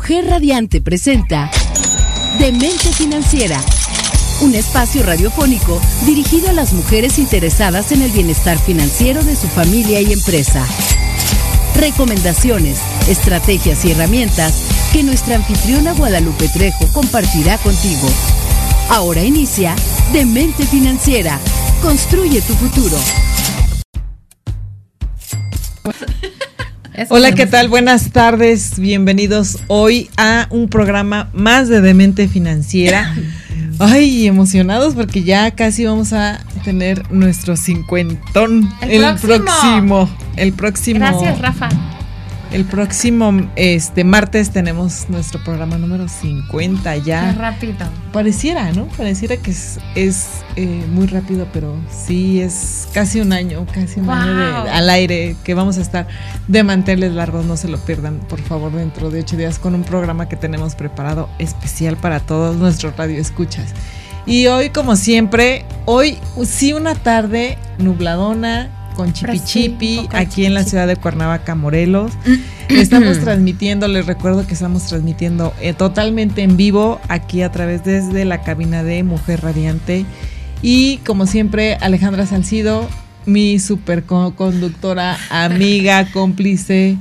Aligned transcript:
Mujer 0.00 0.24
Radiante 0.30 0.80
presenta 0.80 1.50
Demente 2.38 2.90
Financiera, 2.90 3.60
un 4.40 4.54
espacio 4.54 5.02
radiofónico 5.02 5.78
dirigido 6.06 6.48
a 6.48 6.54
las 6.54 6.72
mujeres 6.72 7.18
interesadas 7.18 7.92
en 7.92 8.00
el 8.00 8.10
bienestar 8.10 8.58
financiero 8.58 9.22
de 9.22 9.36
su 9.36 9.46
familia 9.48 10.00
y 10.00 10.14
empresa. 10.14 10.64
Recomendaciones, 11.76 12.80
estrategias 13.08 13.84
y 13.84 13.90
herramientas 13.90 14.54
que 14.90 15.02
nuestra 15.02 15.36
anfitriona 15.36 15.92
Guadalupe 15.92 16.48
Trejo 16.48 16.90
compartirá 16.94 17.58
contigo. 17.58 18.08
Ahora 18.88 19.22
inicia 19.22 19.76
Demente 20.14 20.64
Financiera. 20.64 21.38
Construye 21.82 22.40
tu 22.40 22.54
futuro. 22.54 22.96
Hola, 27.08 27.32
¿qué 27.32 27.46
tal? 27.46 27.68
Buenas 27.68 28.10
tardes. 28.10 28.78
Bienvenidos 28.78 29.58
hoy 29.68 30.10
a 30.18 30.46
un 30.50 30.68
programa 30.68 31.30
más 31.32 31.68
de 31.68 31.80
Demente 31.80 32.28
Financiera. 32.28 33.14
Ay, 33.78 34.26
emocionados 34.26 34.94
porque 34.94 35.22
ya 35.22 35.52
casi 35.52 35.86
vamos 35.86 36.12
a 36.12 36.40
tener 36.62 37.10
nuestro 37.10 37.56
cincuentón. 37.56 38.70
El, 38.82 39.02
próximo. 39.16 40.10
El 40.36 40.52
próximo. 40.52 41.00
Gracias, 41.00 41.38
Rafa. 41.38 41.68
El 42.52 42.64
próximo 42.64 43.32
este 43.54 44.02
martes 44.02 44.50
tenemos 44.50 45.08
nuestro 45.08 45.38
programa 45.44 45.78
número 45.78 46.08
50 46.08 46.96
ya. 46.96 47.32
Qué 47.32 47.38
rápido. 47.38 47.74
Pareciera, 48.12 48.72
¿no? 48.72 48.86
Pareciera 48.88 49.36
que 49.36 49.52
es, 49.52 49.78
es 49.94 50.26
eh, 50.56 50.84
muy 50.90 51.06
rápido, 51.06 51.46
pero 51.52 51.76
sí 51.90 52.40
es 52.40 52.88
casi 52.92 53.20
un 53.20 53.32
año, 53.32 53.64
casi 53.72 54.00
un 54.00 54.06
Wow. 54.06 54.14
año 54.16 54.64
de- 54.64 54.70
al 54.70 54.90
aire 54.90 55.36
que 55.44 55.54
vamos 55.54 55.78
a 55.78 55.80
estar 55.80 56.08
de 56.48 56.64
manteles 56.64 57.12
largos. 57.12 57.44
No 57.46 57.56
se 57.56 57.68
lo 57.68 57.78
pierdan, 57.78 58.18
por 58.18 58.40
favor, 58.40 58.72
dentro 58.72 59.10
de 59.10 59.20
ocho 59.20 59.36
días 59.36 59.60
con 59.60 59.76
un 59.76 59.84
programa 59.84 60.28
que 60.28 60.34
tenemos 60.34 60.74
preparado 60.74 61.28
especial 61.38 61.96
para 61.98 62.18
todos 62.18 62.56
nuestros 62.56 62.96
radioescuchas. 62.96 63.74
Y 64.26 64.48
hoy, 64.48 64.70
como 64.70 64.96
siempre, 64.96 65.64
hoy 65.84 66.18
sí 66.44 66.72
una 66.72 66.96
tarde 66.96 67.58
nubladona 67.78 68.70
con 69.00 69.12
chipi 69.12 69.40
chipi 69.40 70.08
aquí 70.12 70.44
en 70.44 70.54
la 70.54 70.64
ciudad 70.64 70.86
de 70.86 70.96
Cuernavaca, 70.96 71.54
Morelos. 71.54 72.12
Estamos 72.68 73.18
transmitiendo, 73.20 73.88
les 73.88 74.06
recuerdo 74.06 74.46
que 74.46 74.54
estamos 74.54 74.86
transmitiendo 74.86 75.52
eh, 75.60 75.72
totalmente 75.72 76.42
en 76.42 76.56
vivo 76.56 77.00
aquí 77.08 77.42
a 77.42 77.50
través 77.50 77.82
desde 77.84 78.24
la 78.24 78.42
cabina 78.42 78.82
de 78.82 79.02
Mujer 79.02 79.40
Radiante. 79.42 80.04
Y 80.62 80.98
como 80.98 81.26
siempre, 81.26 81.76
Alejandra 81.76 82.26
Salcido, 82.26 82.86
mi 83.26 83.58
super 83.58 84.04
co- 84.04 84.34
conductora, 84.36 85.16
amiga, 85.30 86.06
cómplice, 86.12 86.96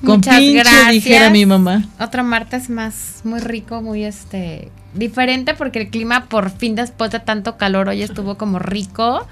Muchas 0.00 0.34
compinche, 0.34 0.58
gracias. 0.60 0.90
dijera 0.90 1.30
mi 1.30 1.44
mamá. 1.46 1.84
Otro 2.00 2.24
martes 2.24 2.70
más, 2.70 3.20
muy 3.24 3.40
rico, 3.40 3.82
muy 3.82 4.04
este 4.04 4.70
diferente 4.94 5.54
porque 5.54 5.80
el 5.82 5.88
clima 5.88 6.24
por 6.28 6.50
fin 6.50 6.74
después 6.74 7.10
de 7.10 7.20
tanto 7.20 7.56
calor 7.56 7.88
hoy 7.88 8.02
estuvo 8.02 8.36
como 8.36 8.58
rico 8.58 9.26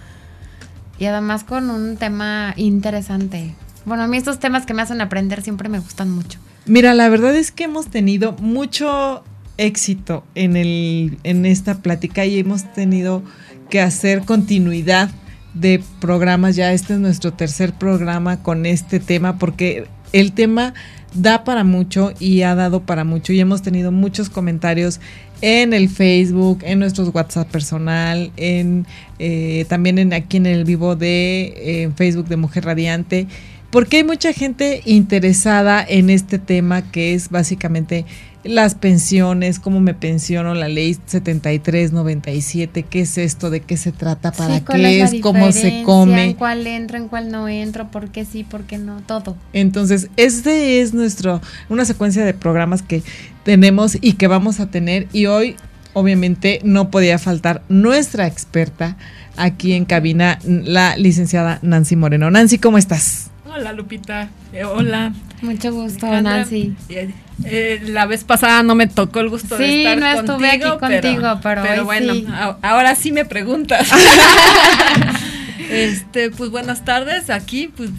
y 1.01 1.06
además 1.06 1.43
con 1.43 1.70
un 1.70 1.97
tema 1.97 2.55
interesante. 2.56 3.55
Bueno, 3.87 4.05
a 4.05 4.06
mí 4.06 4.19
estos 4.19 4.39
temas 4.39 4.67
que 4.67 4.75
me 4.75 4.83
hacen 4.83 5.01
aprender 5.01 5.43
siempre 5.43 5.69
me 5.69 5.81
gustan 5.81 6.11
mucho. 6.11 6.39
Mira, 6.67 6.95
la 6.95 7.09
verdad 7.09 7.34
es 7.34 7.51
que 7.51 7.65
hemos 7.65 7.89
tenido 7.89 8.33
mucho 8.34 9.25
éxito 9.56 10.25
en, 10.34 10.56
el, 10.56 11.19
en 11.25 11.47
esta 11.47 11.77
plática 11.77 12.27
y 12.27 12.39
hemos 12.39 12.71
tenido 12.75 13.23
que 13.71 13.81
hacer 13.81 14.21
continuidad 14.27 15.11
de 15.55 15.83
programas. 16.01 16.55
Ya 16.55 16.73
este 16.73 16.93
es 16.93 17.01
nuestro 17.01 17.33
tercer 17.33 17.73
programa 17.73 18.43
con 18.43 18.67
este 18.67 19.01
tema 19.01 19.39
porque 19.39 19.87
el 20.12 20.33
tema 20.33 20.75
da 21.15 21.45
para 21.45 21.65
mucho 21.65 22.12
y 22.21 22.43
ha 22.43 22.55
dado 22.55 22.83
para 22.83 23.05
mucho 23.05 23.33
y 23.33 23.41
hemos 23.41 23.62
tenido 23.62 23.91
muchos 23.91 24.31
comentarios 24.31 25.01
en 25.41 25.73
el 25.73 25.89
Facebook, 25.89 26.61
en 26.63 26.79
nuestros 26.79 27.15
WhatsApp 27.15 27.49
personal, 27.49 28.31
en 28.37 28.87
eh, 29.19 29.65
también 29.69 29.99
en 29.99 30.13
aquí 30.13 30.37
en 30.37 30.47
el 30.47 30.65
vivo 30.65 30.97
de 30.97 31.55
eh, 31.56 31.91
Facebook 31.97 32.28
de 32.28 32.37
Mujer 32.37 32.65
Radiante, 32.65 33.27
porque 33.71 33.99
hay 33.99 34.05
mucha 34.05 34.33
gente 34.33 34.83
interesada 34.84 35.84
en 35.87 36.11
este 36.11 36.39
tema 36.39 36.83
que 36.91 37.15
es 37.15 37.31
básicamente 37.31 38.05
las 38.45 38.75
pensiones, 38.75 39.59
cómo 39.59 39.81
me 39.81 39.95
pensiono, 39.95 40.55
la 40.55 40.69
ley 40.69 40.97
7397, 41.06 42.83
qué 42.84 43.01
es 43.01 43.19
esto, 43.19 43.51
de 43.51 43.61
qué 43.61 43.77
se 43.77 43.93
trata, 43.93 44.33
para 44.33 44.56
Sí, 44.56 44.62
¿cuál 44.65 44.78
qué 44.78 44.83
la 44.83 44.91
es, 44.91 45.21
cómo 45.21 45.53
se 45.53 45.83
come. 45.84 46.25
En 46.25 46.34
cuál 46.34 46.67
entro, 46.67 46.97
en 46.97 47.09
cuál 47.09 47.31
no 47.31 47.49
entro, 47.49 47.91
por 47.91 48.11
qué 48.11 48.25
sí, 48.25 48.45
por 48.45 48.62
qué 48.62 48.79
no, 48.79 49.03
todo. 49.03 49.37
Entonces, 49.53 50.09
este 50.17 50.81
es 50.81 50.95
nuestro, 50.95 51.41
una 51.69 51.84
secuencia 51.84 52.25
de 52.25 52.33
programas 52.34 52.83
que 52.83 53.03
tenemos 53.45 53.99
y 54.00 54.15
que 54.15 54.27
vamos 54.27 54.61
a 54.61 54.71
tener. 54.71 55.06
Y 55.12 55.27
hoy, 55.27 55.56
obviamente, 55.93 56.61
no 56.65 56.91
podía 56.91 57.19
faltar 57.19 57.62
nuestra 57.69 58.27
experta 58.27 58.97
aquí 59.37 59.75
en 59.75 59.84
cabina, 59.84 60.39
la 60.45 60.97
licenciada 60.97 61.59
Nancy 61.62 61.97
Moreno. 61.97 62.31
Nancy, 62.31 62.59
¿cómo 62.59 62.79
estás? 62.79 63.30
Hola 63.53 63.72
Lupita, 63.72 64.28
Eh, 64.53 64.65
hola. 64.65 65.12
Mucho 65.43 65.72
gusto, 65.72 66.06
Alejandra. 66.06 66.37
Nancy. 66.38 66.75
Eh, 66.88 67.11
eh, 67.44 67.81
la 67.87 68.06
vez 68.06 68.25
pasada 68.25 68.62
no 68.62 68.75
me 68.75 68.87
tocó 68.87 69.21
el 69.21 69.28
gusto 69.31 69.56
de 69.56 69.66
Sí, 69.66 69.78
estar 69.87 69.99
no 69.99 70.06
estuve 70.06 70.61
contigo, 70.61 70.69
aquí 70.72 70.78
contigo, 71.00 71.41
pero 71.43 71.62
hoy 71.62 71.84
bueno, 71.84 72.15
sí. 72.15 72.27
a- 72.31 72.56
ahora 72.62 72.94
sí 72.94 73.11
me 73.12 73.25
preguntas. 73.25 73.88
este, 75.71 76.31
pues 76.31 76.50
buenas 76.50 76.84
tardes, 76.84 77.31
aquí 77.31 77.69
pues 77.75 77.91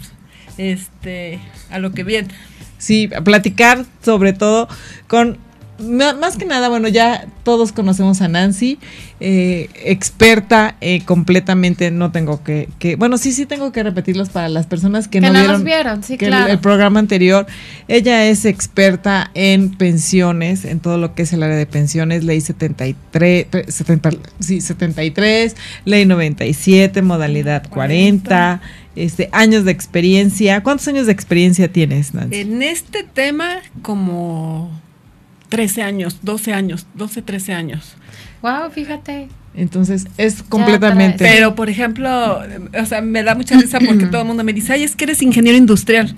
este 0.58 1.40
a 1.70 1.78
lo 1.78 1.92
que 1.92 2.04
viene. 2.04 2.28
Sí, 2.78 3.10
a 3.14 3.20
platicar 3.22 3.84
sobre 4.04 4.32
todo 4.32 4.68
con, 5.08 5.38
más 5.82 6.36
que 6.36 6.44
nada, 6.44 6.68
bueno, 6.68 6.88
ya 6.88 7.26
todos 7.44 7.72
conocemos 7.72 8.20
a 8.22 8.28
Nancy, 8.28 8.78
eh, 9.20 9.68
experta 9.84 10.76
eh, 10.80 11.02
completamente, 11.04 11.90
no 11.90 12.10
tengo 12.12 12.42
que, 12.42 12.68
que, 12.78 12.96
bueno, 12.96 13.18
sí, 13.18 13.32
sí 13.32 13.46
tengo 13.46 13.72
que 13.72 13.82
repetirlos 13.82 14.28
para 14.30 14.48
las 14.48 14.66
personas 14.66 15.08
que, 15.08 15.20
Que 15.20 15.30
no 15.30 15.32
no 15.32 15.58
vieron, 15.64 16.02
sí, 16.02 16.16
que 16.16 16.26
el- 16.26 16.30
claro. 16.30 16.52
el, 16.52 16.58
programa 16.58 17.00
anterior. 17.00 17.46
Ella 17.88 18.26
es 18.26 18.44
experta 18.44 19.30
en 19.34 19.70
pensiones, 19.76 20.64
en 20.64 20.80
todo 20.80 20.98
lo 20.98 21.14
que 21.14 21.22
es 21.22 21.32
el 21.32 21.42
área 21.42 21.56
de 21.56 21.66
pensiones, 21.66 22.24
ley 22.24 22.40
73, 22.40 23.46
tre- 23.50 23.66
70, 23.70 24.10
sí, 24.40 24.60
73, 24.60 25.56
ley 25.84 26.06
97, 26.06 27.02
modalidad 27.02 27.68
40, 27.68 28.60
este, 28.94 29.28
años 29.32 29.64
de 29.64 29.72
experiencia. 29.72 30.62
¿Cuántos 30.62 30.86
años 30.88 31.06
de 31.06 31.12
experiencia 31.12 31.72
tienes, 31.72 32.14
Nancy? 32.14 32.40
En 32.40 32.62
este 32.62 33.02
tema 33.04 33.56
como 33.82 34.70
13 35.52 35.82
años, 35.82 36.16
12 36.22 36.54
años, 36.54 36.86
12, 36.94 37.20
13 37.20 37.52
años. 37.52 37.94
Wow, 38.40 38.70
fíjate. 38.70 39.28
Entonces, 39.54 40.06
es 40.16 40.42
completamente... 40.42 41.18
Pero, 41.26 41.54
por 41.54 41.68
ejemplo, 41.68 42.40
o 42.80 42.86
sea, 42.86 43.02
me 43.02 43.22
da 43.22 43.34
mucha 43.34 43.54
risa 43.54 43.78
porque 43.80 44.06
todo 44.10 44.22
el 44.22 44.26
mundo 44.26 44.42
me 44.44 44.54
dice, 44.54 44.72
ay, 44.72 44.82
es 44.82 44.96
que 44.96 45.04
eres 45.04 45.20
ingeniero 45.20 45.58
industrial. 45.58 46.16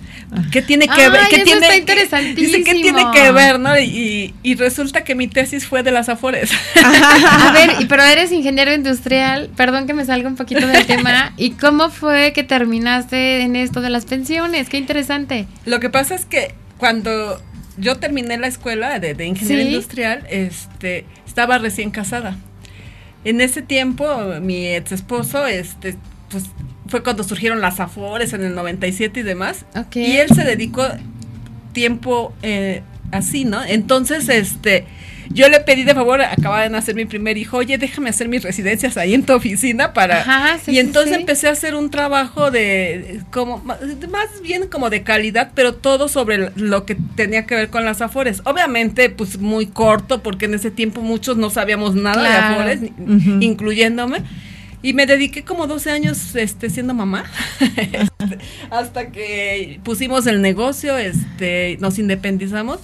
¿Qué 0.53 0.63
tiene 0.63 0.87
que 0.87 1.03
Ay, 1.03 1.11
ver? 1.11 1.21
¿Qué 1.29 1.37
eso 1.37 1.45
tiene, 1.47 1.67
está 1.67 2.21
qué- 2.21 2.35
Dice, 2.35 2.63
¿qué 2.63 2.75
tiene 2.75 3.01
interesantísimo. 3.01 3.11
que 3.13 3.33
ver, 3.33 3.59
no? 3.59 3.77
Y, 3.77 4.35
y 4.45 4.55
resulta 4.55 5.03
que 5.03 5.17
mi 5.17 5.27
tesis 5.27 5.67
fue 5.67 5.83
de 5.83 5.91
las 5.91 6.09
Afores. 6.09 6.53
A 6.85 7.51
ver, 7.53 7.89
pero 7.89 8.05
eres 8.05 8.31
ingeniero 8.31 8.73
industrial, 8.73 9.51
perdón 9.57 9.89
que 9.89 9.95
me 9.95 10.05
salga 10.05 10.29
un 10.29 10.37
poquito 10.37 10.65
del 10.69 10.87
tema. 10.87 11.33
¿Y 11.37 11.51
cómo 11.51 11.91
fue 11.91 12.33
que 12.33 12.45
terminaste 12.45 13.41
en 13.43 13.57
esto 13.57 13.81
de 13.81 13.91
las 13.91 14.07
pensiones? 14.07 14.69
Qué 14.69 14.79
interesante. 14.79 15.47
Lo 15.67 15.81
que 15.81 15.91
pasa 15.91 16.15
es 16.15 16.25
que 16.25 16.55
cuando 16.79 17.43
yo 17.77 17.97
terminé 17.97 18.37
la 18.39 18.47
escuela 18.47 18.99
de, 18.99 19.15
de 19.15 19.27
ingeniería 19.27 19.65
Sí. 19.65 19.71
industrial, 19.73 20.27
este, 20.31 21.05
estaba 21.27 21.59
recién 21.59 21.91
casada. 21.91 22.37
En 23.25 23.41
ese 23.41 23.63
tiempo, 23.63 24.07
mi 24.43 24.67
ex 24.67 24.93
esposo, 24.93 25.47
este, 25.47 25.97
pues, 26.31 26.45
fue 26.89 27.03
cuando 27.03 27.25
surgieron 27.25 27.61
las 27.61 27.81
Afores 27.81 28.33
en 28.35 28.43
el 28.45 28.55
97 28.55 29.21
y 29.21 29.23
demás. 29.23 29.65
Ok. 29.77 29.97
Y 29.97 30.17
él 30.19 30.29
se 30.35 30.45
dedicó 30.45 30.87
tiempo 31.73 32.35
eh, 32.43 32.83
así, 33.11 33.45
¿no? 33.45 33.63
Entonces, 33.65 34.29
este, 34.29 34.85
yo 35.35 35.49
le 35.49 35.61
pedí 35.61 35.83
de 35.85 35.95
favor, 35.95 36.23
acababa 36.23 36.63
de 36.63 36.71
nacer 36.71 36.95
mi 36.95 37.05
primer 37.05 37.37
hijo, 37.37 37.57
oye, 37.59 37.77
déjame 37.77 38.09
hacer 38.11 38.29
mis 38.29 38.43
residencias 38.43 38.97
ahí 38.97 39.15
en 39.15 39.25
tu 39.25 39.33
oficina 39.35 39.93
para... 39.93 40.21
Ajá, 40.21 40.59
sí, 40.65 40.71
y 40.73 40.79
entonces 40.79 41.15
sí. 41.15 41.21
empecé 41.21 41.49
a 41.49 41.51
hacer 41.51 41.75
un 41.75 41.91
trabajo 41.91 42.51
de, 42.53 43.21
como, 43.31 43.59
más 43.59 43.79
bien 44.43 44.69
como 44.69 44.91
de 44.91 45.03
calidad, 45.03 45.51
pero 45.55 45.75
todo 45.75 46.09
sobre 46.09 46.53
lo 46.57 46.87
que 46.87 46.97
tenía 47.17 47.47
que 47.47 47.57
ver 47.57 47.69
con 47.69 47.85
las 47.85 48.01
afores. 48.01 48.43
Obviamente, 48.45 49.11
pues 49.11 49.39
muy 49.39 49.67
corto, 49.67 50.23
porque 50.23 50.45
en 50.45 50.55
ese 50.55 50.71
tiempo 50.71 51.01
muchos 51.01 51.37
no 51.37 51.51
sabíamos 51.51 51.95
nada 51.97 52.15
Claro. 52.15 52.65
de 52.65 52.75
afores, 52.77 52.91
incluyéndome. 53.41 54.23
Y 54.83 54.93
me 54.93 55.07
dediqué 55.07 55.43
como 55.45 55.67
12 55.67 55.91
años 55.91 56.37
este, 56.37 56.69
siendo 56.71 56.93
mamá, 56.95 57.25
Este, 57.77 58.39
hasta 58.71 59.11
que 59.11 59.81
pusimos 59.83 60.27
el 60.27 60.43
negocio, 60.43 60.99
este, 60.99 61.79
nos 61.81 61.99
independizamos 61.99 62.81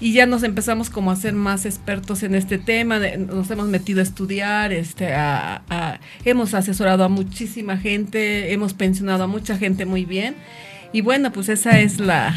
y 0.00 0.12
ya 0.12 0.26
nos 0.26 0.42
empezamos 0.42 0.90
como 0.90 1.10
a 1.10 1.16
ser 1.16 1.32
más 1.32 1.64
expertos 1.66 2.22
en 2.22 2.34
este 2.34 2.58
tema, 2.58 2.98
de- 2.98 3.16
nos 3.18 3.50
hemos 3.50 3.68
metido 3.68 4.00
a 4.00 4.02
estudiar, 4.02 4.72
este, 4.72 5.14
a- 5.14 5.62
a- 5.70 5.98
hemos 6.24 6.52
asesorado 6.54 7.04
a 7.04 7.08
muchísima 7.08 7.76
gente, 7.78 8.52
hemos 8.52 8.74
pensionado 8.74 9.24
a 9.24 9.26
mucha 9.26 9.56
gente 9.56 9.86
muy 9.86 10.04
bien 10.04 10.34
y 10.92 11.00
bueno, 11.00 11.32
pues 11.32 11.48
esa 11.48 11.78
es 11.80 11.98
la, 12.00 12.34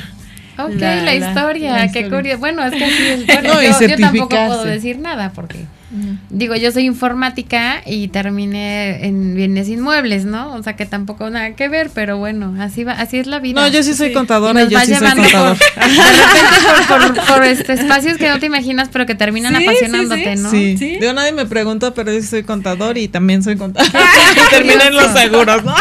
Ok, 0.58 0.72
La- 0.76 0.96
la, 0.98 1.04
la- 1.04 1.16
historia, 1.16 1.90
qué 1.94 2.10
curioso. 2.10 2.40
Bueno, 2.40 2.64
es 2.66 2.74
que 2.74 3.14
es. 3.14 3.26
Bueno, 3.28 3.54
No, 3.54 3.62
yo, 3.62 3.70
yo 3.88 3.96
tampoco 3.98 4.30
puedo 4.30 4.66
decir 4.66 5.00
nada 5.00 5.32
porque, 5.32 5.60
digo, 6.30 6.56
yo 6.56 6.72
soy 6.72 6.86
informática 6.86 7.82
y 7.86 8.10
terminé 8.10 9.06
en 9.08 9.34
bienes 9.36 9.68
inmuebles, 9.70 10.26
¿no? 10.26 10.54
O 10.54 10.62
sea 10.64 10.76
que 10.76 10.86
tampoco 10.86 11.30
nada 11.30 11.56
que 11.56 11.68
ver, 11.68 11.90
pero 11.94 12.18
bueno, 12.18 12.56
así 12.60 12.84
va, 12.84 12.94
así 12.94 13.18
es 13.18 13.28
la 13.28 13.40
vida. 13.40 13.60
No, 13.62 13.68
yo 13.68 13.82
sí 13.84 13.94
soy 13.94 14.10
Sí. 14.10 14.14
contadora 14.14 14.64
Y 14.64 14.68
yo 14.70 14.80
sí 14.82 14.94
soy 14.96 15.08
contador. 15.08 15.58
por, 15.58 15.84
de 15.88 15.90
repente 15.90 16.88
por, 16.88 17.14
por- 17.16 17.26
por, 17.36 17.44
este, 17.44 17.74
espacios 17.74 18.18
que 18.18 18.28
no 18.30 18.40
te 18.40 18.46
imaginas, 18.46 18.90
pero 18.92 19.06
que 19.06 19.16
terminan 19.16 19.56
Sí, 19.56 19.64
apasionándote, 19.64 20.38
sí. 20.38 20.44
¿no? 20.44 20.52
Sí. 20.52 20.76
Digo, 21.00 21.14
nadie 21.14 21.32
me 21.32 21.46
pregunta, 21.46 21.94
pero 21.94 22.12
yo 22.14 22.22
sí 22.22 22.28
soy 22.28 22.44
contador 22.44 22.98
y 22.98 23.08
también 23.08 23.42
soy 23.44 23.58
contador. 23.58 23.90
y 24.46 24.50
terminé 24.50 24.86
en 24.88 24.96
los 24.96 25.08
seguros, 25.12 25.64
¿no? 25.64 25.74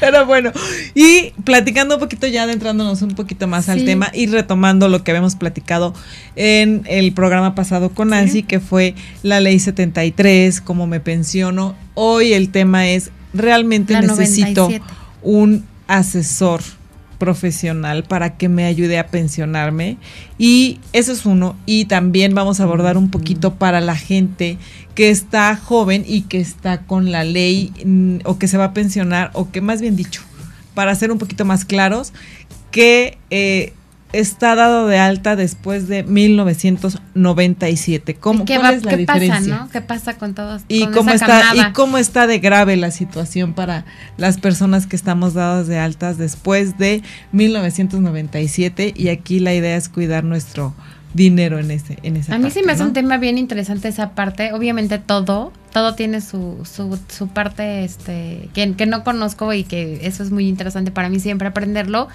pero 0.00 0.26
bueno, 0.26 0.50
y 0.94 1.30
platicando 1.44 1.94
un 1.96 2.00
poquito 2.00 2.26
ya, 2.26 2.44
adentrándonos 2.44 3.02
un 3.02 3.14
poquito 3.14 3.46
más 3.46 3.68
al 3.68 3.84
tema 3.84 4.10
y 4.12 4.26
retomando 4.26 4.88
lo 4.88 5.04
que 5.04 5.10
habíamos 5.10 5.36
platicado 5.36 5.94
en 6.36 6.82
el 6.86 7.12
programa 7.12 7.54
pasado 7.54 7.90
con 7.90 8.08
Nancy, 8.08 8.42
que 8.42 8.60
fue 8.64 8.94
la 9.22 9.40
ley 9.40 9.58
73, 9.58 10.60
cómo 10.60 10.86
me 10.86 11.00
pensiono. 11.00 11.76
Hoy 11.94 12.32
el 12.32 12.50
tema 12.50 12.88
es, 12.88 13.10
realmente 13.32 13.92
La 13.92 14.00
necesito 14.00 14.62
97. 14.62 14.84
un 15.22 15.64
asesor 15.86 16.62
profesional 17.18 18.04
para 18.04 18.36
que 18.36 18.48
me 18.48 18.64
ayude 18.64 18.98
a 18.98 19.06
pensionarme 19.06 19.96
y 20.36 20.80
eso 20.92 21.12
es 21.12 21.24
uno 21.24 21.56
y 21.64 21.86
también 21.86 22.34
vamos 22.34 22.60
a 22.60 22.64
abordar 22.64 22.98
un 22.98 23.10
poquito 23.10 23.54
para 23.54 23.80
la 23.80 23.96
gente 23.96 24.58
que 24.94 25.10
está 25.10 25.56
joven 25.56 26.04
y 26.06 26.22
que 26.22 26.40
está 26.40 26.82
con 26.82 27.12
la 27.12 27.24
ley 27.24 27.72
mm, 27.84 28.18
o 28.24 28.38
que 28.38 28.48
se 28.48 28.58
va 28.58 28.64
a 28.64 28.74
pensionar 28.74 29.30
o 29.34 29.50
que 29.50 29.60
más 29.60 29.80
bien 29.80 29.96
dicho 29.96 30.22
para 30.74 30.94
ser 30.94 31.12
un 31.12 31.18
poquito 31.18 31.44
más 31.44 31.64
claros 31.64 32.12
que 32.70 33.16
eh, 33.30 33.72
está 34.14 34.54
dado 34.54 34.86
de 34.86 34.98
alta 34.98 35.36
después 35.36 35.88
de 35.88 36.02
1997 36.04 38.14
¿Cómo, 38.14 38.44
¿Qué, 38.44 38.56
¿Cuál 38.56 38.74
es 38.74 38.84
la 38.84 38.92
qué 38.92 38.96
diferencia? 38.98 39.38
pasa, 39.38 39.64
no? 39.64 39.70
¿Qué 39.70 39.80
pasa 39.80 40.16
con 40.16 40.34
todos? 40.34 40.62
y 40.68 40.84
con 40.84 40.92
cómo 40.92 41.10
esa 41.10 41.26
está 41.26 41.40
camada? 41.40 41.68
y 41.68 41.72
cómo 41.72 41.98
está 41.98 42.26
de 42.26 42.38
grave 42.38 42.76
la 42.76 42.90
situación 42.90 43.54
para 43.54 43.84
las 44.16 44.38
personas 44.38 44.86
que 44.86 44.96
estamos 44.96 45.34
dadas 45.34 45.66
de 45.66 45.78
altas 45.78 46.18
después 46.18 46.78
de 46.78 47.02
1997 47.32 48.94
y 48.96 49.08
aquí 49.08 49.40
la 49.40 49.54
idea 49.54 49.76
es 49.76 49.88
cuidar 49.88 50.24
nuestro 50.24 50.74
dinero 51.14 51.58
en 51.58 51.70
ese 51.70 51.98
en 52.02 52.16
esa 52.16 52.34
A 52.34 52.38
mí 52.38 52.50
sí 52.50 52.60
me 52.64 52.72
hace 52.72 52.82
¿no? 52.82 52.88
un 52.88 52.92
tema 52.92 53.18
bien 53.18 53.38
interesante 53.38 53.88
esa 53.88 54.10
parte. 54.10 54.52
Obviamente 54.52 54.98
todo, 54.98 55.52
todo 55.72 55.94
tiene 55.94 56.20
su, 56.20 56.58
su, 56.64 56.98
su 57.08 57.28
parte 57.28 57.84
este, 57.84 58.48
que, 58.52 58.74
que 58.74 58.86
no 58.86 59.04
conozco 59.04 59.52
y 59.52 59.64
que 59.64 60.00
eso 60.02 60.24
es 60.24 60.30
muy 60.30 60.48
interesante 60.48 60.90
para 60.90 61.08
mí 61.08 61.20
siempre 61.20 61.48
aprenderlo. 61.48 62.08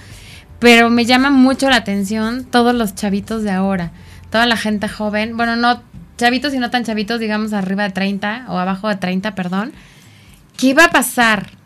Pero 0.60 0.90
me 0.90 1.06
llama 1.06 1.30
mucho 1.30 1.70
la 1.70 1.78
atención 1.78 2.46
todos 2.46 2.76
los 2.76 2.96
chavitos 2.96 3.44
de 3.44 3.52
ahora, 3.52 3.92
toda 4.30 4.46
la 4.46 4.58
gente 4.58 4.90
joven, 4.90 5.38
bueno, 5.38 5.56
no 5.56 5.82
chavitos 6.18 6.54
y 6.54 6.60
no 6.60 6.70
tan 6.70 6.84
chavitos, 6.84 7.20
digamos 7.20 7.54
arriba 7.54 7.84
de 7.84 7.92
30 7.92 8.46
o 8.50 8.58
abajo 8.58 8.90
de 8.90 8.98
30, 8.98 9.36
perdón. 9.36 9.72
¿Qué 10.58 10.74
va 10.74 10.86
a 10.86 10.92
pasar? 10.92 11.59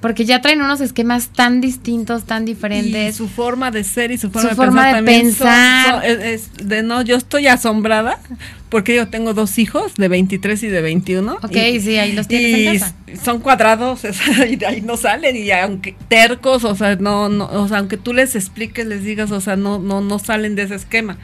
Porque 0.00 0.24
ya 0.24 0.40
traen 0.40 0.62
unos 0.62 0.80
esquemas 0.80 1.30
tan 1.30 1.60
distintos, 1.60 2.22
tan 2.24 2.44
Y 2.44 2.46
diferentes. 2.46 3.16
su 3.16 3.28
forma 3.28 3.72
de 3.72 3.82
ser 3.82 4.12
y 4.12 4.18
su 4.18 4.30
forma, 4.30 4.50
Su 4.50 4.54
forma 4.56 4.86
de 4.86 4.92
son- 4.94 5.04
pensar. 5.04 5.94
son- 5.94 6.04
es, 6.04 6.50
es 6.58 6.68
de 6.68 6.84
no, 6.84 7.02
yo 7.02 7.16
estoy 7.16 7.48
asombrada 7.48 8.20
porque 8.68 8.94
yo 8.94 9.08
tengo 9.08 9.34
dos 9.34 9.58
hijos 9.58 9.96
de 9.96 10.06
23 10.06 10.62
y 10.62 10.68
de 10.68 10.82
21. 10.82 11.38
Ok, 11.42 11.56
y- 11.56 11.80
sí, 11.80 11.96
ahí 11.96 12.12
los 12.12 12.28
tienes 12.28 12.54
en 12.54 12.60
y 12.76 12.78
casa. 12.78 12.94
s- 13.08 13.16
son 13.24 13.40
cuadrados, 13.40 14.00
sea, 14.12 14.46
y 14.46 14.54
de 14.54 14.66
ahí 14.66 14.82
no 14.82 14.96
salen 14.96 15.34
y 15.34 15.50
aunque 15.50 15.96
tercos, 16.06 16.62
o 16.62 16.76
sea, 16.76 16.94
no, 16.94 17.28
no, 17.28 17.46
o 17.46 17.66
sea, 17.66 17.78
aunque 17.78 17.96
tú 17.96 18.14
les 18.14 18.36
expliques, 18.36 18.86
les 18.86 19.02
digas, 19.02 19.32
o 19.32 19.40
sea, 19.40 19.56
no, 19.56 19.80
no, 19.80 20.00
no 20.00 20.20
salen 20.20 20.54
de 20.54 20.62
ese 20.62 20.76
esquema. 20.76 21.18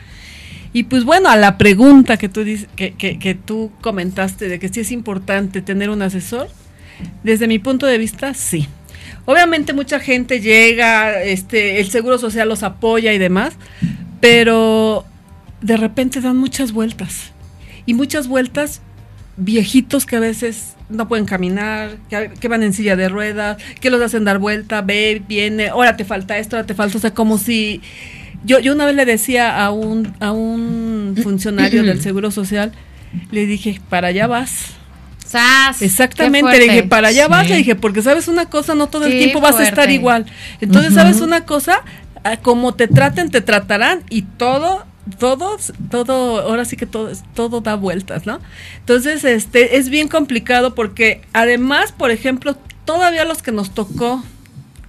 Y 0.73 0.83
pues 0.83 1.05
bueno, 1.05 1.29
a 1.29 1.37
la 1.37 1.59
pregunta 1.59 2.17
que 2.17 2.29
tú 2.29 2.43
dices, 2.43 2.67
que, 2.75 2.95
que, 2.95 3.21
que 3.21 3.37
tú 3.37 3.71
comentaste 3.81 4.49
de 4.49 4.59
que 4.59 4.69
sí 4.69 4.81
es 4.81 4.91
importante 4.91 5.63
tener 5.63 5.91
un 5.91 6.03
asesor, 6.03 6.49
desde 7.23 7.47
mi 7.47 7.59
punto 7.59 7.87
de 7.87 7.99
vista, 7.99 8.35
sí. 8.35 8.69
Obviamente 9.27 9.73
mucha 9.73 10.01
gente 10.01 10.41
llega, 10.41 11.23
este, 11.23 11.81
el 11.81 11.91
seguro 11.91 12.19
social 12.19 12.49
los 12.49 12.63
apoya 12.63 13.13
y 13.13 13.19
demás, 13.19 13.55
pero 14.21 15.05
de 15.61 15.77
repente 15.77 16.21
dan 16.21 16.37
muchas 16.37 16.73
vueltas. 16.73 17.33
Y 17.87 17.95
muchas 17.95 18.29
vueltas 18.29 18.81
viejitos 19.37 20.07
que 20.07 20.17
a 20.17 20.21
veces 20.21 20.75
no 20.89 21.09
pueden 21.09 21.25
caminar, 21.27 21.97
que, 22.09 22.49
van 22.49 22.63
en 22.63 22.73
silla 22.73 22.97
de 22.97 23.09
ruedas, 23.09 23.57
que 23.81 23.91
los 23.91 24.01
hacen 24.01 24.25
dar 24.25 24.39
vuelta, 24.39 24.83
ve, 24.83 25.23
viene, 25.27 25.69
ahora 25.69 25.97
te 25.97 26.05
falta 26.05 26.39
esto, 26.39 26.57
ahora 26.57 26.67
te 26.67 26.75
falta, 26.75 26.99
o 26.99 27.01
sea, 27.01 27.15
como 27.15 27.39
si 27.39 27.81
yo, 28.45 28.61
yo 28.61 28.75
una 28.75 28.85
vez 28.85 28.95
le 28.95 29.07
decía 29.07 29.65
a 29.65 29.71
un, 29.71 30.13
a 30.21 30.33
un 30.33 31.17
funcionario 31.23 31.83
del 31.83 32.01
Seguro 32.03 32.31
Social, 32.31 32.73
le 33.31 33.47
dije, 33.47 33.81
para 33.89 34.09
allá 34.09 34.27
vas. 34.27 34.75
¡Sas! 35.35 35.79
¡Qué 35.79 35.85
Exactamente, 35.85 36.59
le 36.59 36.65
dije, 36.65 36.83
para 36.85 37.09
allá 37.09 37.29
vas, 37.29 37.49
le 37.49 37.57
dije, 37.57 37.75
porque 37.75 38.03
sabes 38.03 38.29
una 38.29 38.47
cosa, 38.47 38.75
no 38.75 38.89
todo 38.89 39.07
el 39.07 39.13
Qué 39.13 39.19
tiempo 39.19 39.41
vas 39.41 39.57
a 39.57 39.65
estar 39.65 39.91
igual. 39.91 40.27
Entonces, 40.61 40.95
sabes 40.95 41.21
una 41.21 41.45
cosa, 41.45 41.83
Ah, 42.25 42.39
como 42.39 42.73
te 42.73 42.89
traten, 42.89 43.31
te 43.31 43.43
tratarán 43.43 44.03
y 44.09 44.23
todo, 44.23 44.87
todos, 45.19 45.75
todo, 45.91 46.41
ahora 46.41 46.65
sí 46.65 46.75
que 46.75 46.87
todo, 46.87 47.13
todo 47.35 47.61
da 47.61 47.75
vueltas, 47.75 48.25
¿no? 48.25 48.41
Entonces, 48.79 49.25
este, 49.25 49.77
es 49.77 49.91
bien 49.91 50.09
complicado 50.09 50.75
porque 50.75 51.21
además, 51.35 51.93
por 51.93 52.11
ejemplo, 52.11 52.57
todavía 52.87 53.27
los 53.27 53.43
que 53.43 53.53
nos 53.53 53.75
tocó, 53.75 54.25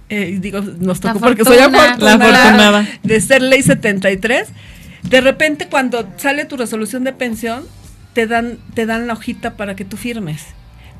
eh, 0.08 0.38
digo, 0.40 0.62
nos 0.62 1.04
La 1.04 1.12
tocó 1.12 1.26
porque 1.26 1.44
soy 1.44 1.58
afortunada, 1.58 1.98
La 1.98 2.14
afortunada. 2.14 2.88
de 3.02 3.20
ser 3.20 3.42
ley 3.42 3.62
73, 3.62 4.48
de 5.02 5.20
repente 5.20 5.68
cuando 5.68 6.08
sale 6.16 6.46
tu 6.46 6.56
resolución 6.56 7.04
de 7.04 7.12
pensión, 7.12 7.66
te 8.16 8.26
dan, 8.26 8.56
te 8.72 8.86
dan 8.86 9.06
la 9.06 9.12
hojita 9.12 9.58
para 9.58 9.76
que 9.76 9.84
tú 9.84 9.98
firmes. 9.98 10.42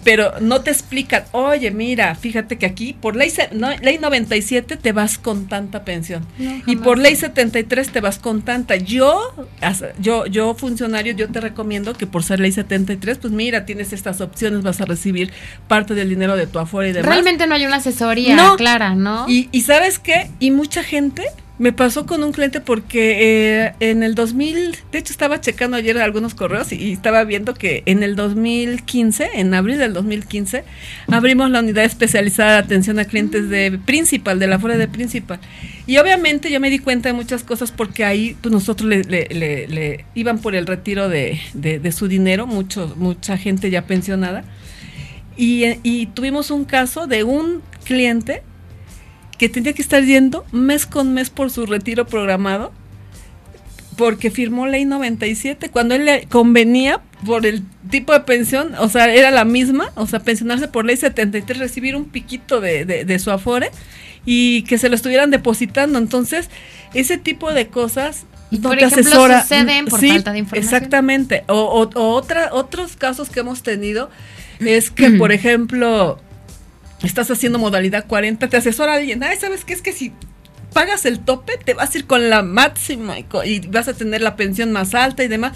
Pero 0.04 0.34
no 0.40 0.60
te 0.60 0.70
explican, 0.70 1.24
oye, 1.32 1.70
mira, 1.70 2.14
fíjate 2.14 2.58
que 2.58 2.66
aquí 2.66 2.92
por 2.92 3.16
ley, 3.16 3.32
no, 3.52 3.70
ley 3.78 3.96
97 3.98 4.76
te 4.76 4.92
vas 4.92 5.16
con 5.16 5.48
tanta 5.48 5.82
pensión. 5.82 6.26
No, 6.38 6.60
y 6.66 6.76
por 6.76 6.98
ley 6.98 7.16
73 7.16 7.88
te 7.88 8.00
vas 8.02 8.18
con 8.18 8.42
tanta. 8.42 8.76
Yo, 8.76 9.18
yo, 9.98 10.26
yo 10.26 10.54
funcionario, 10.54 11.14
yo 11.14 11.28
te 11.28 11.40
recomiendo 11.40 11.94
que 11.94 12.06
por 12.06 12.22
ser 12.22 12.38
ley 12.38 12.52
73, 12.52 13.16
pues 13.18 13.32
mira, 13.32 13.64
tienes 13.64 13.94
estas 13.94 14.20
opciones, 14.20 14.62
vas 14.62 14.82
a 14.82 14.84
recibir 14.84 15.32
parte 15.68 15.94
del 15.94 16.10
dinero 16.10 16.36
de 16.36 16.46
tu 16.46 16.58
afuera 16.58 16.90
y 16.90 16.92
demás. 16.92 17.10
Realmente 17.10 17.46
no 17.46 17.54
hay 17.54 17.64
una 17.64 17.76
asesoría 17.76 18.36
No. 18.36 18.56
clara, 18.56 18.94
¿no? 18.94 19.24
Y, 19.26 19.48
y 19.52 19.62
sabes 19.62 19.98
qué? 19.98 20.30
Y 20.38 20.50
mucha 20.50 20.84
gente 20.84 21.24
me 21.58 21.72
pasó 21.72 22.04
con 22.04 22.22
un 22.22 22.32
cliente 22.32 22.60
porque 22.60 23.64
eh, 23.64 23.72
en 23.80 24.02
el 24.02 24.14
2000, 24.14 24.76
de 24.92 24.98
hecho 24.98 25.10
estaba 25.12 25.40
checando 25.40 25.78
ayer 25.78 25.96
algunos 25.98 26.34
correos 26.34 26.70
y, 26.72 26.92
estaba 26.92 27.24
viendo 27.24 27.54
que 27.54 27.82
en 27.86 28.02
el 28.02 28.14
2015, 28.14 29.30
en 29.36 29.54
abril 29.54 29.78
del 29.78 29.94
2015, 29.94 30.64
abrimos 31.10 31.50
la 31.50 31.60
unidad 31.60 31.84
especializada 31.84 32.52
de 32.52 32.58
atención 32.58 32.98
a 32.98 33.06
clientes 33.06 33.48
de 33.48 33.78
Principal, 33.84 34.38
de 34.38 34.48
la 34.48 34.58
fuera 34.58 34.76
de 34.76 34.86
Principal. 34.86 35.40
Y 35.86 35.96
obviamente 35.96 36.50
yo 36.50 36.60
me 36.60 36.68
di 36.68 36.78
cuenta 36.78 37.08
de 37.08 37.14
muchas 37.14 37.42
cosas 37.42 37.72
porque 37.72 38.04
ahí 38.04 38.36
pues, 38.42 38.52
nosotros 38.52 38.88
le, 38.88 39.04
le- 39.04 39.28
le- 39.30 39.66
le 39.68 40.04
iban 40.14 40.38
por 40.40 40.54
el 40.54 40.66
retiro 40.66 41.08
de, 41.08 41.40
su 41.92 42.06
dinero, 42.08 42.46
mucho, 42.46 42.92
mucha 42.98 43.38
gente 43.38 43.70
ya 43.70 43.82
pensionada. 43.86 44.44
Y, 45.38 45.64
eh, 45.64 45.80
y 45.82 46.06
tuvimos 46.06 46.50
un 46.50 46.64
caso 46.66 47.06
de 47.06 47.24
un 47.24 47.62
cliente 47.84 48.42
que 49.38 49.48
tenía 49.48 49.72
que 49.72 49.82
estar 49.82 50.02
yendo 50.04 50.44
mes 50.52 50.86
con 50.86 51.12
mes 51.14 51.30
por 51.30 51.50
su 51.50 51.66
retiro 51.66 52.06
programado 52.06 52.72
porque 53.96 54.30
firmó 54.30 54.66
ley 54.66 54.84
97 54.84 55.70
cuando 55.70 55.94
él 55.94 56.04
le 56.04 56.26
convenía 56.26 57.00
por 57.24 57.46
el 57.46 57.62
tipo 57.90 58.12
de 58.12 58.20
pensión, 58.20 58.74
o 58.78 58.90
sea, 58.90 59.12
era 59.12 59.30
la 59.30 59.46
misma, 59.46 59.90
o 59.94 60.06
sea, 60.06 60.20
pensionarse 60.20 60.68
por 60.68 60.84
ley 60.84 60.98
73, 60.98 61.58
recibir 61.58 61.96
un 61.96 62.04
piquito 62.04 62.60
de, 62.60 62.84
de, 62.84 63.06
de 63.06 63.18
su 63.18 63.30
afore 63.30 63.70
y 64.26 64.62
que 64.64 64.76
se 64.76 64.90
lo 64.90 64.96
estuvieran 64.96 65.30
depositando. 65.30 65.98
Entonces, 65.98 66.50
ese 66.92 67.16
tipo 67.16 67.54
de 67.54 67.68
cosas 67.68 68.26
Y, 68.50 68.56
no 68.58 68.68
por 68.68 68.76
te 68.78 68.84
ejemplo, 68.84 69.00
asesora. 69.12 69.42
suceden 69.42 69.86
por 69.86 69.98
Sí, 69.98 70.08
falta 70.10 70.32
de 70.32 70.38
información. 70.40 70.74
Exactamente. 70.74 71.44
O, 71.48 71.54
o- 71.60 71.98
o 71.98 72.08
otra, 72.12 72.50
otros 72.52 72.96
casos 72.96 73.30
que 73.30 73.40
hemos 73.40 73.62
tenido 73.62 74.10
es 74.60 74.90
que, 74.90 75.10
por 75.12 75.32
ejemplo, 75.32 76.18
estás 77.02 77.30
haciendo 77.30 77.58
modalidad 77.58 78.06
40, 78.06 78.48
te 78.48 78.56
asesora 78.56 78.94
alguien, 78.94 79.22
ay, 79.22 79.36
¿sabes 79.38 79.64
qué? 79.64 79.72
Es 79.72 79.82
que 79.82 79.92
si 79.92 80.12
pagas 80.72 81.06
el 81.06 81.20
tope, 81.20 81.54
te 81.64 81.74
vas 81.74 81.94
a 81.94 81.98
ir 81.98 82.06
con 82.06 82.28
la 82.28 82.42
máxima 82.42 83.16
y, 83.18 83.60
vas 83.68 83.88
a 83.88 83.94
tener 83.94 84.20
la 84.20 84.36
pensión 84.36 84.72
más 84.72 84.94
alta 84.94 85.24
y 85.24 85.28
demás, 85.28 85.52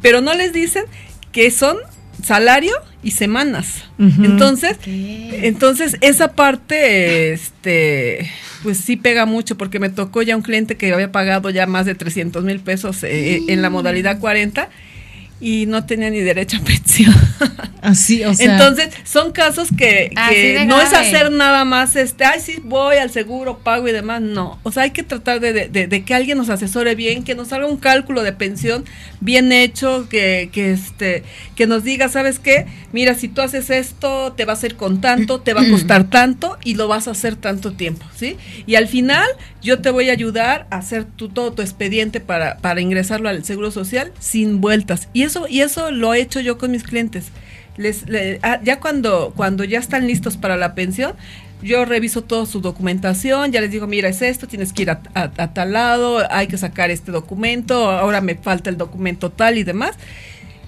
pero 0.00 0.20
no 0.20 0.34
les 0.34 0.52
dicen 0.52 0.84
que 1.30 1.50
son 1.50 1.76
salario 2.22 2.72
y 3.02 3.12
semanas. 3.12 3.84
Entonces, 3.98 4.78
entonces 4.86 5.96
esa 6.00 6.32
parte, 6.32 7.32
este, 7.32 8.30
pues 8.62 8.78
sí 8.78 8.96
pega 8.96 9.26
mucho 9.26 9.56
porque 9.56 9.78
me 9.78 9.90
tocó 9.90 10.22
ya 10.22 10.36
un 10.36 10.42
cliente 10.42 10.76
que 10.76 10.92
había 10.92 11.12
pagado 11.12 11.50
ya 11.50 11.66
más 11.66 11.86
de 11.86 11.94
300 11.94 12.44
mil 12.44 12.60
pesos 12.60 13.02
eh, 13.02 13.40
en 13.48 13.62
la 13.62 13.70
modalidad 13.70 14.20
40 14.20 14.68
y 15.42 15.66
no 15.66 15.84
tenía 15.84 16.08
ni 16.08 16.20
derecho 16.20 16.56
a 16.56 16.60
pensión. 16.60 17.12
Así, 17.82 18.22
o 18.22 18.32
sea. 18.32 18.52
Entonces, 18.52 18.90
son 19.02 19.32
casos 19.32 19.68
que, 19.76 20.12
no 20.68 20.80
es 20.80 20.92
hacer 21.00 21.32
nada 21.32 21.64
más, 21.64 21.96
este, 21.96 22.24
ay, 22.24 22.38
sí, 22.40 22.58
voy 22.62 22.96
al 22.98 23.10
seguro, 23.10 23.58
pago 23.58 23.88
y 23.88 23.92
demás, 23.92 24.20
no. 24.22 24.60
O 24.62 24.70
sea, 24.70 24.84
hay 24.84 24.92
que 24.92 25.02
tratar 25.02 25.40
de, 25.40 25.52
de- 25.52 25.68
de- 25.68 25.88
de 25.88 26.04
que 26.04 26.14
alguien 26.14 26.38
nos 26.38 26.48
asesore 26.48 26.94
bien, 26.94 27.24
que 27.24 27.34
nos 27.34 27.52
haga 27.52 27.66
un 27.66 27.76
cálculo 27.78 28.22
de 28.22 28.32
pensión 28.32 28.84
bien 29.20 29.50
hecho, 29.50 30.06
que, 30.08 30.48
que, 30.52 30.70
este, 30.72 31.24
que 31.56 31.66
nos 31.66 31.82
diga, 31.82 32.08
¿sabes 32.08 32.38
qué? 32.38 32.66
Mira, 32.92 33.14
si 33.16 33.26
tú 33.26 33.40
haces 33.42 33.68
esto, 33.70 34.32
te 34.36 34.44
va 34.44 34.52
a 34.52 34.56
hacer 34.56 34.76
con 34.76 35.00
tanto, 35.00 35.40
te 35.40 35.52
va 35.52 35.62
a 35.62 35.68
costar 35.68 36.04
tanto 36.08 36.58
y 36.62 36.74
lo 36.74 36.86
vas 36.86 37.08
a 37.08 37.12
hacer 37.12 37.34
tanto 37.34 37.72
tiempo, 37.72 38.06
¿sí? 38.14 38.36
Y 38.66 38.76
al 38.76 38.86
final, 38.86 39.26
yo 39.60 39.80
te 39.80 39.90
voy 39.90 40.08
a 40.08 40.12
ayudar 40.12 40.68
a 40.70 40.76
hacer 40.76 41.04
tu, 41.04 41.28
todo 41.30 41.52
tu 41.52 41.62
expediente 41.62 42.20
para, 42.20 42.58
para 42.58 42.80
ingresarlo 42.80 43.28
al 43.28 43.44
seguro 43.44 43.72
social 43.72 44.12
sin 44.20 44.60
vueltas. 44.60 45.08
Y 45.12 45.22
eso, 45.32 45.48
y 45.48 45.60
eso 45.60 45.90
lo 45.90 46.12
he 46.14 46.20
hecho 46.20 46.40
yo 46.40 46.58
con 46.58 46.70
mis 46.70 46.82
clientes 46.82 47.26
les, 47.78 48.06
le- 48.06 48.38
ah, 48.42 48.60
ya 48.62 48.80
cuando, 48.80 49.32
cuando 49.34 49.64
ya 49.64 49.78
están 49.78 50.06
listos 50.06 50.36
para 50.36 50.58
la 50.58 50.74
pensión, 50.74 51.14
yo 51.62 51.84
reviso 51.86 52.22
toda 52.22 52.44
su 52.44 52.60
documentación, 52.60 53.50
ya 53.50 53.60
les 53.62 53.70
digo, 53.70 53.86
mira, 53.86 54.08
es 54.10 54.20
esto, 54.20 54.46
tienes 54.46 54.72
que 54.74 54.82
ir 54.82 54.90
a, 54.90 55.00
a- 55.14 55.30
a 55.38 55.54
tal 55.54 55.72
lado, 55.72 56.18
hay 56.30 56.48
que 56.48 56.58
sacar 56.58 56.90
este 56.90 57.12
documento, 57.12 57.90
ahora 57.90 58.20
me 58.20 58.34
falta 58.34 58.68
el 58.68 58.76
documento 58.76 59.30
tal 59.30 59.56
y 59.56 59.64
demás. 59.64 59.92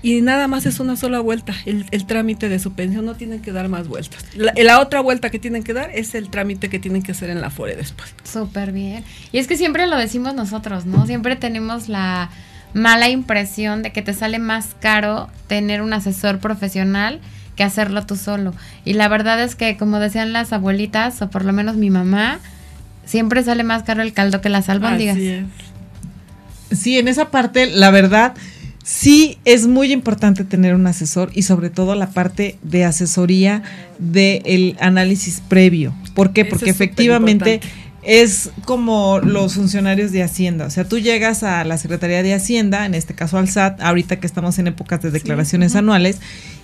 Y 0.02 0.20
nada 0.20 0.48
más 0.48 0.66
es 0.66 0.80
una 0.80 0.96
sola 0.96 1.20
vuelta, 1.20 1.54
el, 1.66 1.84
el 1.90 2.06
trámite 2.06 2.48
de 2.50 2.58
su 2.58 2.72
pensión, 2.72 3.04
no 3.06 3.14
tienen 3.16 3.40
que 3.42 3.52
dar 3.52 3.68
más 3.68 3.88
vueltas. 3.88 4.24
La, 4.36 4.52
la 4.56 4.80
otra 4.80 5.00
vuelta 5.00 5.28
que 5.30 5.38
tienen 5.38 5.62
que 5.62 5.72
dar 5.74 5.90
es 5.94 6.14
el 6.14 6.28
trámite 6.30 6.68
que 6.70 6.78
tienen 6.78 7.02
que 7.02 7.12
hacer 7.12 7.28
en 7.30 7.40
la 7.40 7.50
FORE 7.50 7.74
después. 7.76 8.14
Súper 8.22 8.72
bien. 8.72 9.02
Y 9.32 9.38
es 9.38 9.46
que 9.46 9.56
siempre 9.56 9.86
lo 9.86 9.96
decimos 9.96 10.34
nosotros, 10.34 10.84
¿no? 10.86 11.06
Siempre 11.06 11.36
tenemos 11.36 11.88
la 11.88 12.30
mala 12.74 13.08
impresión 13.08 13.82
de 13.82 13.92
que 13.92 14.02
te 14.02 14.12
sale 14.12 14.38
más 14.38 14.76
caro 14.80 15.30
tener 15.46 15.80
un 15.80 15.92
asesor 15.92 16.40
profesional 16.40 17.20
que 17.56 17.62
hacerlo 17.62 18.04
tú 18.04 18.16
solo. 18.16 18.52
Y 18.84 18.94
la 18.94 19.08
verdad 19.08 19.42
es 19.42 19.54
que, 19.54 19.76
como 19.76 20.00
decían 20.00 20.32
las 20.32 20.52
abuelitas, 20.52 21.22
o 21.22 21.30
por 21.30 21.44
lo 21.44 21.52
menos 21.52 21.76
mi 21.76 21.88
mamá, 21.90 22.40
siempre 23.06 23.42
sale 23.42 23.62
más 23.62 23.84
caro 23.84 24.02
el 24.02 24.12
caldo 24.12 24.40
que 24.40 24.48
las 24.48 24.68
albóndigas. 24.68 25.16
Así 25.16 25.28
es. 25.28 25.44
Sí, 26.78 26.98
en 26.98 27.06
esa 27.06 27.30
parte, 27.30 27.66
la 27.66 27.90
verdad, 27.90 28.34
sí 28.82 29.38
es 29.44 29.66
muy 29.68 29.92
importante 29.92 30.44
tener 30.44 30.74
un 30.74 30.86
asesor 30.86 31.30
y 31.32 31.42
sobre 31.42 31.70
todo 31.70 31.94
la 31.94 32.10
parte 32.10 32.58
de 32.62 32.84
asesoría 32.84 33.62
del 33.98 34.76
análisis 34.80 35.40
previo. 35.46 35.94
¿Por 36.14 36.32
qué? 36.32 36.42
Eso 36.42 36.50
Porque 36.50 36.70
es 36.70 36.76
efectivamente. 36.76 37.60
Es 38.04 38.50
como 38.64 39.18
los 39.18 39.54
funcionarios 39.54 40.12
de 40.12 40.22
Hacienda. 40.22 40.66
O 40.66 40.70
sea, 40.70 40.84
tú 40.88 40.98
llegas 40.98 41.42
a 41.42 41.64
la 41.64 41.78
Secretaría 41.78 42.22
de 42.22 42.34
Hacienda, 42.34 42.86
en 42.86 42.94
este 42.94 43.14
caso 43.14 43.38
al 43.38 43.48
SAT, 43.48 43.80
ahorita 43.80 44.20
que 44.20 44.26
estamos 44.26 44.58
en 44.58 44.66
épocas 44.66 45.00
de 45.02 45.10
declaraciones 45.10 45.74
anuales, 45.74 46.18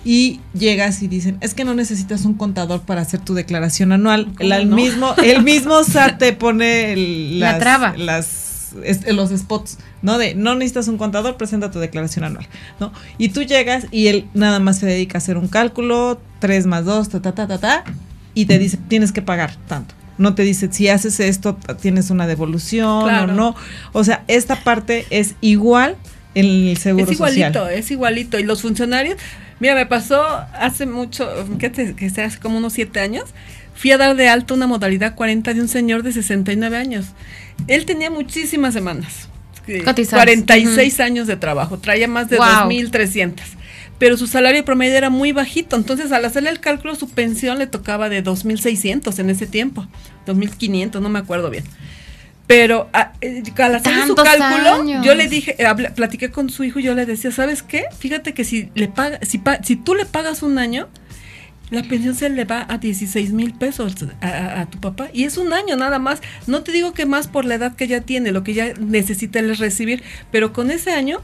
y 0.05 0.39
llegas 0.53 1.01
y 1.01 1.07
dicen, 1.07 1.37
es 1.41 1.53
que 1.53 1.63
no 1.65 1.73
necesitas 1.73 2.25
un 2.25 2.33
contador 2.35 2.81
para 2.81 3.01
hacer 3.01 3.19
tu 3.21 3.33
declaración 3.33 3.91
anual. 3.91 4.31
¿Cómo 4.37 4.53
El, 4.53 4.69
no? 4.69 4.75
mismo, 4.75 5.15
el 5.23 5.43
mismo 5.43 5.83
SAT 5.83 6.17
te 6.19 6.33
pone 6.33 6.93
el- 6.93 7.39
La 7.39 7.51
las, 7.53 7.59
traba. 7.59 7.93
las 7.97 8.47
los 9.11 9.31
spots, 9.31 9.79
¿no? 10.01 10.17
De 10.17 10.33
no 10.33 10.55
necesitas 10.55 10.87
un 10.87 10.97
contador, 10.97 11.35
presenta 11.35 11.71
tu 11.71 11.79
declaración 11.79 12.23
anual, 12.23 12.47
¿no? 12.79 12.93
Y 13.17 13.29
tú 13.29 13.41
llegas 13.43 13.87
y 13.91 14.07
él 14.07 14.27
nada 14.33 14.59
más 14.59 14.77
se 14.79 14.85
dedica 14.85 15.17
a 15.17 15.19
hacer 15.19 15.37
un 15.37 15.49
cálculo, 15.49 16.21
3 16.39 16.67
más 16.67 16.85
2, 16.85 17.09
ta, 17.09 17.21
ta, 17.21 17.33
ta, 17.33 17.47
ta, 17.47 17.57
ta, 17.59 17.83
y 18.33 18.45
te 18.45 18.57
dice, 18.59 18.77
tienes 18.87 19.11
que 19.11 19.21
pagar 19.21 19.55
tanto. 19.67 19.93
No 20.21 20.35
te 20.35 20.43
dice, 20.43 20.69
si 20.71 20.87
haces 20.87 21.19
esto, 21.19 21.57
tienes 21.81 22.09
una 22.11 22.27
devolución 22.27 23.03
Claro. 23.05 23.33
o 23.33 23.35
no. 23.35 23.55
O 23.91 24.03
sea, 24.03 24.23
esta 24.27 24.55
parte 24.63 25.05
es 25.09 25.35
igual 25.41 25.95
en 26.35 26.45
el 26.69 26.77
seguro 26.77 27.05
Es 27.05 27.11
igualito, 27.11 27.59
social. 27.59 27.73
es 27.73 27.91
igualito. 27.91 28.39
Y 28.39 28.43
los 28.43 28.61
funcionarios, 28.61 29.17
mira, 29.59 29.75
me 29.75 29.85
pasó 29.85 30.23
hace 30.53 30.85
mucho, 30.85 31.27
¿qué 31.59 31.69
te, 31.69 31.95
que 31.95 32.09
sea, 32.09 32.25
hace 32.25 32.39
como 32.39 32.57
unos 32.57 32.73
siete 32.73 32.99
años, 32.99 33.25
fui 33.73 33.91
a 33.91 33.97
dar 33.97 34.15
de 34.15 34.29
alta 34.29 34.53
una 34.53 34.67
modalidad 34.67 35.15
40 35.15 35.53
de 35.53 35.61
un 35.61 35.67
señor 35.67 36.03
de 36.03 36.11
69 36.11 36.77
años. 36.77 37.07
Él 37.67 37.85
tenía 37.85 38.09
muchísimas 38.11 38.73
semanas. 38.73 39.27
Cotizadas. 39.85 40.23
46 40.25 40.99
años 40.99 41.27
de 41.27 41.35
trabajo, 41.37 41.77
traía 41.79 42.07
más 42.07 42.29
de 42.29 42.37
Wow. 42.37 42.45
2.300. 42.69 43.33
Pero 44.01 44.17
su 44.17 44.25
salario 44.25 44.65
promedio 44.65 44.95
era 44.97 45.11
muy 45.11 45.31
bajito, 45.31 45.75
entonces 45.75 46.11
al 46.11 46.25
hacerle 46.25 46.49
el 46.49 46.59
cálculo 46.59 46.95
su 46.95 47.07
pensión 47.07 47.59
le 47.59 47.67
tocaba 47.67 48.09
de 48.09 48.23
2.600 48.23 49.19
en 49.19 49.29
ese 49.29 49.45
tiempo, 49.45 49.87
2.500, 50.25 50.99
no 51.01 51.09
me 51.09 51.19
acuerdo 51.19 51.51
bien. 51.51 51.63
Pero 52.47 52.89
a- 52.93 53.13
eh, 53.21 53.43
al 53.59 53.75
hacer 53.75 53.93
su 54.07 54.15
cálculo, 54.15 54.73
años. 54.81 55.05
yo 55.05 55.13
le 55.13 55.27
dije, 55.27 55.55
eh, 55.59 55.89
platiqué 55.95 56.31
con 56.31 56.49
su 56.49 56.63
hijo 56.63 56.79
y 56.79 56.83
yo 56.83 56.95
le 56.95 57.05
decía, 57.05 57.31
¿sabes 57.31 57.61
qué? 57.61 57.85
Fíjate 57.97 58.33
que 58.33 58.43
si 58.43 58.69
le 58.73 58.87
paga, 58.87 59.19
si, 59.21 59.37
pa- 59.37 59.61
si 59.63 59.75
tú 59.75 59.93
le 59.93 60.05
pagas 60.07 60.41
un 60.41 60.57
año, 60.57 60.89
la 61.69 61.83
pensión 61.83 62.15
se 62.15 62.29
le 62.29 62.43
va 62.43 62.65
a 62.67 62.79
16 62.79 63.31
mil 63.33 63.53
pesos 63.53 63.95
a, 64.19 64.27
a- 64.27 64.61
a 64.61 64.65
tu 64.69 64.79
papá. 64.79 65.09
Y 65.13 65.25
es 65.25 65.37
un 65.37 65.53
año 65.53 65.75
nada 65.77 65.99
más. 65.99 66.21
No 66.47 66.63
te 66.63 66.71
digo 66.71 66.91
que 66.93 67.05
más 67.05 67.27
por 67.27 67.45
la 67.45 67.53
edad 67.55 67.75
que 67.75 67.87
ya 67.87 68.01
tiene, 68.01 68.31
lo 68.31 68.43
que 68.43 68.55
ya 68.55 68.73
necesita 68.79 69.39
es 69.39 69.59
recibir, 69.59 70.03
pero 70.31 70.51
con 70.53 70.71
ese 70.71 70.91
año 70.91 71.21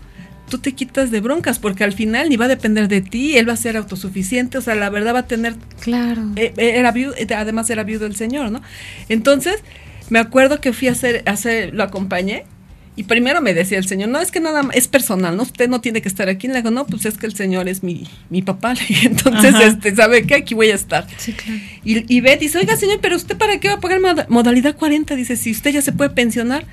tú 0.49 0.57
te 0.59 0.73
quitas 0.73 1.11
de 1.11 1.19
broncas, 1.19 1.59
porque 1.59 1.83
al 1.83 1.93
final 1.93 2.29
ni 2.29 2.37
va 2.37 2.45
a 2.45 2.47
depender 2.49 2.87
de 2.87 3.01
ti, 3.01 3.37
él 3.37 3.47
va 3.49 3.53
a 3.53 3.57
ser 3.57 3.77
autosuficiente, 3.77 4.57
o 4.57 4.61
sea, 4.61 4.75
la 4.75 4.89
verdad 4.89 5.13
va 5.13 5.19
a 5.19 5.27
tener 5.27 5.55
Claro. 5.81 6.23
eh, 6.35 6.53
eh, 6.57 6.73
era 6.75 6.91
viudo, 6.91 7.13
eh, 7.17 7.27
además 7.35 7.69
era 7.69 7.83
viudo 7.83 8.05
el 8.05 8.15
señor, 8.15 8.51
¿no? 8.51 8.61
Entonces, 9.09 9.63
me 10.09 10.19
acuerdo 10.19 10.61
que 10.61 10.73
fui 10.73 10.87
a 10.87 10.91
hacer, 10.93 11.23
a 11.25 11.31
hacer, 11.31 11.73
lo 11.73 11.83
acompañé. 11.83 12.45
Y 12.95 13.03
primero 13.03 13.41
me 13.43 13.53
decía 13.53 13.77
el 13.77 13.85
señor, 13.87 14.09
no, 14.09 14.19
es 14.19 14.31
que 14.31 14.39
nada 14.39 14.63
más, 14.63 14.75
es 14.75 14.87
personal, 14.87 15.37
¿no? 15.37 15.43
Usted 15.43 15.69
no 15.69 15.81
tiene 15.81 16.01
que 16.01 16.07
estar 16.09 16.29
aquí. 16.29 16.47
Le 16.47 16.55
digo, 16.55 16.71
no, 16.71 16.87
pues 16.87 17.05
es 17.05 17.19
que 17.19 17.27
el 17.27 17.35
señor 17.35 17.69
es 17.69 17.83
mi, 17.83 18.07
mi 18.31 18.41
papá. 18.41 18.73
Entonces, 19.03 19.53
Ajá. 19.53 19.65
este, 19.65 19.95
¿sabe 19.95 20.25
qué? 20.25 20.33
Aquí 20.33 20.55
voy 20.55 20.71
a 20.71 20.75
estar. 20.75 21.05
Sí, 21.17 21.33
claro. 21.33 21.59
Y, 21.83 22.11
y 22.11 22.21
Beth 22.21 22.39
dice, 22.39 22.57
oiga, 22.57 22.75
señor, 22.75 22.97
pero 22.99 23.15
¿usted 23.15 23.37
para 23.37 23.59
qué 23.59 23.67
va 23.67 23.75
a 23.75 23.79
pagar 23.79 23.99
moda- 23.99 24.25
modalidad 24.29 24.75
40? 24.75 25.13
Dice, 25.15 25.35
si 25.37 25.51
usted 25.51 25.71
ya 25.73 25.81
se 25.83 25.91
puede 25.91 26.09
pensionar. 26.09 26.65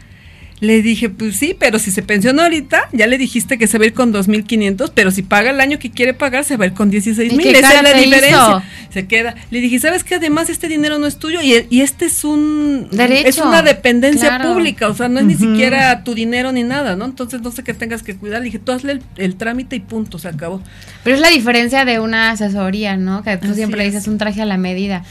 Le 0.61 0.80
dije, 0.82 1.11
pues 1.11 1.37
sí, 1.37 1.54
pero 1.58 1.78
si 1.78 1.90
se 1.90 2.02
pensiona 2.02 2.44
ahorita, 2.44 2.88
ya 2.92 3.06
le 3.06 3.18
dijiste 3.18 3.58
que 3.58 3.66
se 3.66 3.76
va 3.76 3.84
a 3.84 3.87
ir 3.88 3.92
con 3.92 4.14
2.500, 4.14 4.92
pero 4.94 5.11
si 5.11 5.23
paga 5.23 5.50
el 5.50 5.61
año 5.61 5.78
que 5.78 5.90
quiere 5.90 6.14
pagar, 6.14 6.44
se 6.44 6.56
va 6.56 6.64
a 6.64 6.68
ir 6.68 6.75
con 6.75 6.90
16 6.90 7.32
¿Y 7.32 7.37
mil. 7.37 7.44
qué 7.52 7.58
Esa 7.58 7.68
cara 7.73 7.90
es 7.90 7.96
la 7.96 8.00
diferencia. 8.00 8.28
hizo? 8.38 8.62
Se 8.90 9.06
queda. 9.06 9.34
Le 9.50 9.61
dije, 9.61 9.78
¿sabes 9.80 10.04
qué? 10.04 10.14
Además, 10.14 10.49
este 10.50 10.68
dinero 10.68 10.99
no 10.99 11.06
es 11.06 11.18
tuyo 11.18 11.40
y, 11.42 11.66
y 11.68 11.80
este 11.80 12.06
es 12.06 12.23
un... 12.25 12.88
Derecho. 12.92 13.28
Es 13.28 13.38
una 13.38 13.62
dependencia 13.62 14.28
Claro. 14.28 14.54
pública, 14.54 14.88
o 14.88 14.94
sea, 14.94 15.08
no 15.08 15.18
es 15.20 15.26
ni 15.26 15.34
siquiera 15.34 16.04
tu 16.04 16.14
dinero 16.14 16.52
ni 16.52 16.62
nada, 16.62 16.94
¿no? 16.96 17.04
Entonces, 17.04 17.42
no 17.42 17.50
sé 17.50 17.62
qué 17.64 17.75
tengas 17.75 18.02
que 18.04 18.16
cuidar. 18.16 18.38
Le 18.40 18.46
dije, 18.46 18.61
tú 18.61 18.73
hazle 18.73 18.92
el, 18.92 19.02
el 19.16 19.37
trámite 19.37 19.76
y 19.76 19.80
punto, 19.80 20.18
se 20.20 20.28
acabó. 20.28 20.62
Pero 21.02 21.16
es 21.16 21.20
la 21.23 21.28
diferencia 21.30 21.84
de 21.84 21.99
una 21.99 22.30
asesoría, 22.30 22.96
¿no? 22.96 23.23
Que 23.25 23.37
tú 23.37 23.46
Así 23.49 23.56
siempre 23.56 23.84
es. 23.87 23.92
dices 23.92 24.08
un 24.08 24.18
traje 24.18 24.40
a 24.40 24.46
la 24.46 24.56
medida. 24.56 25.04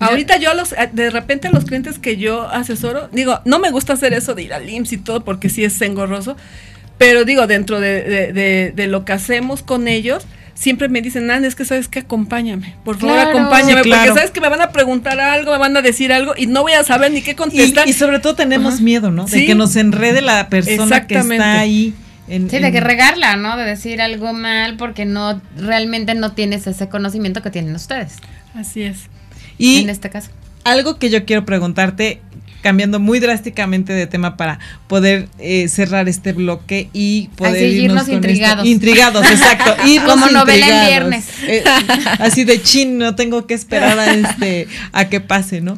Ahorita 0.00 0.36
yo 0.38 0.50
a 0.50 0.54
los, 0.54 0.72
a- 0.74 0.86
de 0.86 1.10
repente 1.10 1.48
a 1.48 1.50
los 1.50 1.64
clientes 1.64 1.98
que 1.98 2.16
yo 2.16 2.48
asesoro, 2.48 3.08
digo, 3.12 3.40
no 3.44 3.58
me 3.58 3.70
gusta 3.70 3.94
hacer 3.94 4.12
eso 4.12 4.34
de 4.34 4.42
ir 4.44 4.52
al 4.54 4.68
IMSS 4.68 4.92
y 4.92 4.96
todo 4.98 5.24
porque 5.24 5.48
sí 5.48 5.64
es 5.64 5.80
engorroso, 5.82 6.36
pero 6.98 7.24
digo, 7.24 7.46
dentro 7.46 7.80
de, 7.80 8.02
de- 8.02 8.32
de- 8.32 8.72
de 8.74 8.86
lo 8.86 9.04
que 9.04 9.12
hacemos 9.12 9.62
con 9.62 9.88
ellos, 9.88 10.24
siempre 10.54 10.88
me 10.88 11.00
dicen, 11.02 11.26
Nan, 11.26 11.44
es 11.44 11.54
que 11.54 11.64
sabes 11.64 11.86
que 11.88 12.00
acompáñame, 12.00 12.74
por 12.84 12.98
favor 12.98 13.14
Claro. 13.14 13.30
acompáñame, 13.30 13.82
Sí, 13.82 13.88
claro. 13.88 14.02
porque 14.06 14.18
sabes 14.18 14.30
que 14.32 14.40
me 14.40 14.48
van 14.48 14.60
a 14.60 14.70
preguntar 14.72 15.18
algo, 15.20 15.52
me 15.52 15.58
van 15.58 15.76
a 15.76 15.82
decir 15.82 16.12
algo 16.12 16.34
y 16.36 16.46
no 16.46 16.62
voy 16.62 16.72
a 16.72 16.82
saber 16.84 17.12
ni 17.12 17.22
qué 17.22 17.32
Y, 17.32 17.34
contestar. 17.34 17.88
y 17.88 17.92
sobre 17.92 18.18
todo 18.18 18.34
tenemos 18.34 18.74
Ajá. 18.74 18.82
miedo, 18.82 19.10
¿no? 19.10 19.24
De 19.26 19.30
Sí. 19.38 19.46
que 19.46 19.54
nos 19.54 19.76
enrede 19.76 20.20
la 20.20 20.48
persona 20.48 21.06
que 21.06 21.14
está 21.18 21.60
ahí. 21.60 21.94
En, 22.28 22.50
Sí, 22.50 22.58
de 22.58 22.70
que 22.72 22.80
regarla, 22.80 23.36
¿no? 23.36 23.56
De 23.56 23.64
decir 23.64 24.02
algo 24.02 24.32
mal 24.34 24.76
porque 24.76 25.06
no 25.06 25.40
realmente 25.56 26.14
no 26.14 26.32
tienes 26.32 26.66
ese 26.66 26.88
conocimiento 26.88 27.40
que 27.40 27.50
tienen 27.50 27.74
ustedes. 27.74 28.16
Así 28.54 28.82
es. 28.82 29.08
Y 29.58 29.78
en 29.82 29.90
este 29.90 30.10
caso. 30.10 30.30
algo 30.64 30.98
que 30.98 31.10
yo 31.10 31.24
quiero 31.24 31.44
preguntarte, 31.44 32.20
cambiando 32.62 32.98
muy 33.00 33.20
drásticamente 33.20 33.92
de 33.92 34.06
tema 34.06 34.36
para 34.36 34.58
poder 34.88 35.28
eh, 35.38 35.68
cerrar 35.68 36.08
este 36.08 36.32
bloque 36.32 36.88
y 36.92 37.28
poder 37.36 37.54
Así, 37.54 37.64
irnos 37.64 38.08
irnos 38.08 38.08
intrigados. 38.08 38.58
esto. 38.58 38.68
Intrigados, 38.68 39.30
exacto. 39.30 39.76
irnos 39.86 40.12
Como 40.12 40.28
novela 40.28 40.84
en 40.84 40.88
viernes. 40.88 41.26
Eh, 41.46 41.62
así 42.18 42.44
de 42.44 42.60
chin, 42.62 42.98
no 42.98 43.14
tengo 43.14 43.46
que 43.46 43.54
esperar 43.54 43.98
a 43.98 44.12
este 44.12 44.66
a 44.92 45.08
que 45.08 45.20
pase, 45.20 45.60
¿no? 45.60 45.76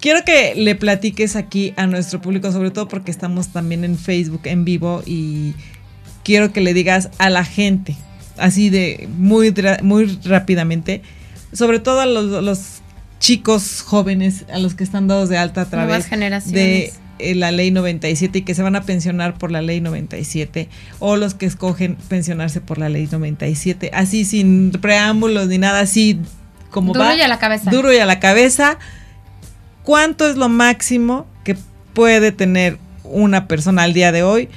Quiero 0.00 0.22
que 0.24 0.54
le 0.54 0.74
platiques 0.74 1.34
aquí 1.34 1.72
a 1.76 1.86
nuestro 1.86 2.20
público, 2.20 2.52
sobre 2.52 2.70
todo 2.70 2.88
porque 2.88 3.10
estamos 3.10 3.48
también 3.48 3.84
en 3.84 3.96
Facebook 3.96 4.42
en 4.44 4.64
vivo 4.66 5.02
y 5.06 5.54
quiero 6.24 6.52
que 6.52 6.60
le 6.60 6.74
digas 6.74 7.08
a 7.16 7.30
la 7.30 7.44
gente, 7.44 7.96
así 8.36 8.68
de 8.68 9.08
muy, 9.16 9.54
muy 9.82 10.18
rápidamente, 10.24 11.00
sobre 11.54 11.78
todo 11.78 12.00
a 12.00 12.06
los, 12.06 12.44
los 12.44 12.82
chicos 13.24 13.80
jóvenes, 13.80 14.44
a 14.52 14.58
los 14.58 14.74
que 14.74 14.84
están 14.84 15.08
dados 15.08 15.30
de 15.30 15.38
alta 15.38 15.62
a 15.62 15.64
través 15.64 16.10
de 16.50 16.92
eh, 17.18 17.34
la 17.34 17.52
ley 17.52 17.70
97 17.70 18.40
y 18.40 18.42
que 18.42 18.54
se 18.54 18.62
van 18.62 18.76
a 18.76 18.82
pensionar 18.82 19.38
por 19.38 19.50
la 19.50 19.62
ley 19.62 19.80
97 19.80 20.68
o 20.98 21.16
los 21.16 21.32
que 21.32 21.46
escogen 21.46 21.96
pensionarse 22.10 22.60
por 22.60 22.76
la 22.76 22.90
ley 22.90 23.08
97, 23.10 23.90
así 23.94 24.26
sin 24.26 24.72
preámbulos 24.72 25.48
ni 25.48 25.56
nada, 25.56 25.80
así 25.80 26.20
como 26.68 26.92
Duro 26.92 27.06
va. 27.06 27.14
y 27.14 27.22
a 27.22 27.28
la 27.28 27.38
cabeza. 27.38 27.70
Duro 27.70 27.94
y 27.94 27.96
a 27.96 28.04
la 28.04 28.20
cabeza. 28.20 28.78
¿Cuánto 29.84 30.28
es 30.28 30.36
lo 30.36 30.50
máximo 30.50 31.26
que 31.44 31.56
puede 31.94 32.30
tener 32.30 32.76
una 33.04 33.48
persona 33.48 33.84
al 33.84 33.94
día 33.94 34.12
de 34.12 34.22
hoy 34.22 34.50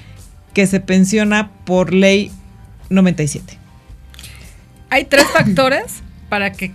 que 0.53 0.67
se 0.67 0.81
pensiona 0.81 1.51
por 1.63 1.93
ley 1.93 2.33
97? 2.89 3.59
hay 4.89 5.05
tres 5.05 5.25
factores 5.27 6.01
para 6.29 6.51
que 6.51 6.73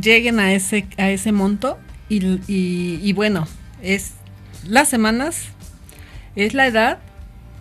lleguen 0.00 0.38
a 0.40 0.52
ese, 0.52 0.86
a 0.98 1.10
ese 1.10 1.32
monto 1.32 1.78
y, 2.08 2.24
y- 2.48 3.00
y 3.02 3.12
bueno, 3.12 3.46
es 3.82 4.12
las 4.68 4.88
semanas, 4.88 5.42
es 6.36 6.54
la 6.54 6.66
edad 6.66 6.98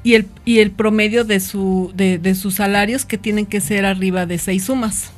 y 0.04 0.14
el, 0.16 0.28
y 0.46 0.60
el 0.60 0.72
promedio 0.72 1.24
de, 1.24 1.40
su, 1.40 1.92
de, 1.96 2.18
de 2.20 2.36
sus 2.36 2.56
salarios 2.56 3.06
que 3.06 3.18
tienen 3.18 3.46
que 3.46 3.62
ser 3.62 3.86
arriba 3.86 4.26
de 4.26 4.38
seis 4.38 4.66
sumas. 4.66 5.12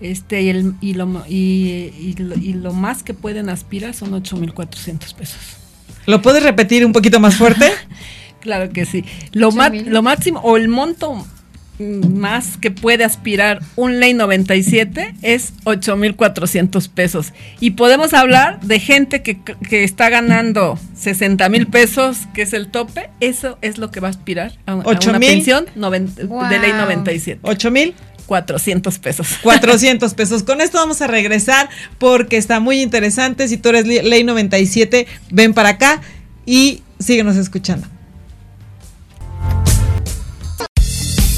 Este, 0.00 0.42
y, 0.42 0.48
el, 0.50 0.74
y, 0.80 0.94
lo, 0.94 1.24
y, 1.28 1.92
y 1.98 2.14
lo, 2.18 2.34
y 2.36 2.52
lo 2.54 2.72
más 2.72 3.02
que 3.02 3.14
pueden 3.14 3.48
aspirar 3.48 3.94
son 3.94 4.10
8.400 4.12 5.14
pesos. 5.14 5.38
¿Lo 6.06 6.20
puedes 6.20 6.42
repetir 6.42 6.84
un 6.84 6.92
poquito 6.92 7.20
más 7.20 7.36
fuerte? 7.36 7.70
Claro 8.40 8.68
que 8.70 8.84
sí. 8.84 9.06
Lo, 9.32 9.52
ma- 9.52 9.70
lo 9.70 10.02
máximo 10.02 10.38
o 10.40 10.58
el 10.58 10.68
monto 10.68 11.26
más 11.78 12.56
que 12.56 12.70
puede 12.70 13.04
aspirar 13.04 13.60
un 13.76 13.98
ley 14.00 14.14
97 14.14 15.14
es 15.22 15.52
8.400 15.64 16.88
pesos. 16.88 17.32
Y 17.60 17.72
podemos 17.72 18.14
hablar 18.14 18.60
de 18.60 18.78
gente 18.80 19.22
que, 19.22 19.38
que 19.42 19.84
está 19.84 20.08
ganando 20.08 20.78
60 20.96 21.48
mil 21.48 21.66
pesos, 21.66 22.18
que 22.34 22.42
es 22.42 22.52
el 22.52 22.68
tope. 22.68 23.10
Eso 23.20 23.58
es 23.62 23.78
lo 23.78 23.90
que 23.90 24.00
va 24.00 24.08
a 24.08 24.10
aspirar 24.10 24.52
a, 24.66 24.72
a 24.72 24.76
¿Ocho 24.84 25.10
una 25.10 25.18
mil? 25.18 25.28
pensión 25.30 25.66
noven- 25.76 26.14
de 26.14 26.58
ley 26.58 26.70
Wow. 26.72 26.80
97. 26.82 27.40
¿Ocho 27.42 27.70
mil? 27.70 27.94
400 28.26 28.98
pesos. 29.00 29.28
400 29.42 30.14
pesos. 30.14 30.42
Con 30.44 30.60
esto 30.60 30.78
vamos 30.78 31.02
a 31.02 31.06
regresar 31.06 31.68
porque 31.98 32.36
está 32.36 32.60
muy 32.60 32.80
interesante. 32.80 33.48
Si 33.48 33.56
tú 33.58 33.68
eres 33.70 33.86
ley 33.86 34.24
97, 34.24 35.06
ven 35.30 35.52
para 35.54 35.70
acá 35.70 36.00
y 36.46 36.82
síguenos 36.98 37.36
escuchando. 37.36 37.86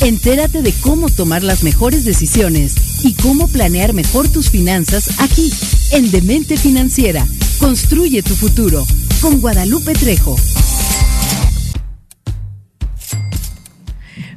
Entérate 0.06 0.62
de 0.62 0.72
cómo 0.82 1.08
tomar 1.08 1.42
las 1.42 1.64
mejores 1.64 2.04
decisiones 2.04 2.76
y 3.02 3.14
cómo 3.14 3.48
planear 3.48 3.92
mejor 3.92 4.28
tus 4.28 4.50
finanzas 4.50 5.18
aquí, 5.18 5.52
en 5.90 6.12
Demente 6.12 6.56
Financiera. 6.56 7.26
Construye 7.58 8.22
tu 8.22 8.36
futuro 8.36 8.86
con 9.20 9.40
Guadalupe 9.40 9.94
Trejo. 9.94 10.36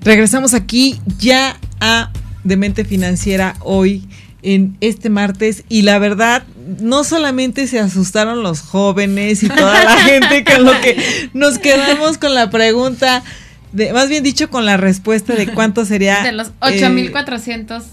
Regresamos 0.01 0.55
aquí 0.55 0.99
ya 1.19 1.59
a 1.79 2.11
Demente 2.43 2.83
Financiera 2.83 3.55
hoy 3.59 4.09
en 4.41 4.75
este 4.81 5.11
martes 5.11 5.65
y 5.69 5.83
la 5.83 5.99
verdad 5.99 6.45
no 6.79 7.03
solamente 7.03 7.67
se 7.67 7.77
asustaron 7.77 8.41
los 8.41 8.61
jóvenes 8.61 9.43
y 9.43 9.49
toda 9.49 9.83
la 9.83 9.97
gente 10.03 10.43
con 10.43 10.65
lo 10.65 10.81
que 10.81 11.29
nos 11.35 11.59
quedamos 11.59 12.17
con 12.17 12.33
la 12.33 12.49
pregunta 12.49 13.23
de 13.71 13.93
más 13.93 14.09
bien 14.09 14.23
dicho 14.23 14.49
con 14.49 14.65
la 14.65 14.77
respuesta 14.77 15.35
de 15.35 15.47
cuánto 15.47 15.85
sería 15.85 16.23
De 16.23 16.31
los 16.31 16.47
eh, 16.47 16.51
8,400 16.61 17.83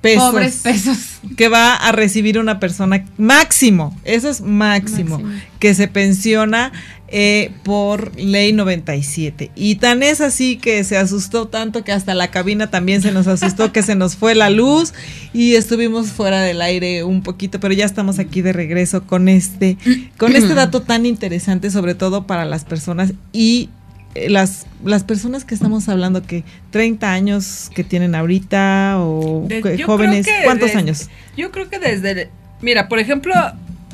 pesos 0.00 0.30
pobres 0.30 0.56
pesos. 0.62 0.96
que 1.36 1.48
va 1.48 1.74
a 1.74 1.92
recibir 1.92 2.38
una 2.38 2.58
persona 2.58 3.04
máximo, 3.18 3.96
eso 4.04 4.30
es 4.30 4.40
máximo, 4.40 5.18
Máximo. 5.18 5.40
que 5.58 5.74
se 5.74 5.88
pensiona 5.88 6.72
eh, 7.12 7.50
por 7.64 8.16
ley 8.20 8.52
97. 8.52 9.50
Y 9.56 9.74
tan 9.76 10.04
es 10.04 10.20
así 10.20 10.58
que 10.58 10.84
se 10.84 10.96
asustó 10.96 11.48
tanto 11.48 11.82
que 11.82 11.90
hasta 11.90 12.14
la 12.14 12.28
cabina 12.28 12.70
también 12.70 13.02
se 13.02 13.10
nos 13.10 13.26
asustó, 13.26 13.72
que 13.72 13.82
se 13.82 13.96
nos 13.96 14.14
fue 14.14 14.36
la 14.36 14.48
luz 14.48 14.94
y 15.32 15.56
estuvimos 15.56 16.12
fuera 16.12 16.40
del 16.40 16.62
aire 16.62 17.02
un 17.02 17.22
poquito, 17.22 17.58
pero 17.58 17.74
ya 17.74 17.84
estamos 17.84 18.20
aquí 18.20 18.42
de 18.42 18.52
regreso 18.52 19.08
con 19.08 19.28
este, 19.28 19.76
con 20.18 20.36
este 20.36 20.54
dato 20.54 20.82
tan 20.82 21.04
interesante, 21.04 21.72
sobre 21.72 21.96
todo 21.96 22.28
para 22.28 22.44
las 22.44 22.64
personas 22.64 23.12
y 23.32 23.70
eh, 23.72 23.79
las, 24.14 24.66
las 24.84 25.04
personas 25.04 25.44
que 25.44 25.54
estamos 25.54 25.88
hablando 25.88 26.22
que 26.22 26.44
30 26.70 27.12
años 27.12 27.70
que 27.74 27.84
tienen 27.84 28.14
ahorita 28.14 28.96
o 28.98 29.44
De- 29.46 29.82
jóvenes, 29.84 30.26
¿cuántos 30.44 30.68
desde- 30.68 30.78
años? 30.78 31.08
Yo 31.36 31.50
creo 31.50 31.68
que 31.68 31.78
desde, 31.78 32.28
mira, 32.60 32.88
por 32.88 32.98
ejemplo, 32.98 33.32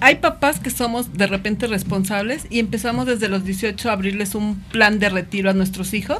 hay 0.00 0.16
papás 0.16 0.58
que 0.60 0.70
somos 0.70 1.12
de 1.14 1.26
repente 1.26 1.66
responsables 1.66 2.46
y 2.50 2.58
empezamos 2.58 3.06
desde 3.06 3.28
los 3.28 3.44
18 3.44 3.88
a 3.90 3.92
abrirles 3.92 4.34
un 4.34 4.56
plan 4.70 4.98
de 4.98 5.08
retiro 5.08 5.50
a 5.50 5.52
nuestros 5.54 5.94
hijos. 5.94 6.18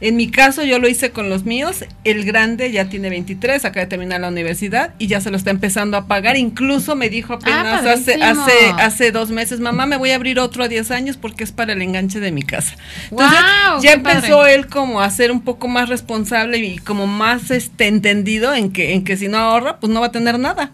En 0.00 0.16
mi 0.16 0.30
caso 0.30 0.62
yo 0.62 0.78
lo 0.78 0.88
hice 0.88 1.10
con 1.10 1.30
los 1.30 1.44
míos, 1.44 1.84
el 2.04 2.24
grande 2.24 2.70
ya 2.70 2.90
tiene 2.90 3.08
23, 3.08 3.64
acaba 3.64 3.84
de 3.84 3.88
terminar 3.88 4.20
la 4.20 4.28
universidad 4.28 4.92
y 4.98 5.06
ya 5.06 5.22
se 5.22 5.30
lo 5.30 5.38
está 5.38 5.50
empezando 5.50 5.96
a 5.96 6.06
pagar, 6.06 6.36
incluso 6.36 6.96
me 6.96 7.08
dijo 7.08 7.32
apenas 7.32 7.86
hace, 7.86 8.18
padrísimo. 8.18 8.44
hace, 8.44 8.82
hace 8.82 9.12
dos 9.12 9.30
meses, 9.30 9.58
mamá 9.60 9.86
me 9.86 9.96
voy 9.96 10.10
a 10.10 10.16
abrir 10.16 10.38
otro 10.38 10.64
a 10.64 10.68
10 10.68 10.90
años 10.90 11.16
porque 11.16 11.44
es 11.44 11.52
para 11.52 11.72
el 11.72 11.80
enganche 11.80 12.20
de 12.20 12.30
mi 12.30 12.42
casa. 12.42 12.76
Entonces 13.10 13.38
ya 13.80 13.92
empezó 13.92 14.46
él 14.46 14.66
como 14.66 15.00
a 15.00 15.08
ser 15.08 15.32
un 15.32 15.40
poco 15.40 15.66
más 15.66 15.88
responsable 15.88 16.58
y 16.58 16.76
como 16.76 17.06
más 17.06 17.50
este 17.50 17.86
entendido 17.86 18.54
en 18.54 18.72
que, 18.72 18.92
en 18.92 19.02
que 19.02 19.16
si 19.16 19.28
no 19.28 19.38
ahorra, 19.38 19.80
pues 19.80 19.90
no 19.90 20.00
va 20.00 20.08
a 20.08 20.12
tener 20.12 20.38
nada. 20.38 20.72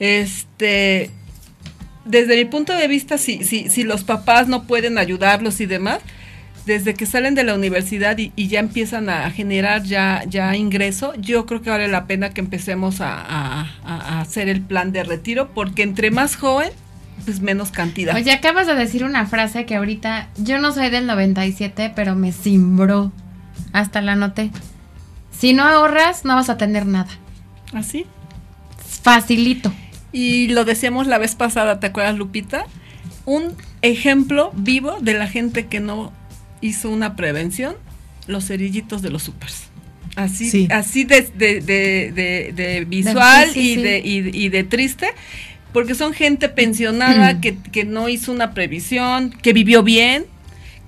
Este, 0.00 1.10
desde 2.04 2.36
mi 2.36 2.46
punto 2.46 2.72
de 2.72 2.88
vista, 2.88 3.16
si, 3.16 3.44
si, 3.44 3.70
si 3.70 3.84
los 3.84 4.02
papás 4.02 4.48
no 4.48 4.64
pueden 4.64 4.98
ayudarlos 4.98 5.60
y 5.60 5.66
demás, 5.66 6.00
desde 6.66 6.94
que 6.94 7.06
salen 7.06 7.34
de 7.34 7.44
la 7.44 7.54
universidad 7.54 8.18
y, 8.18 8.32
y 8.36 8.48
ya 8.48 8.58
empiezan 8.60 9.08
a 9.08 9.30
generar 9.30 9.84
ya, 9.84 10.24
ya 10.28 10.56
ingreso, 10.56 11.14
yo 11.16 11.46
creo 11.46 11.62
que 11.62 11.70
vale 11.70 11.88
la 11.88 12.06
pena 12.06 12.30
que 12.30 12.40
empecemos 12.40 13.00
a, 13.00 13.14
a- 13.20 13.70
a- 13.84 14.20
hacer 14.20 14.48
el 14.48 14.60
plan 14.60 14.90
de 14.92 15.04
retiro, 15.04 15.50
porque 15.54 15.82
entre 15.82 16.10
más 16.10 16.36
joven, 16.36 16.70
pues 17.24 17.40
menos 17.40 17.70
cantidad. 17.70 18.14
Oye, 18.16 18.32
acabas 18.32 18.66
de 18.66 18.74
decir 18.74 19.04
una 19.04 19.26
frase 19.26 19.64
que 19.64 19.76
ahorita 19.76 20.28
yo 20.36 20.58
no 20.58 20.72
soy 20.72 20.90
del 20.90 21.06
97, 21.06 21.92
pero 21.94 22.14
me 22.14 22.32
cimbró. 22.32 23.12
Hasta 23.72 24.02
la 24.02 24.16
noté. 24.16 24.50
Si 25.30 25.52
no 25.52 25.62
ahorras, 25.64 26.24
no 26.24 26.34
vas 26.34 26.50
a 26.50 26.56
tener 26.56 26.84
nada. 26.86 27.08
Así. 27.72 28.06
Facilito. 29.02 29.72
Y 30.12 30.48
lo 30.48 30.64
decíamos 30.64 31.06
la 31.06 31.18
vez 31.18 31.34
pasada, 31.34 31.78
¿te 31.80 31.86
acuerdas, 31.88 32.16
Lupita? 32.16 32.64
Un 33.24 33.54
ejemplo 33.82 34.52
vivo 34.56 34.98
de 35.00 35.14
la 35.14 35.26
gente 35.28 35.66
que 35.66 35.80
no 35.80 36.12
hizo 36.60 36.90
una 36.90 37.16
prevención, 37.16 37.76
los 38.26 38.46
cerillitos 38.46 39.02
de 39.02 39.10
los 39.10 39.22
supers. 39.24 39.64
Así, 40.16 40.50
Sí. 40.50 40.68
así 40.70 41.04
de, 41.04 41.22
de- 41.22 41.60
de- 41.60 42.12
de- 42.14 42.52
de 42.54 42.84
visual 42.86 43.50
Sí, 43.52 43.74
sí, 43.74 43.80
y, 44.04 44.10
y, 44.18 44.44
y 44.46 44.48
de 44.48 44.64
triste, 44.64 45.08
porque 45.72 45.94
son 45.94 46.14
gente 46.14 46.48
pensionada 46.48 47.40
que, 47.40 47.56
que 47.58 47.84
no 47.84 48.08
hizo 48.08 48.32
una 48.32 48.52
previsión, 48.54 49.30
que 49.42 49.52
vivió 49.52 49.82
bien, 49.82 50.24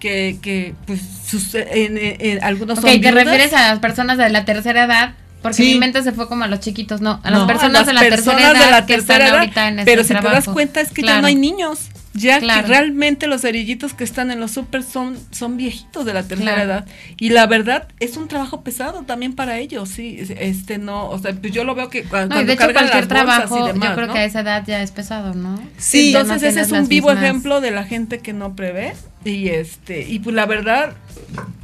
que, 0.00 0.38
que 0.40 0.74
pues 0.87 1.00
sus, 1.26 1.54
en, 1.54 1.98
en- 1.98 2.16
en- 2.20 2.44
algunos 2.44 2.78
Ok, 2.78 2.85
son 2.85 2.92
te 2.92 2.98
viudas. 2.98 3.14
refieres 3.24 3.52
a 3.52 3.68
las 3.70 3.81
personas 3.81 4.16
de 4.16 4.31
la 4.31 4.44
tercera 4.44 4.85
edad. 4.85 5.14
Porque 5.42 5.57
Sí. 5.59 5.72
mi 5.74 5.78
mente 5.78 6.02
se 6.02 6.11
fue 6.11 6.26
como 6.26 6.42
a 6.44 6.48
los 6.48 6.59
chiquitos, 6.59 7.00
no. 7.00 7.20
A 7.22 7.31
las 7.31 7.44
personas 7.46 7.83
a 7.83 7.85
de 7.87 7.92
la 7.92 8.00
tercera 8.00 8.16
personas 8.37 8.57
edad 8.57 8.64
de 8.64 8.70
la 8.72 8.87
que 8.87 8.94
están 8.94 9.20
edad, 9.22 9.38
ahorita 9.38 9.68
en 9.68 9.78
ese 9.78 9.85
Pero 9.87 10.02
si 10.02 10.09
te 10.14 10.20
das 10.22 10.44
cuenta 10.46 10.81
es 10.81 10.90
que 10.90 11.02
ya 11.02 11.20
no 11.20 11.28
hay 11.28 11.37
niños. 11.37 11.90
Ya 12.18 12.40
Claro. 12.40 12.62
que 12.62 12.68
realmente 12.68 13.26
los 13.26 13.42
cerillitos 13.42 13.94
que 13.94 14.04
están 14.04 14.31
en 14.31 14.40
los 14.40 14.50
super 14.52 14.83
son, 14.83 15.16
son 15.31 15.57
viejitos 15.57 16.04
de 16.04 16.14
la 16.14 16.22
tercera 16.22 16.54
Claro. 16.54 16.70
edad. 16.70 16.87
Y 17.18 17.31
la 17.31 17.46
verdad 17.46 17.88
es 18.00 18.16
un 18.16 18.28
trabajo 18.28 18.62
pesado 18.62 19.02
también 19.02 19.35
para 19.35 19.59
ellos, 19.59 19.88
sí. 19.88 20.18
Este 20.38 20.78
no, 20.78 21.09
o 21.11 21.18
sea, 21.18 21.33
pues 21.35 21.52
yo 21.52 21.64
lo 21.64 21.74
veo 21.74 21.88
que 21.90 22.04
cuando, 22.04 22.35
No, 22.37 22.42
y 22.42 22.44
de 22.44 22.52
hecho 22.54 22.61
cargan 22.66 22.88
cualquier 22.88 23.11
las 23.12 23.24
bolsas 23.24 23.44
y 23.44 23.48
trabajo, 23.48 23.66
demás, 23.66 23.88
yo 23.90 23.94
creo 23.94 24.07
¿no? 24.09 24.12
que 24.12 24.18
a 24.20 24.24
esa 24.24 24.40
edad 24.40 24.64
ya 24.66 24.83
es 24.83 24.90
pesado, 24.90 25.35
¿no? 25.35 25.61
Sí, 25.76 26.12
no 26.12 26.20
Entonces 26.20 26.50
ese 26.57 26.61
es 26.62 26.72
un 26.72 26.88
vivo 26.88 27.09
mismas- 27.11 27.22
ejemplo 27.24 27.61
de 27.61 27.70
la 27.70 27.85
gente 27.85 28.18
que 28.18 28.33
no 28.33 28.54
prevé 28.57 28.94
y 29.24 29.48
este 29.48 30.09
y 30.09 30.20
pues 30.20 30.35
la 30.35 30.46
verdad 30.46 30.94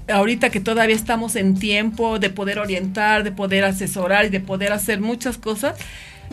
ahorita 0.09 0.51
que 0.51 0.61
todavía 0.61 0.95
estamos 0.97 1.37
en 1.37 1.55
tiempo 1.59 2.19
de 2.19 2.31
poder 2.31 2.59
orientar, 2.59 3.25
de 3.25 3.33
poder 3.33 3.65
asesorar 3.65 4.27
y 4.27 4.29
de 4.29 4.41
poder 4.41 4.73
hacer 4.73 5.01
muchas 5.01 5.39
cosas 5.39 5.77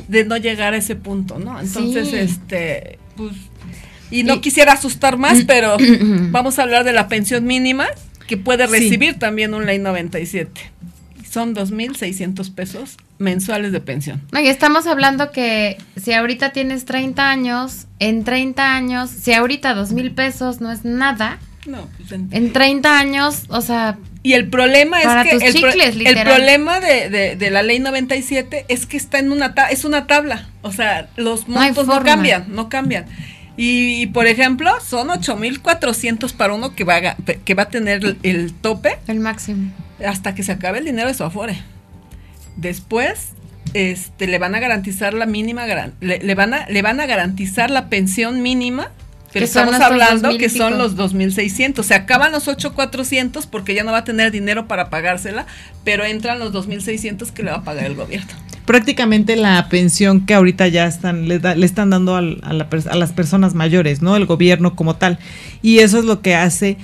de 0.07 0.25
no 0.25 0.37
llegar 0.37 0.73
a 0.73 0.77
ese 0.77 0.95
punto, 0.95 1.37
¿no? 1.39 1.59
Entonces 1.59 2.09
Sí. 2.09 2.15
este 2.17 2.99
pues 3.15 3.33
y 4.11 4.23
no 4.23 4.35
Y- 4.35 4.41
quisiera 4.41 4.73
asustar 4.73 5.17
más, 5.17 5.43
pero 5.47 5.77
vamos 6.29 6.59
a 6.59 6.63
hablar 6.63 6.83
de 6.83 6.93
la 6.93 7.07
pensión 7.07 7.45
mínima 7.45 7.87
que 8.27 8.37
puede 8.37 8.67
Sí. 8.67 8.73
recibir 8.73 9.17
también 9.19 9.53
un 9.53 9.65
ley 9.65 9.79
97. 9.79 10.61
Son 11.29 11.53
2.600 11.55 12.49
pesos 12.49 12.97
mensuales 13.17 13.71
de 13.71 13.79
pensión. 13.79 14.21
No, 14.31 14.39
y 14.41 14.47
estamos 14.47 14.85
hablando 14.87 15.31
que 15.31 15.77
si 15.95 16.11
ahorita 16.13 16.51
tienes 16.51 16.85
30 16.85 17.29
años, 17.29 17.85
en 17.99 18.23
30 18.23 18.75
años, 18.75 19.09
si 19.09 19.31
ahorita 19.33 19.73
dos 19.73 19.91
mil 19.93 20.11
pesos 20.11 20.59
no 20.59 20.71
es 20.71 20.83
nada, 20.83 21.39
No, 21.65 21.87
pues 21.97 22.11
en- 22.11 22.27
en 22.31 22.51
30 22.51 22.99
años, 22.99 23.43
o 23.49 23.61
sea, 23.61 23.97
Y 24.23 24.33
el 24.33 24.49
problema 24.49 24.99
es 25.01 25.07
que 25.29 25.31
tus 25.35 25.43
el, 25.43 25.61
pro- 25.61 25.71
chicles, 25.71 25.89
el 25.95 25.99
literal. 25.99 26.25
problema 26.35 26.79
de, 26.79 27.09
de- 27.09 27.35
de 27.35 27.51
la 27.51 27.63
ley 27.63 27.79
97 27.79 28.65
es 28.67 28.85
que 28.85 28.97
está 28.97 29.19
en 29.19 29.31
una 29.31 29.53
ta- 29.53 29.69
es 29.69 29.85
una 29.85 30.07
tabla, 30.07 30.49
o 30.63 30.71
sea, 30.71 31.09
los 31.15 31.47
montos 31.47 31.87
no, 31.87 32.03
cambian, 32.03 32.45
no 32.49 32.67
cambian. 32.69 33.05
Y, 33.63 34.07
por 34.07 34.25
ejemplo, 34.25 34.71
son 34.83 35.11
8400 35.11 36.33
para 36.33 36.55
uno 36.55 36.73
que 36.73 36.83
va 36.83 36.95
a, 36.95 37.15
que 37.15 37.53
va 37.53 37.63
a 37.63 37.69
tener 37.69 38.03
el, 38.03 38.17
el 38.23 38.53
tope 38.53 38.97
el 39.07 39.19
máximo. 39.19 39.71
hasta 40.03 40.33
que 40.33 40.41
se 40.41 40.51
acabe 40.51 40.79
el 40.79 40.85
dinero 40.85 41.07
de 41.07 41.13
su 41.13 41.23
afore. 41.23 41.61
Después 42.55 43.33
este 43.75 44.25
le 44.25 44.39
van 44.39 44.55
a 44.55 44.59
garantizar 44.59 45.13
la 45.13 45.27
mínima 45.27 45.67
le, 45.99 46.17
le 46.17 46.35
van 46.35 46.55
a 46.55 46.67
le 46.67 46.81
van 46.81 46.99
a 46.99 47.05
garantizar 47.05 47.69
la 47.69 47.87
pensión 47.87 48.41
mínima 48.41 48.89
son 49.31 49.43
estamos 49.43 49.75
hablando 49.75 50.29
2000 50.29 50.37
que 50.39 50.49
son 50.49 50.77
los 50.77 50.95
2600 50.97 51.85
se 51.85 51.93
acaban 51.93 52.33
los 52.33 52.49
8400 52.49 53.45
porque 53.45 53.73
ya 53.73 53.85
no 53.85 53.93
va 53.93 53.99
a 53.99 54.03
tener 54.03 54.31
dinero 54.31 54.67
para 54.67 54.89
pagársela 54.89 55.45
pero 55.85 56.03
entran 56.03 56.39
los 56.39 56.51
2600 56.51 57.31
que 57.31 57.43
le 57.43 57.51
va 57.51 57.57
a 57.57 57.63
pagar 57.63 57.85
el 57.85 57.95
gobierno 57.95 58.33
prácticamente 58.65 59.35
la 59.35 59.67
pensión 59.69 60.25
que 60.25 60.33
ahorita 60.33 60.67
ya 60.67 60.85
están 60.87 61.27
le, 61.27 61.39
da- 61.39 61.55
le 61.55 61.65
están 61.65 61.89
dando 61.89 62.15
al- 62.15 62.39
a, 62.43 62.53
la 62.53 62.67
a 62.89 62.95
las 62.95 63.11
personas 63.11 63.53
mayores, 63.55 64.01
¿no? 64.01 64.15
El 64.15 64.25
gobierno 64.25 64.75
como 64.75 64.95
tal. 64.95 65.19
Y 65.61 65.79
eso 65.79 65.99
es 65.99 66.05
lo 66.05 66.21
que 66.21 66.35
hace 66.35 66.77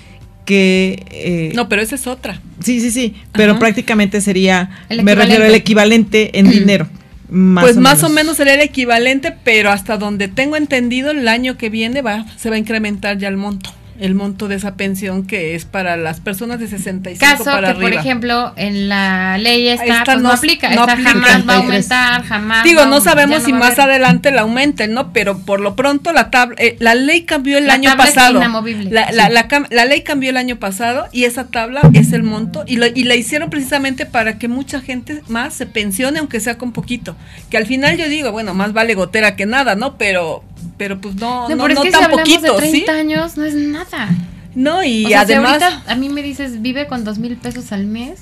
que... 0.46 1.04
eh, 1.12 1.52
No, 1.56 1.68
pero 1.70 1.82
esa 1.82 1.96
es 1.96 2.08
otra. 2.08 2.42
Sí, 2.63 2.80
sí, 2.82 2.92
sí, 2.92 3.16
pero 3.34 3.52
Ajá. 3.54 3.60
prácticamente 3.60 4.22
sería, 4.22 4.70
El 4.90 5.04
me 5.04 5.13
refiero 5.16 5.44
equivalente. 5.46 5.58
equivalente 5.58 6.40
en 6.40 6.50
dinero. 6.50 6.88
Más 7.30 7.66
pues 7.66 7.78
o 7.78 7.82
más 7.82 7.98
menos. 7.98 8.12
o 8.12 8.13
menos 8.13 8.38
sería 8.38 8.54
el 8.54 8.62
equivalente, 8.62 9.34
pero 9.44 9.70
hasta 9.70 9.98
donde 9.98 10.30
tengo 10.30 10.56
entendido, 10.56 11.12
el 11.12 11.28
año 11.28 11.58
que 11.58 11.70
viene 11.70 12.02
va, 12.02 12.26
se 12.38 12.50
va 12.50 12.56
a 12.56 12.60
incrementar 12.60 13.18
ya 13.18 13.28
el 13.28 13.36
monto. 13.36 13.70
El 14.00 14.14
monto 14.16 14.48
de 14.48 14.56
esa 14.56 14.76
pensión 14.76 15.26
que 15.26 15.56
es 15.56 15.66
para 15.66 15.98
las 15.98 16.20
personas 16.20 16.60
de 16.60 16.68
65 16.68 17.20
Caso 17.20 17.44
que, 17.46 17.50
para 17.50 17.74
por 17.74 17.86
arriba. 17.86 18.02
ejemplo, 18.02 18.54
en 18.56 18.90
la 18.90 19.38
ley 19.38 19.68
esta, 19.68 19.86
Esta 19.86 20.04
pues 20.06 20.18
no, 20.18 20.24
no- 20.24 20.32
aplica. 20.32 20.70
no 20.70 20.82
esta 20.82 20.92
aplica. 20.94 21.10
jamás 21.12 21.30
va 21.30 21.34
a 21.34 21.62
33. 21.62 21.92
aumentar, 21.92 22.24
jamás. 22.24 22.64
Digo, 22.64 22.86
no 22.86 23.02
sabemos 23.02 23.44
si 23.44 23.54
más 23.54 23.80
adelante 23.80 24.32
la 24.32 24.42
aumenten, 24.42 24.94
¿no? 24.94 25.14
Pero 25.14 25.40
por 25.40 25.60
lo 25.60 25.76
pronto 25.76 26.12
la 26.14 26.30
tabla, 26.30 26.56
eh, 26.60 26.76
la 26.80 26.94
ley 26.96 27.24
cambió 27.24 27.58
el 27.58 27.68
La 27.68 27.74
año 27.74 27.90
tabla 27.90 28.04
es 28.06 28.14
pasado. 28.14 28.38
inamovible. 28.38 28.92
La, 28.92 29.12
la, 29.12 29.48
Sí. 29.50 29.56
la 29.72 29.86
ley 29.86 30.02
cambió 30.04 30.30
el 30.30 30.38
año 30.38 30.58
pasado 30.58 31.08
y 31.12 31.24
esa 31.24 31.48
tabla 31.48 31.82
es 31.94 32.12
el 32.14 32.24
monto 32.24 32.64
y, 32.68 32.76
lo- 32.78 32.86
y 32.88 33.04
la 33.04 33.16
hicieron 33.16 33.50
precisamente 33.50 34.06
para 34.06 34.38
que 34.38 34.48
mucha 34.48 34.80
gente 34.82 35.22
más 35.28 35.54
se 35.56 35.66
pensione, 35.66 36.20
aunque 36.20 36.40
sea 36.40 36.58
con 36.58 36.72
poquito. 36.72 37.16
Que 37.50 37.58
al 37.58 37.66
final 37.66 37.98
yo 37.98 38.08
digo, 38.10 38.32
bueno, 38.32 38.54
más 38.54 38.74
vale 38.74 38.94
gotera 38.94 39.36
que 39.36 39.46
nada, 39.46 39.76
¿no? 39.76 39.98
Pero, 39.98 40.44
pero 40.78 41.00
pues 41.00 41.15
no, 41.15 41.50
No, 41.50 41.56
no, 41.56 41.63
pero 41.63 41.74
es 41.74 41.76
no 41.76 41.82
que 41.84 41.91
tan 41.91 42.04
si 42.12 42.17
poquito, 42.17 42.54
de 42.54 42.70
30 42.70 42.91
¿sí? 42.93 43.00
años, 43.00 43.38
no 43.38 43.46
es 43.46 43.54
nada. 43.56 44.10
No, 44.56 44.84
y 44.84 45.06
o 45.06 45.10
sea, 45.10 45.26
si 45.26 45.34
además. 45.34 45.62
ahorita 45.62 45.84
a 45.91 45.96
mí 45.96 46.10
me 46.10 46.22
dices, 46.24 46.62
vive 46.62 46.88
con 46.88 47.04
dos 47.04 47.20
mil 47.20 47.38
pesos 47.38 47.72
al 47.72 47.86
mes, 47.86 48.20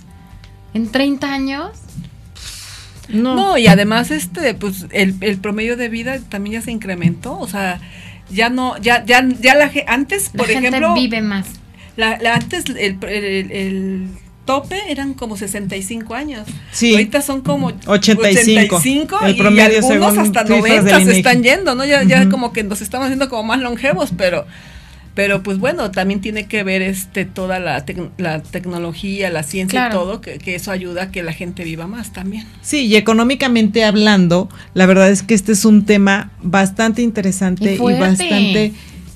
en 0.74 0.92
30 0.92 1.32
años, 1.32 1.72
No, 3.08 3.36
No, 3.36 3.58
y 3.58 3.68
además 3.68 4.12
este, 4.12 4.54
pues 4.56 4.88
el, 4.92 5.16
el 5.22 5.38
promedio 5.38 5.78
de 5.78 5.90
vida 5.90 6.20
también 6.30 6.56
ya 6.56 6.62
se 6.62 6.72
incrementó, 6.72 7.38
o 7.40 7.48
sea, 7.48 7.80
ya 8.32 8.50
no, 8.50 8.78
ya, 8.80 9.06
ya, 9.06 9.24
ya 9.40 9.54
la 9.56 9.72
antes, 9.88 10.32
la 10.34 10.38
por 10.40 10.48
gente 10.48 10.68
ejemplo, 10.70 10.94
vive 10.96 11.22
más. 11.22 11.46
la, 11.98 12.18
la- 12.18 12.34
antes 12.36 12.66
el, 12.68 12.98
el- 13.08 13.52
el 13.52 14.08
tope 14.46 14.78
eran 14.90 15.14
como 15.14 15.36
65 15.38 16.14
años. 16.16 16.48
Sí. 16.72 16.92
Ahorita 16.94 17.22
son 17.22 17.42
como 17.42 17.72
85. 17.88 18.76
85 18.78 19.20
El 19.24 19.32
y 19.36 19.38
promedio 19.38 19.78
algunos 19.80 20.14
según 20.14 20.20
hasta 20.20 20.42
cifras 20.42 20.60
90 20.60 20.98
del 21.00 21.06
se 21.06 21.18
están 21.18 21.44
yendo, 21.44 21.76
¿no? 21.76 21.86
Ya, 21.86 22.04
ya 22.04 22.30
como 22.30 22.54
que 22.54 22.64
nos 22.64 22.82
estamos 22.82 23.06
haciendo 23.06 23.30
como 23.30 23.44
más 23.44 23.60
longevos, 23.60 24.12
pero 24.18 24.46
pero 25.14 25.44
pues 25.44 25.60
bueno, 25.60 25.92
también 25.92 26.20
tiene 26.20 26.46
que 26.46 26.64
ver 26.64 26.82
este 26.82 27.24
toda 27.24 27.58
la, 27.60 27.86
tec- 27.86 28.10
la 28.18 28.42
tecnología, 28.44 29.30
la 29.30 29.44
ciencia 29.44 29.80
Claro. 29.88 29.96
y 29.96 29.98
todo, 29.98 30.20
que, 30.22 30.40
que 30.40 30.56
eso 30.56 30.72
ayuda 30.72 31.04
a 31.04 31.12
que 31.12 31.24
la 31.24 31.32
gente 31.32 31.64
viva 31.64 31.88
más 31.88 32.12
también. 32.12 32.46
Sí, 32.62 32.88
y 32.88 32.98
económicamente 32.98 33.86
hablando, 33.86 34.50
la 34.74 34.86
verdad 34.86 35.10
es 35.10 35.24
que 35.24 35.34
este 35.34 35.54
es 35.54 35.64
un 35.64 35.86
tema 35.86 36.32
bastante 36.42 37.02
interesante 37.02 37.76
Y 37.76 37.76
y, 37.78 37.98
bastante 37.98 38.74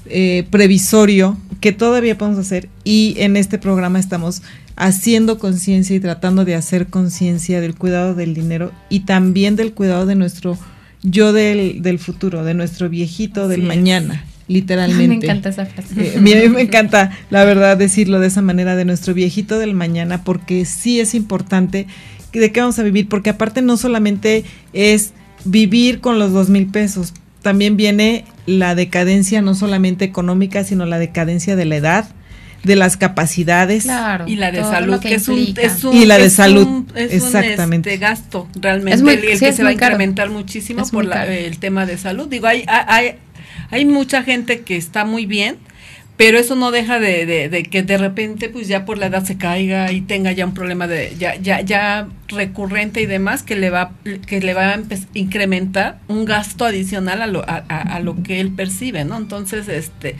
eh, 0.10 0.46
previsorio 0.50 1.38
que 1.62 1.72
todavía 1.72 2.18
podemos 2.18 2.40
hacer 2.40 2.70
y 2.84 3.16
en 3.18 3.36
este 3.38 3.58
programa 3.58 4.00
estamos 4.00 4.42
haciendo 4.76 5.40
conciencia 5.40 5.96
y 5.96 6.00
tratando 6.00 6.46
de 6.46 6.56
hacer 6.56 6.88
conciencia 6.88 7.60
del 7.62 7.76
cuidado 7.76 8.16
del 8.16 8.34
dinero 8.34 8.72
y 8.90 9.02
también 9.02 9.56
del 9.56 9.74
cuidado 9.74 10.06
de 10.06 10.16
nuestro 10.16 10.58
yo 11.04 11.34
del, 11.34 11.82
del 11.82 12.00
futuro, 12.00 12.44
de 12.44 12.54
nuestro 12.54 12.90
viejito 12.90 13.48
del 13.48 13.62
es. 13.62 13.68
mañana, 13.68 14.24
literalmente. 14.48 15.08
Me 15.18 15.26
encanta 15.26 15.50
esa 15.50 15.66
frase. 15.66 15.94
Eh, 15.98 16.14
a 16.18 16.22
mí 16.22 16.34
me 16.50 16.62
encanta, 16.62 17.12
la 17.30 17.44
verdad, 17.46 17.78
decirlo 17.78 18.20
de 18.20 18.28
esa 18.28 18.42
manera, 18.42 18.76
de 18.76 18.86
nuestro 18.86 19.14
viejito 19.14 19.60
del 19.60 19.74
mañana, 19.74 20.24
porque 20.24 20.66
sí 20.66 21.00
es 21.00 21.14
importante 21.16 21.88
que- 22.32 22.40
de 22.40 22.52
qué 22.52 22.60
vamos 22.62 22.80
a 22.80 22.84
vivir, 22.84 23.08
porque 23.10 23.30
aparte 23.32 23.62
no 23.62 23.76
solamente 23.78 24.44
es 24.74 25.12
vivir 25.46 26.00
con 26.02 26.20
los 26.20 26.32
dos 26.34 26.50
mil 26.50 26.68
pesos, 26.68 27.14
también 27.42 27.78
viene 27.78 28.26
la 28.46 28.76
decadencia 28.76 29.42
no 29.42 29.56
solamente 29.56 30.06
económica, 30.06 30.64
sino 30.64 30.86
la 30.86 31.00
decadencia 31.00 31.56
de 31.56 31.66
la 31.66 31.76
edad, 31.78 32.10
de 32.64 32.76
las 32.76 32.98
capacidades. 32.98 33.84
Claro. 33.84 34.28
Y 34.28 34.36
la 34.36 34.52
de 34.52 34.62
salud, 34.62 35.00
que, 35.00 35.16
es, 35.16 35.28
un, 35.30 35.54
es 35.62 35.84
un- 35.84 35.96
Y 35.96 36.06
la 36.06 36.18
de 36.18 36.26
es 36.26 36.34
salud, 36.34 36.68
un- 36.68 36.88
es 36.96 37.14
exactamente. 37.14 37.90
Un, 37.90 37.94
este, 37.94 37.98
gasto 38.06 38.48
realmente, 38.60 38.96
Es 38.98 39.02
muy- 39.04 39.14
el, 39.14 39.24
el 39.24 39.34
sí, 39.36 39.40
que 39.46 39.50
es 39.50 39.56
se 39.56 39.64
va 39.64 39.70
a 39.70 39.76
caro. 39.76 39.94
incrementar 39.94 40.30
muchísimo 40.30 40.82
Es 40.82 40.92
por 40.92 41.06
la- 41.06 41.26
el 41.26 41.58
tema 41.60 41.86
de 41.86 41.98
salud. 41.98 42.28
Digo, 42.28 42.48
hay, 42.48 42.66
hay, 42.68 43.16
hay 43.72 43.86
mucha 43.86 44.24
gente 44.24 44.62
que 44.62 44.76
está 44.76 45.06
muy 45.06 45.26
bien, 45.26 45.56
pero 46.20 46.38
eso 46.38 46.56
no 46.56 46.70
deja 46.72 47.00
de, 47.00 47.26
de- 47.26 47.48
de 47.48 47.64
que 47.64 47.82
de 47.82 47.98
repente 47.98 48.50
pues 48.50 48.68
ya 48.68 48.84
por 48.84 48.98
la 48.98 49.06
edad 49.06 49.24
se 49.24 49.38
caiga 49.38 49.90
y 49.94 50.02
tenga 50.02 50.34
ya 50.34 50.46
un 50.46 50.54
problema 50.54 50.86
de 50.86 51.16
ya 51.18 51.36
ya 51.38 51.62
ya 51.62 52.10
recurrente 52.28 53.02
y 53.02 53.06
demás 53.06 53.42
que 53.42 53.56
le 53.56 53.70
va 53.70 53.94
que 54.28 54.42
le 54.42 54.54
va 54.54 54.74
a 54.74 54.80
incrementar 55.14 56.00
un 56.10 56.26
gasto 56.26 56.66
adicional 56.66 57.22
a 57.22 57.28
lo 57.28 57.42
a, 57.50 57.64
a- 57.70 57.96
a 57.96 58.00
lo 58.02 58.22
que 58.22 58.42
él 58.42 58.52
percibe 58.52 59.06
no 59.06 59.18
entonces 59.18 59.70
este 59.70 60.16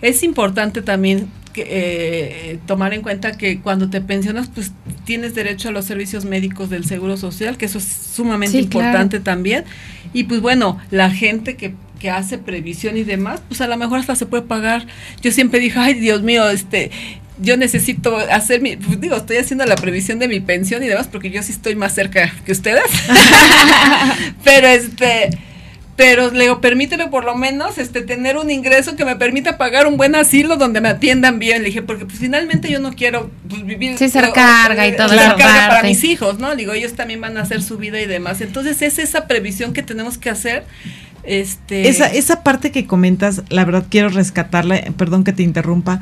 es 0.00 0.22
importante 0.22 0.80
también 0.80 1.28
que, 1.52 1.64
eh, 1.68 2.58
tomar 2.66 2.94
en 2.94 3.02
cuenta 3.02 3.32
que 3.36 3.60
cuando 3.60 3.88
te 3.90 4.00
pensionas 4.00 4.48
pues 4.48 4.72
tienes 5.04 5.34
derecho 5.34 5.68
a 5.68 5.72
los 5.72 5.84
servicios 5.84 6.24
médicos 6.24 6.70
del 6.70 6.84
seguro 6.86 7.16
social 7.18 7.56
que 7.58 7.66
eso 7.66 7.76
es 7.78 7.84
sumamente 7.84 8.58
Sí, 8.62 8.68
claro. 8.68 8.86
importante 8.86 9.20
también 9.20 9.64
y 10.14 10.24
pues 10.24 10.40
bueno 10.40 10.78
la 10.90 11.10
gente 11.10 11.56
que 11.56 11.74
que 11.98 12.10
hace 12.10 12.38
previsión 12.38 12.96
y 12.96 13.04
demás, 13.04 13.40
pues 13.48 13.60
a 13.60 13.66
lo 13.66 13.76
mejor 13.76 14.00
hasta 14.00 14.14
se 14.16 14.26
puede 14.26 14.42
pagar. 14.44 14.86
Yo 15.22 15.30
siempre 15.32 15.58
dije, 15.60 15.78
ay 15.78 15.94
Dios 15.94 16.22
mío, 16.22 16.48
este, 16.50 16.90
yo 17.38 17.56
necesito 17.56 18.16
hacer 18.16 18.60
mi, 18.62 18.76
pues 18.76 19.00
digo, 19.00 19.16
estoy 19.16 19.36
haciendo 19.38 19.64
la 19.66 19.76
previsión 19.76 20.18
de 20.18 20.28
mi 20.28 20.40
pensión 20.40 20.82
y 20.82 20.86
demás, 20.86 21.08
porque 21.10 21.30
yo 21.30 21.42
sí 21.42 21.52
estoy 21.52 21.74
más 21.74 21.94
cerca 21.94 22.32
que 22.44 22.52
ustedes. 22.52 22.82
pero 24.44 24.66
este, 24.68 25.30
pero 25.96 26.30
le 26.30 26.42
digo, 26.44 26.60
permíteme 26.60 27.08
por 27.08 27.24
lo 27.24 27.34
menos 27.34 27.78
este 27.78 28.02
tener 28.02 28.36
un 28.36 28.50
ingreso 28.50 28.96
que 28.96 29.04
me 29.06 29.16
permita 29.16 29.56
pagar 29.56 29.86
un 29.86 29.96
buen 29.96 30.14
asilo 30.14 30.56
donde 30.56 30.80
me 30.82 30.88
atiendan 30.90 31.38
bien. 31.38 31.62
Le 31.62 31.68
dije, 31.68 31.82
porque 31.82 32.04
pues 32.04 32.18
finalmente 32.18 32.70
yo 32.70 32.80
no 32.80 32.92
quiero 32.92 33.30
pues, 33.48 33.64
vivir 33.64 33.96
Sí, 33.98 34.08
ser 34.10 34.24
o- 34.26 34.30
o- 34.30 34.32
carga 34.34 34.86
y 34.86 34.94
toda 34.94 35.08
ser 35.08 35.18
carga 35.36 35.68
para 35.68 35.82
mis 35.82 36.04
hijos, 36.04 36.38
¿no? 36.38 36.54
Digo, 36.54 36.72
ellos 36.74 36.92
también 36.94 37.20
van 37.22 37.36
a 37.38 37.42
hacer 37.42 37.62
su 37.62 37.78
vida 37.78 38.00
y 38.00 38.06
demás. 38.06 38.40
Entonces 38.42 38.82
es 38.82 38.98
esa 38.98 39.26
previsión 39.26 39.72
que 39.72 39.82
tenemos 39.82 40.18
que 40.18 40.28
hacer. 40.30 40.64
Este 41.26 41.88
Esa, 41.88 42.06
esa 42.06 42.42
parte 42.42 42.70
que 42.70 42.86
comentas, 42.86 43.42
la 43.48 43.64
verdad 43.64 43.86
quiero 43.88 44.08
rescatarla, 44.08 44.80
perdón 44.96 45.24
que 45.24 45.32
te 45.32 45.42
interrumpa, 45.42 46.00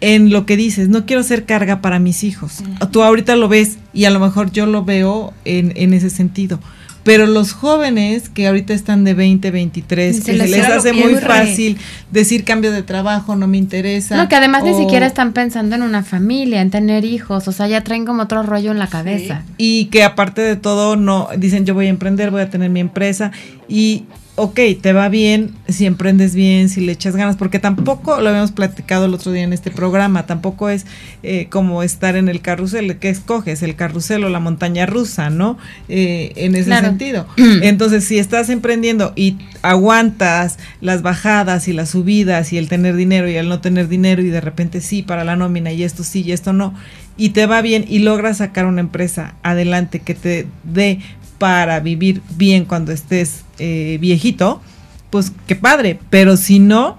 en 0.00 0.30
lo 0.30 0.46
que 0.46 0.56
dices, 0.56 0.88
no 0.88 1.04
quiero 1.04 1.22
ser 1.22 1.44
carga 1.44 1.80
para 1.82 1.98
mis 1.98 2.24
hijos. 2.24 2.62
Tú 2.90 3.02
ahorita 3.02 3.36
lo 3.36 3.48
ves 3.48 3.78
y 3.92 4.06
a 4.06 4.10
lo 4.10 4.18
mejor 4.18 4.50
yo 4.50 4.66
lo 4.66 4.84
veo 4.84 5.32
en, 5.44 5.72
en 5.76 5.92
ese 5.94 6.08
sentido. 6.10 6.58
Pero 7.02 7.26
los 7.26 7.52
jóvenes 7.52 8.28
que 8.28 8.46
ahorita 8.46 8.74
están 8.74 9.04
de 9.04 9.14
20, 9.14 9.50
23, 9.50 10.16
Se 10.16 10.22
que 10.22 10.32
les 10.34 10.50
se 10.50 10.56
les 10.58 10.66
hace 10.66 10.92
muy 10.92 11.14
re- 11.14 11.20
fácil 11.20 11.78
decir 12.10 12.44
cambio 12.44 12.72
de 12.72 12.82
trabajo, 12.82 13.36
no 13.36 13.46
me 13.46 13.56
interesa. 13.56 14.16
No, 14.18 14.28
que 14.28 14.36
además 14.36 14.64
ni 14.64 14.74
siquiera 14.74 15.06
están 15.06 15.32
pensando 15.32 15.76
en 15.76 15.82
una 15.82 16.02
familia, 16.02 16.60
en 16.60 16.70
tener 16.70 17.06
hijos, 17.06 17.48
o 17.48 17.52
sea, 17.52 17.68
ya 17.68 17.82
traen 17.84 18.04
como 18.04 18.22
otro 18.24 18.42
rollo 18.42 18.70
en 18.70 18.78
la 18.78 18.86
cabeza. 18.88 19.44
y 19.56 19.86
que 19.86 20.02
aparte 20.04 20.42
de 20.42 20.56
todo 20.56 20.96
no 20.96 21.28
dicen 21.38 21.64
yo 21.64 21.72
voy 21.74 21.86
a 21.86 21.90
emprender, 21.90 22.30
voy 22.30 22.42
a 22.42 22.50
tener 22.50 22.68
mi 22.68 22.80
empresa 22.80 23.32
y 23.66 24.04
ok, 24.42 24.58
te 24.80 24.94
va 24.94 25.10
bien 25.10 25.50
si 25.68 25.84
emprendes 25.84 26.34
bien, 26.34 26.70
si 26.70 26.80
le 26.80 26.92
echas 26.92 27.14
ganas, 27.14 27.36
porque 27.36 27.58
tampoco 27.58 28.22
lo 28.22 28.30
habíamos 28.30 28.52
platicado 28.52 29.04
el 29.04 29.12
otro 29.12 29.32
día 29.32 29.42
en 29.42 29.52
este 29.52 29.70
programa, 29.70 30.24
tampoco 30.24 30.70
es 30.70 30.86
eh, 31.22 31.48
como 31.50 31.82
estar 31.82 32.16
en 32.16 32.30
el 32.30 32.40
carrusel, 32.40 32.96
¿qué 32.96 33.10
escoges? 33.10 33.62
El 33.62 33.76
carrusel 33.76 34.24
o 34.24 34.30
la 34.30 34.40
montaña 34.40 34.86
rusa, 34.86 35.28
¿no? 35.28 35.58
Eh, 35.90 36.32
en 36.36 36.54
ese 36.56 36.64
Claro. 36.70 36.88
sentido. 36.88 37.26
Entonces, 37.36 38.04
si 38.04 38.18
estás 38.18 38.48
emprendiendo 38.48 39.12
y 39.14 39.36
aguantas 39.60 40.58
las 40.80 41.02
bajadas 41.02 41.68
y 41.68 41.74
las 41.74 41.90
subidas 41.90 42.54
y 42.54 42.58
el 42.58 42.68
tener 42.68 42.96
dinero 42.96 43.28
y 43.28 43.34
el 43.36 43.46
no 43.48 43.60
tener 43.60 43.88
dinero 43.88 44.22
y 44.22 44.30
de 44.30 44.40
repente 44.40 44.80
sí 44.80 45.02
para 45.02 45.22
la 45.24 45.36
nómina 45.36 45.70
y 45.70 45.82
esto 45.84 46.02
sí 46.02 46.22
y 46.22 46.32
esto 46.32 46.54
no, 46.54 46.72
y 47.18 47.30
te 47.30 47.44
va 47.44 47.60
bien 47.60 47.84
y 47.86 47.98
logras 47.98 48.38
sacar 48.38 48.64
una 48.64 48.80
empresa 48.80 49.34
adelante 49.42 50.00
que 50.00 50.14
te 50.14 50.46
dé 50.64 51.00
para 51.40 51.80
vivir 51.80 52.20
bien 52.36 52.66
cuando 52.66 52.92
estés 52.92 53.44
eh, 53.58 53.96
viejito, 54.00 54.60
pues 55.08 55.32
qué 55.46 55.56
padre, 55.56 55.98
pero 56.10 56.36
si 56.36 56.58
no... 56.58 56.98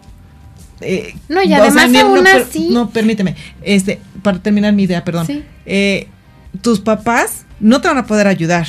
eh, 0.82 1.14
No, 1.30 1.44
y 1.44 1.50
sea, 1.50 1.58
además 1.60 1.90
ni- 1.92 2.00
aún 2.00 2.24
per- 2.24 2.42
así- 2.42 2.70
No, 2.72 2.90
permíteme, 2.90 3.36
este, 3.62 4.02
para 4.24 4.40
terminar 4.40 4.74
mi 4.74 4.84
idea, 4.84 5.04
perdón. 5.06 5.28
Sí. 5.28 5.44
Eh, 5.68 6.08
tus 6.62 6.80
papás 6.80 7.46
no 7.60 7.82
te 7.82 7.88
van 7.88 8.00
a 8.00 8.08
poder 8.08 8.26
ayudar. 8.28 8.66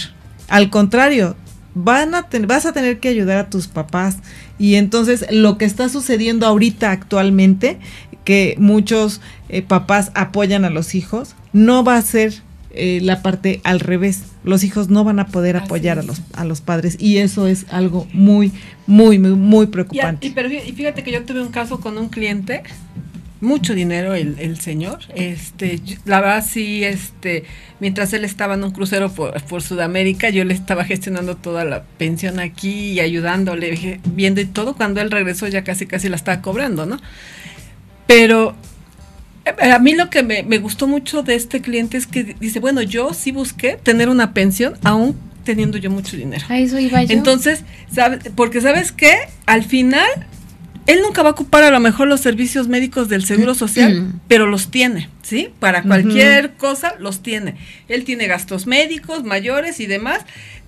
Al 0.49 0.69
contrario, 0.69 1.37
van 1.75 2.15
a 2.15 2.29
ten- 2.29 2.47
vas 2.47 2.67
a 2.67 2.73
tener 2.75 3.01
que 3.01 3.09
ayudar 3.09 3.39
a 3.39 3.49
tus 3.51 3.67
papás. 3.67 4.19
Y 4.59 4.75
entonces 4.75 5.25
lo 5.31 5.57
que 5.57 5.65
está 5.65 5.89
sucediendo 5.89 6.47
ahorita 6.47 6.91
actualmente, 6.91 7.79
que 8.25 8.55
muchos 8.59 9.23
papás 9.69 10.13
apoyan 10.15 10.67
a 10.67 10.71
los 10.71 10.95
hijos, 10.95 11.35
no 11.55 11.83
va 11.83 11.97
a 11.97 12.03
ser 12.03 12.35
eh, 12.75 13.01
la 13.03 13.23
parte 13.23 13.61
al 13.65 13.81
revés. 13.81 14.23
Los 14.45 14.65
hijos 14.65 14.89
no 14.89 15.05
van 15.05 15.19
a 15.21 15.27
poder 15.29 15.57
apoyar 15.57 15.99
a 15.99 16.03
los, 16.03 16.23
a 16.35 16.45
los 16.45 16.61
padres. 16.61 16.97
Y 16.99 17.19
eso 17.19 17.47
es 17.47 17.67
algo 17.71 18.07
muy, 18.13 18.53
muy, 18.87 19.19
muy, 19.19 19.31
muy 19.31 19.65
Y, 19.65 19.69
a- 19.69 19.71
preocupante. 19.71 20.27
y 20.27 20.31
pero 20.31 20.49
fíjate 20.49 21.03
que 21.03 21.13
yo 21.13 21.23
tuve 21.25 21.41
un 21.43 21.51
caso 21.53 21.81
con 21.81 21.99
un 21.99 22.09
cliente 22.09 22.63
mucho 23.41 23.75
dinero 23.75 24.15
el, 24.15 24.37
el 24.39 24.61
señor. 24.61 25.01
Este, 25.17 25.81
la 26.05 26.21
verdad 26.21 26.47
sí, 26.49 26.85
este, 26.85 27.43
mientras 27.81 28.13
él 28.13 28.25
estaba 28.25 28.55
en 28.55 28.63
un 28.63 28.71
crucero 28.71 29.11
por, 29.11 29.43
por 29.43 29.63
Sudamérica, 29.63 30.31
yo 30.31 30.45
le 30.45 30.55
estaba 30.55 30.85
gestionando 30.85 31.37
toda 31.37 31.65
la 31.65 31.83
pensión 31.99 32.39
aquí 32.39 32.93
y 32.93 33.01
ayudándole, 33.01 34.01
viendo 34.05 34.41
y 34.41 34.45
todo. 34.45 34.77
Cuando 34.77 35.01
él 35.01 35.11
regresó 35.11 35.49
ya 35.49 35.65
casi 35.65 35.87
casi 35.87 36.09
la 36.09 36.15
estaba 36.15 36.41
cobrando, 36.41 36.87
¿no? 36.87 37.01
Pero 38.07 38.55
a 39.45 39.79
mí 39.79 39.95
lo 39.95 40.09
que 40.11 40.23
me, 40.23 40.43
me 40.43 40.59
gustó 40.59 40.87
mucho 40.87 41.23
de 41.23 41.35
este 41.35 41.61
cliente 41.61 41.97
es 41.97 42.07
que 42.07 42.37
dice, 42.39 42.61
bueno, 42.61 42.83
yo 42.83 43.13
sí 43.15 43.33
busqué 43.33 43.79
tener 43.83 44.09
una 44.09 44.33
pensión 44.35 44.75
aún 44.85 45.17
teniendo 45.45 45.79
yo 45.79 45.91
mucho 45.91 46.17
dinero. 46.17 46.45
A 46.49 46.59
eso 46.59 46.79
iba 46.79 47.03
yo. 47.03 47.13
Entonces, 47.13 47.63
¿sabe? 47.93 48.19
porque 48.37 48.61
sabes 48.61 48.93
qué, 48.93 49.13
al 49.47 49.65
final, 49.65 50.07
él 50.87 51.01
nunca 51.03 51.23
va 51.23 51.31
a 51.31 51.33
ocupar 51.33 51.65
a 51.65 51.71
lo 51.71 51.81
mejor 51.81 52.07
los 52.07 52.21
servicios 52.21 52.69
médicos 52.69 53.09
del 53.09 53.25
Seguro 53.25 53.55
Social, 53.55 54.01
Mm. 54.03 54.21
pero 54.29 54.47
los 54.47 54.71
tiene, 54.71 55.09
¿sí? 55.23 55.49
Para 55.59 55.83
cualquier 55.83 56.53
cosa 56.55 56.95
los 57.01 57.23
tiene. 57.23 57.57
Él 57.89 58.05
tiene 58.05 58.27
gastos 58.29 58.67
médicos 58.69 59.25
mayores 59.25 59.81
y 59.81 59.87
demás, 59.87 60.21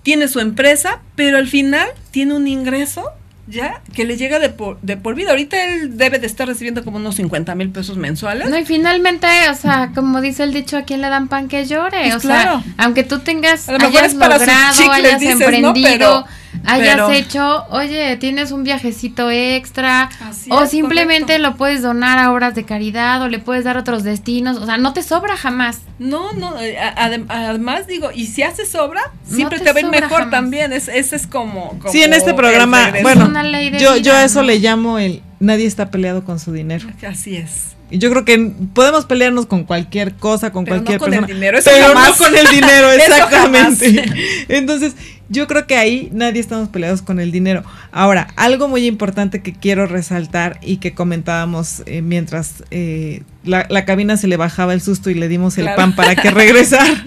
tiene 0.02 0.26
su 0.28 0.40
empresa, 0.40 1.00
pero 1.14 1.38
al 1.38 1.46
final 1.46 1.88
tiene 2.10 2.34
un 2.34 2.46
ingreso 2.48 3.10
ya 3.46 3.82
que 3.94 4.04
le 4.04 4.16
llega 4.16 4.38
de 4.38 4.48
por, 4.48 4.80
de 4.80 4.96
por 4.96 5.14
vida. 5.14 5.30
Ahorita 5.30 5.62
él 5.64 5.96
debe 5.98 6.18
de 6.18 6.26
estar 6.26 6.46
recibiendo 6.48 6.82
como 6.84 6.96
unos 6.96 7.16
50 7.16 7.54
mil 7.54 7.70
pesos 7.70 7.96
mensuales. 7.96 8.48
No, 8.48 8.58
y 8.58 8.64
finalmente, 8.64 9.26
o 9.50 9.54
sea, 9.54 9.90
como 9.94 10.20
dice 10.20 10.42
el 10.44 10.52
dicho, 10.52 10.76
¿a 10.78 10.82
quién 10.82 11.00
le 11.02 11.08
dan 11.08 11.28
pan 11.28 11.48
que 11.48 11.66
llore? 11.66 12.02
Pues 12.04 12.14
o 12.16 12.20
claro. 12.20 12.62
sea, 12.62 12.74
aunque 12.78 13.02
tú 13.04 13.18
tengas, 13.20 13.68
A 13.68 13.72
lo 13.72 13.78
mejor 13.78 13.96
hayas 13.98 14.12
es 14.12 14.18
para 14.18 14.38
logrado, 14.38 14.74
chicles, 14.74 14.98
hayas 15.04 15.20
dices, 15.20 15.38
¿no? 15.38 15.44
emprendido, 15.44 15.88
Pero- 15.90 16.24
hayas 16.64 16.94
pero- 16.96 17.10
hecho, 17.10 17.64
oye, 17.70 18.16
tienes 18.16 18.52
un 18.52 18.64
viajecito 18.64 19.30
extra, 19.30 20.08
Así 20.20 20.50
o 20.52 20.62
es, 20.64 20.70
simplemente 20.70 21.34
correcto. 21.34 21.50
lo 21.50 21.56
puedes 21.56 21.82
donar 21.82 22.18
a 22.18 22.32
obras 22.32 22.54
de 22.54 22.64
caridad, 22.64 23.22
o 23.22 23.28
le 23.28 23.38
puedes 23.38 23.64
dar 23.64 23.76
a 23.76 23.80
otros 23.80 24.02
destinos, 24.04 24.56
o 24.58 24.66
sea, 24.66 24.76
no 24.76 24.92
te 24.92 25.02
sobra 25.02 25.36
jamás. 25.36 25.80
No, 25.98 26.32
no, 26.32 26.60
eh, 26.60 26.76
adem- 26.96 27.26
además 27.28 27.86
digo, 27.86 28.10
y 28.14 28.26
si 28.26 28.42
haces 28.42 28.74
obra, 28.74 29.00
No 29.28 29.34
siempre 29.36 29.58
te 29.60 29.72
te, 29.72 29.80
sobra 29.80 30.00
mejor 30.00 30.18
jamás. 30.18 30.30
también. 30.30 30.72
Es, 30.72 30.88
ese 30.88 31.16
es 31.16 31.26
como, 31.26 31.70
como 31.78 31.90
Sí, 31.92 32.02
en 32.02 32.12
este 32.12 32.34
programa, 32.34 32.90
bueno, 33.02 33.22
Es 33.24 33.28
una 33.28 33.42
ley 33.42 33.70
de 33.70 33.78
yo, 33.78 33.96
yo 33.96 34.14
a 34.14 34.24
eso 34.24 34.40
¿no? 34.40 34.46
le 34.48 34.58
llamo 34.58 34.98
el 34.98 35.22
nadie 35.40 35.66
está 35.66 35.90
peleado 35.90 36.24
con 36.24 36.38
su 36.40 36.52
dinero. 36.52 36.86
Así 37.06 37.36
es. 37.36 37.73
Yo 37.90 38.10
creo 38.10 38.24
que 38.24 38.52
podemos 38.72 39.04
pelearnos 39.04 39.46
con 39.46 39.64
cualquier 39.64 40.14
cosa, 40.14 40.50
con 40.52 40.64
Pero 40.64 40.76
no 40.78 40.82
cualquier 40.84 40.98
con 41.00 41.12
el 41.14 41.20
persona. 41.20 41.34
dinero, 41.34 41.58
eso 41.58 41.70
pero 41.72 41.86
jamás. 41.88 42.08
no 42.18 42.24
con 42.26 42.36
el 42.36 42.46
dinero, 42.48 42.90
exactamente. 42.92 44.04
Entonces, 44.48 44.94
yo 45.28 45.46
creo 45.46 45.66
que 45.66 45.76
ahí 45.76 46.08
nadie 46.12 46.40
estamos 46.40 46.68
peleados 46.68 47.02
con 47.02 47.20
el 47.20 47.30
dinero. 47.32 47.62
Ahora, 47.92 48.28
algo 48.36 48.68
muy 48.68 48.86
importante 48.86 49.42
que 49.42 49.52
quiero 49.52 49.86
resaltar 49.86 50.58
y 50.62 50.78
que 50.78 50.92
comentábamos 50.94 51.82
eh, 51.86 52.02
mientras 52.02 52.64
eh, 52.70 53.22
la, 53.44 53.66
la 53.70 53.84
cabina 53.84 54.16
se 54.16 54.26
le 54.28 54.36
bajaba 54.36 54.74
el 54.74 54.80
susto 54.82 55.10
y 55.10 55.14
le 55.14 55.28
dimos 55.28 55.56
el 55.58 55.64
Claro. 55.64 55.76
pan 55.76 55.94
para 55.96 56.14
que 56.16 56.30
regresara 56.30 56.92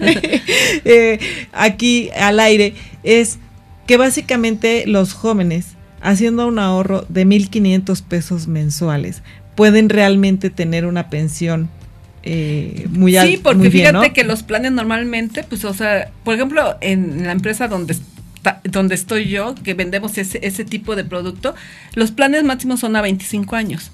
eh, 0.84 1.18
aquí 1.52 2.10
al 2.18 2.40
aire, 2.40 2.74
es 3.02 3.38
que 3.86 3.96
básicamente 3.96 4.84
los 4.86 5.12
jóvenes, 5.14 5.66
haciendo 6.00 6.46
un 6.46 6.58
ahorro 6.58 7.04
de 7.08 7.26
1.500 7.26 8.02
pesos 8.02 8.46
mensuales, 8.48 9.22
pueden 9.58 9.88
realmente 9.88 10.50
tener 10.50 10.86
una 10.86 11.10
pensión 11.10 11.68
eh, 12.22 12.86
muy 12.90 13.16
alta. 13.16 13.30
Sí, 13.32 13.40
porque 13.42 13.58
muy 13.58 13.68
bien, 13.70 13.88
fíjate 13.88 14.08
¿no? 14.08 14.14
que 14.14 14.22
los 14.22 14.44
planes 14.44 14.70
normalmente, 14.70 15.42
pues, 15.42 15.64
o 15.64 15.74
sea, 15.74 16.10
por 16.22 16.36
ejemplo, 16.36 16.76
en 16.80 17.26
la 17.26 17.32
empresa 17.32 17.66
donde 17.66 17.94
está- 17.94 18.60
donde 18.62 18.94
estoy 18.94 19.26
yo, 19.28 19.56
que 19.56 19.74
vendemos 19.74 20.16
ese, 20.16 20.38
ese 20.46 20.64
tipo 20.64 20.94
de 20.94 21.02
producto, 21.02 21.56
los 21.94 22.12
planes 22.12 22.44
máximos 22.44 22.78
son 22.78 22.94
a 22.94 23.02
25 23.02 23.56
años. 23.56 23.90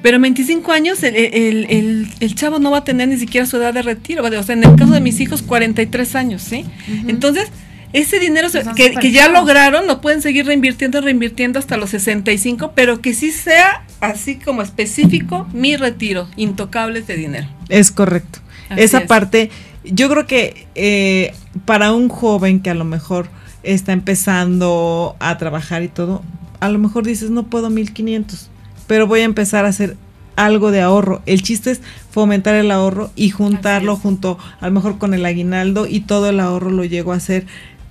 Pero 0.00 0.16
en 0.16 0.22
25 0.22 0.72
años 0.72 1.02
el, 1.02 1.14
el- 1.14 1.66
el- 1.68 2.08
el 2.20 2.34
chavo 2.34 2.58
no 2.58 2.70
va 2.70 2.78
a 2.78 2.84
tener 2.84 3.06
ni 3.08 3.18
siquiera 3.18 3.46
su 3.46 3.58
edad 3.58 3.74
de 3.74 3.82
retiro. 3.82 4.24
O 4.24 4.42
sea, 4.42 4.54
en 4.54 4.64
el 4.64 4.74
caso 4.76 4.92
de 4.94 5.02
mis 5.02 5.20
hijos, 5.20 5.42
43 5.42 6.14
años, 6.16 6.40
¿sí? 6.42 6.64
Entonces, 7.06 7.50
ese 7.92 8.18
dinero 8.18 8.48
se- 8.48 8.64
Son 8.64 8.74
que, 8.74 9.12
ya 9.12 9.28
lograron, 9.28 9.86
lo 9.86 10.00
pueden 10.00 10.22
seguir 10.22 10.46
reinvirtiendo, 10.46 11.00
reinvirtiendo 11.02 11.58
hasta 11.58 11.76
los 11.76 11.90
65, 11.90 12.72
pero 12.74 13.00
que 13.02 13.12
sí 13.12 13.30
sea 13.30 13.82
así 14.02 14.34
como 14.34 14.60
específico 14.62 15.46
mi 15.54 15.76
retiro, 15.76 16.28
intocable 16.36 17.00
de 17.00 17.16
dinero. 17.16 17.46
Es 17.68 17.90
correcto. 17.90 18.40
Así 18.68 18.82
Esa 18.82 18.98
es. 18.98 19.06
parte, 19.06 19.50
yo 19.84 20.10
creo 20.10 20.26
que 20.26 20.66
eh, 20.74 21.32
para 21.64 21.92
un 21.92 22.08
joven 22.08 22.60
que 22.60 22.68
a 22.68 22.74
lo 22.74 22.84
mejor 22.84 23.28
está 23.62 23.92
empezando 23.92 25.16
a 25.20 25.38
trabajar 25.38 25.84
y 25.84 25.88
todo, 25.88 26.22
a 26.60 26.68
lo 26.68 26.78
mejor 26.78 27.04
dices, 27.04 27.30
no 27.30 27.44
puedo 27.44 27.70
1500, 27.70 28.50
pero 28.88 29.06
voy 29.06 29.20
a 29.20 29.24
empezar 29.24 29.64
a 29.64 29.68
hacer 29.68 29.96
algo 30.34 30.72
de 30.72 30.80
ahorro. 30.80 31.22
El 31.26 31.42
chiste 31.42 31.70
es 31.70 31.80
fomentar 32.10 32.56
el 32.56 32.72
ahorro 32.72 33.12
y 33.14 33.30
juntarlo 33.30 33.96
junto, 33.96 34.36
a 34.60 34.66
lo 34.66 34.72
mejor 34.72 34.98
con 34.98 35.14
el 35.14 35.24
aguinaldo 35.24 35.86
y 35.86 36.00
todo 36.00 36.28
el 36.28 36.40
ahorro 36.40 36.70
lo 36.70 36.84
llego 36.84 37.12
a 37.12 37.16
hacer 37.16 37.46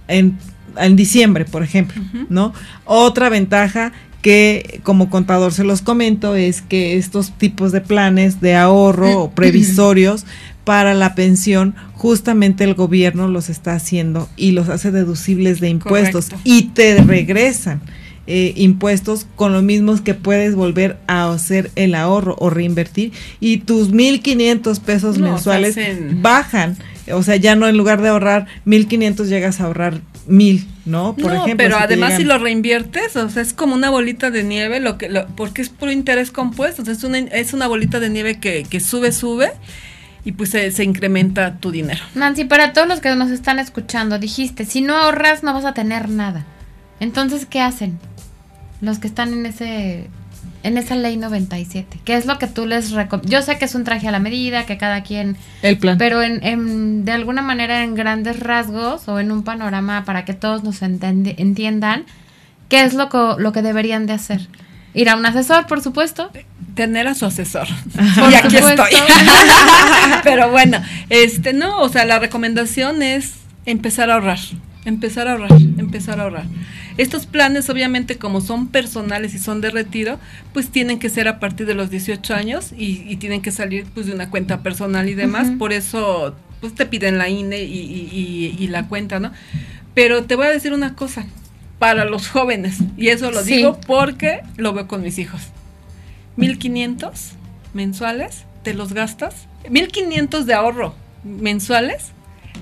en, 0.10 0.38
en 0.78 0.96
diciembre, 0.98 1.46
por 1.46 1.64
ejemplo. 1.64 2.02
¿no? 2.28 2.54
Otra 2.84 3.30
ventaja 3.30 3.94
que 4.22 4.80
como 4.84 5.10
contador 5.10 5.52
se 5.54 5.64
los 5.64 5.82
comento 5.82 6.36
es 6.36 6.62
que 6.62 6.98
estos 6.98 7.32
tipos 7.38 7.72
de 7.72 7.82
planes 7.82 8.40
de 8.42 8.56
ahorro 8.56 9.20
o 9.24 9.32
previsorios 9.36 10.26
para 10.64 10.94
la 10.94 11.16
pensión 11.16 11.74
justamente 11.96 12.64
el 12.64 12.76
gobierno 12.76 13.28
los 13.28 13.50
está 13.50 13.74
haciendo 13.74 14.30
y 14.38 14.52
los 14.52 14.70
hace 14.70 14.92
deducibles 14.92 15.60
de 15.60 15.70
impuestos 15.70 16.26
Correcto. 16.26 16.42
y 16.50 16.64
te 16.70 16.98
regresan 17.02 17.82
eh, 18.28 18.54
impuestos 18.56 19.26
con 19.36 19.52
los 19.54 19.64
mismos 19.64 20.02
que 20.02 20.14
puedes 20.14 20.54
volver 20.54 21.00
a 21.08 21.32
hacer 21.34 21.72
el 21.76 21.96
ahorro 21.96 22.36
o 22.40 22.52
reinvertir 22.52 23.12
y 23.40 23.58
tus 23.58 23.92
1.500 23.92 24.80
pesos 24.80 25.18
No, 25.18 25.32
mensuales 25.32 25.76
hacen- 25.76 26.22
bajan. 26.22 26.78
O 27.12 27.24
sea, 27.24 27.36
ya 27.38 27.56
no 27.56 27.68
en 27.68 27.76
lugar 27.76 28.02
de 28.04 28.10
ahorrar 28.10 28.46
1.500 28.68 29.26
llegas 29.26 29.60
a 29.60 29.66
ahorrar 29.66 30.00
1.000, 30.28 30.66
¿no? 30.86 31.16
Por 31.16 31.32
no, 31.34 31.46
ejemplo. 31.46 31.58
pero 31.58 31.78
si 31.78 31.84
además 31.84 32.16
si 32.16 32.24
lo 32.24 32.38
reinviertes, 32.38 33.16
o 33.16 33.30
sea, 33.30 33.42
es 33.42 33.54
como 33.54 33.76
una 33.76 33.90
bolita 33.90 34.30
de 34.32 34.44
nieve, 34.44 34.80
lo 34.80 34.98
que, 34.98 35.10
lo- 35.10 35.28
porque 35.36 35.62
es 35.62 35.70
puro 35.70 35.92
interés 35.92 36.32
compuesto, 36.32 36.82
o 36.82 36.86
sea, 36.86 36.94
es 36.94 37.04
una, 37.04 37.18
es 37.20 37.54
una 37.54 37.68
bolita 37.68 38.00
de 38.00 38.10
nieve 38.10 38.40
que, 38.40 38.64
que 38.70 38.80
sube, 38.80 39.12
sube 39.12 39.52
y 40.24 40.34
pues 40.34 40.52
se, 40.52 40.72
se 40.72 40.84
incrementa 40.84 41.58
tu 41.58 41.72
dinero. 41.72 42.02
Nancy, 42.16 42.44
para 42.46 42.74
todos 42.74 42.88
los 42.88 43.00
que 43.00 43.16
nos 43.16 43.32
están 43.32 43.58
escuchando, 43.60 44.20
dijiste, 44.20 44.66
si 44.66 44.82
no 44.82 44.96
ahorras 44.96 45.42
no 45.44 45.54
vas 45.54 45.66
a 45.66 45.74
tener 45.74 46.10
nada. 46.10 46.46
Entonces, 47.00 47.46
¿qué 47.48 47.60
hacen? 47.62 47.98
Los 48.82 49.00
que 49.00 49.08
están 49.08 49.34
en 49.34 49.46
ese 49.48 50.08
en 50.64 50.78
esa 50.78 50.96
ley 50.96 51.18
97. 51.18 52.00
¿Qué 52.06 52.16
es 52.16 52.26
lo 52.26 52.38
que 52.40 52.48
tú 52.48 52.66
les 52.66 52.92
recomiendas? 52.92 53.32
Yo 53.32 53.42
sé 53.42 53.58
que 53.58 53.66
es 53.66 53.76
un 53.76 53.84
traje 53.84 54.08
a 54.08 54.12
la 54.12 54.20
medida, 54.20 54.66
que 54.66 54.78
cada 54.78 55.02
quien, 55.04 55.38
el 55.62 55.78
plan. 55.78 55.98
pero 55.98 56.22
en, 56.22 56.44
en- 56.46 57.04
de 57.06 57.12
alguna 57.12 57.42
manera 57.42 57.84
en 57.84 57.96
grandes 57.96 58.40
rasgos 58.40 59.08
o 59.08 59.20
en 59.20 59.32
un 59.32 59.44
panorama 59.44 60.04
para 60.06 60.24
que 60.26 60.34
todos 60.34 60.64
nos 60.64 60.82
entiendan, 60.82 62.04
¿qué 62.70 62.82
es 62.84 62.94
lo 62.94 63.10
que, 63.10 63.18
lo 63.42 63.52
que 63.52 63.62
deberían 63.62 64.06
de 64.06 64.14
hacer? 64.14 64.48
Ir 64.94 65.10
a 65.10 65.16
un 65.16 65.26
asesor, 65.26 65.68
por 65.68 65.82
supuesto. 65.82 66.30
Tener 66.76 67.08
a 67.08 67.16
su 67.16 67.26
asesor. 67.26 67.68
Por 68.20 68.30
y 68.32 68.36
aquí 68.36 68.58
supuesto. 68.58 68.84
estoy. 68.86 69.00
pero 70.24 70.52
bueno, 70.52 70.82
este 71.10 71.54
no, 71.54 71.80
o 71.80 71.90
sea, 71.90 72.06
la 72.06 72.20
recomendación 72.20 73.02
es 73.02 73.36
empezar 73.66 74.10
a 74.10 74.16
ahorrar. 74.16 74.40
Empezar 74.84 75.28
a 75.28 75.34
ahorrar, 75.34 75.52
empezar 75.78 76.20
a 76.20 76.24
ahorrar. 76.24 76.46
Estos 76.98 77.26
planes, 77.26 77.70
obviamente, 77.70 78.18
como 78.18 78.42
son 78.42 78.68
personales 78.68 79.34
y 79.34 79.40
son 79.40 79.62
de 79.62 79.70
retiro, 79.72 80.20
pues 80.54 80.70
tienen 80.70 81.00
que 81.00 81.10
ser 81.10 81.28
a 81.28 81.40
partir 81.40 81.66
de 81.68 81.74
los 81.74 81.90
18 81.90 82.34
años 82.34 82.72
y, 82.78 83.04
y 83.10 83.16
tienen 83.18 83.42
que 83.42 83.52
salir 83.52 83.86
pues 83.94 84.06
de 84.08 84.14
una 84.14 84.30
cuenta 84.30 84.62
personal 84.62 85.08
y 85.10 85.14
demás. 85.14 85.50
Por 85.58 85.74
eso, 85.74 86.36
pues 86.60 86.76
te 86.76 86.86
piden 86.86 87.18
la 87.18 87.30
INE 87.30 87.64
y, 87.64 87.80
y- 87.80 88.10
y- 88.58 88.64
y 88.64 88.68
la 88.68 88.88
cuenta, 88.88 89.20
¿no? 89.20 89.32
Pero 89.94 90.24
te 90.26 90.36
voy 90.36 90.48
a 90.48 90.52
decir 90.52 90.74
una 90.74 90.96
cosa, 90.96 91.26
para 91.80 92.06
los 92.06 92.28
jóvenes, 92.30 92.78
y 92.98 93.08
eso 93.10 93.32
lo 93.32 93.42
Sí. 93.44 93.56
digo 93.58 93.80
porque 93.88 94.42
lo 94.58 94.72
veo 94.74 94.88
con 94.88 95.02
mis 95.02 95.18
hijos. 95.18 95.42
1500 96.38 97.32
mensuales, 97.74 98.46
te 98.64 98.74
los 98.74 98.94
gastas. 98.94 99.48
1500 99.70 100.46
de 100.46 100.54
ahorro 100.54 100.96
mensuales, 101.24 102.12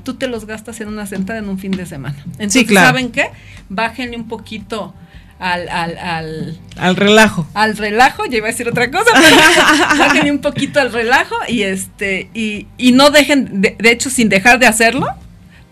tú 0.03 0.15
te 0.15 0.27
los 0.27 0.45
gastas 0.45 0.79
en 0.81 0.87
una 0.87 1.05
sentada 1.05 1.39
en 1.39 1.49
un 1.49 1.59
fin 1.59 1.71
de 1.71 1.85
semana. 1.85 2.17
Entonces, 2.33 2.65
claro. 2.65 2.87
¿saben 2.87 3.11
qué? 3.11 3.29
Bájenle 3.69 4.17
un 4.17 4.27
poquito 4.27 4.93
al, 5.39 5.69
al, 5.69 5.97
al, 5.97 6.59
Al 6.77 6.95
relajo. 6.95 7.47
al 7.53 7.77
relajo, 7.77 8.25
ya 8.25 8.37
iba 8.37 8.47
a 8.47 8.51
decir 8.51 8.67
otra 8.67 8.91
cosa, 8.91 9.11
pero 9.13 9.35
bájenle 9.99 10.31
un 10.31 10.39
poquito 10.39 10.79
al 10.79 10.91
relajo 10.91 11.35
y 11.47 11.63
este, 11.63 12.29
y, 12.33 12.67
y 12.77 12.91
no 12.91 13.09
dejen, 13.09 13.61
de, 13.61 13.75
de 13.79 13.91
hecho, 13.91 14.09
sin 14.09 14.27
dejar 14.27 14.59
de 14.59 14.67
hacerlo, 14.67 15.07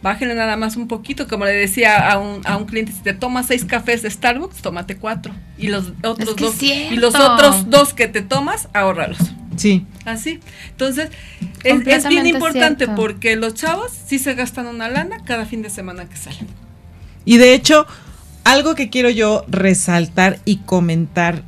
bájenle 0.01 0.35
nada 0.35 0.55
más 0.55 0.77
un 0.77 0.87
poquito, 0.87 1.27
como 1.27 1.43
le 1.45 1.51
decía 1.51 2.09
a 2.09 2.17
un, 2.17 2.41
a 2.45 2.55
un 2.55 2.65
cliente, 2.65 2.93
si 2.93 2.99
te 2.99 3.13
tomas 3.13 3.47
seis 3.47 3.65
cafés 3.65 4.01
de 4.03 4.09
Starbucks, 4.09 4.61
tómate 4.61 4.95
cuatro. 4.97 5.33
Y 5.57 5.67
los 5.67 5.91
otros 6.03 6.35
que 6.35 6.43
dos, 6.45 6.63
y 6.63 6.95
los 6.95 7.15
otros 7.15 7.69
dos 7.69 7.93
que 7.93 8.07
te 8.07 8.21
tomas, 8.21 8.69
ahórralos. 8.73 9.19
Sí. 9.57 9.85
Así. 10.05 10.39
Entonces, 10.69 11.09
es, 11.63 11.85
es 11.85 12.07
bien 12.07 12.25
importante 12.25 12.85
cierto. 12.85 13.01
porque 13.01 13.35
los 13.35 13.53
chavos 13.53 13.91
sí 14.05 14.19
se 14.19 14.33
gastan 14.35 14.67
una 14.67 14.87
lana 14.87 15.17
cada 15.25 15.45
fin 15.45 15.61
de 15.61 15.69
semana 15.69 16.07
que 16.07 16.15
salen. 16.15 16.47
Y 17.25 17.37
de 17.37 17.53
hecho, 17.53 17.85
algo 18.45 18.75
que 18.75 18.89
quiero 18.89 19.09
yo 19.09 19.43
resaltar 19.49 20.39
y 20.45 20.57
comentar, 20.59 21.43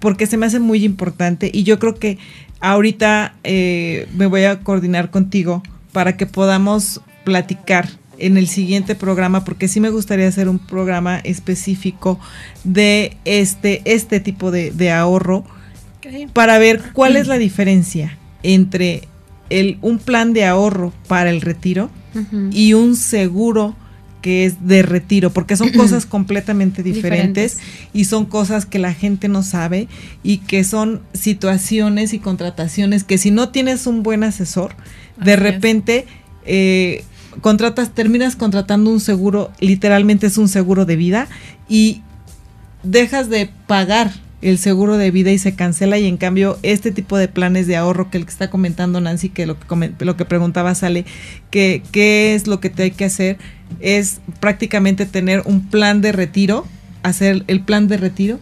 porque 0.00 0.26
se 0.26 0.36
me 0.36 0.46
hace 0.46 0.58
muy 0.58 0.84
importante 0.84 1.50
y 1.52 1.62
yo 1.62 1.78
creo 1.78 1.94
que 1.94 2.18
ahorita 2.60 3.34
eh, 3.44 4.08
me 4.16 4.26
voy 4.26 4.44
a 4.44 4.60
coordinar 4.60 5.10
contigo 5.10 5.62
para 5.92 6.16
que 6.16 6.26
podamos 6.26 7.00
platicar 7.24 7.88
en 8.18 8.36
el 8.36 8.48
siguiente 8.48 8.94
programa, 8.94 9.44
porque 9.44 9.68
sí 9.68 9.80
me 9.80 9.90
gustaría 9.90 10.28
hacer 10.28 10.48
un 10.48 10.58
programa 10.58 11.18
específico 11.18 12.20
de 12.64 13.16
este, 13.24 13.82
este 13.84 14.20
tipo 14.20 14.50
de, 14.50 14.72
de 14.72 14.90
ahorro 14.90 15.44
para 16.32 16.58
ver 16.58 16.80
cuál 16.92 17.16
es 17.16 17.26
la 17.26 17.38
diferencia 17.38 18.16
entre 18.42 19.08
el, 19.50 19.78
un 19.82 19.98
plan 19.98 20.32
de 20.32 20.44
ahorro 20.44 20.92
para 21.08 21.30
el 21.30 21.40
retiro 21.40 21.90
y 22.50 22.72
un 22.72 22.96
seguro 22.96 23.76
que 24.20 24.44
es 24.44 24.66
de 24.66 24.82
retiro, 24.82 25.30
porque 25.30 25.56
son 25.56 25.70
cosas 25.76 26.06
completamente 26.06 26.82
diferentes, 26.82 27.58
y 27.92 28.04
son 28.04 28.26
cosas 28.26 28.66
que 28.66 28.78
la 28.78 28.94
gente 28.94 29.28
no 29.28 29.42
sabe 29.42 29.88
y 30.22 30.38
que 30.38 30.64
son 30.64 31.00
situaciones 31.12 32.12
y 32.12 32.18
contrataciones 32.18 33.04
que 33.04 33.18
si 33.18 33.30
no 33.30 33.48
tienes 33.50 33.86
un 33.86 34.02
buen 34.02 34.24
asesor, 34.24 34.74
de 35.16 35.34
Así 35.34 35.42
repente 35.42 36.06
eh, 36.44 37.04
contratas, 37.40 37.94
terminas 37.94 38.36
contratando 38.36 38.90
un 38.90 39.00
seguro, 39.00 39.50
literalmente 39.60 40.26
es 40.26 40.38
un 40.38 40.48
seguro 40.48 40.84
de 40.84 40.96
vida 40.96 41.28
y 41.68 42.02
dejas 42.82 43.28
de 43.28 43.50
pagar 43.66 44.12
el 44.42 44.58
seguro 44.58 44.96
de 44.96 45.10
vida 45.10 45.30
y 45.30 45.38
se 45.38 45.54
cancela 45.54 45.98
y 45.98 46.06
en 46.06 46.16
cambio 46.16 46.58
este 46.62 46.90
tipo 46.90 47.16
de 47.18 47.28
planes 47.28 47.66
de 47.66 47.76
ahorro 47.76 48.10
que 48.10 48.18
el 48.18 48.24
que 48.24 48.30
está 48.30 48.50
comentando 48.50 49.00
Nancy, 49.00 49.28
que 49.28 49.46
lo 49.46 49.58
que, 49.58 49.92
lo 49.98 50.16
que 50.16 50.24
preguntaba 50.24 50.74
sale, 50.74 51.04
que 51.50 51.82
qué 51.92 52.34
es 52.34 52.46
lo 52.46 52.60
que 52.60 52.70
te 52.70 52.84
hay 52.84 52.90
que 52.90 53.04
hacer 53.04 53.38
es 53.80 54.20
prácticamente 54.40 55.06
tener 55.06 55.42
un 55.44 55.68
plan 55.68 56.00
de 56.00 56.12
retiro, 56.12 56.66
hacer 57.02 57.44
el 57.46 57.60
plan 57.60 57.88
de 57.88 57.96
retiro 57.96 58.38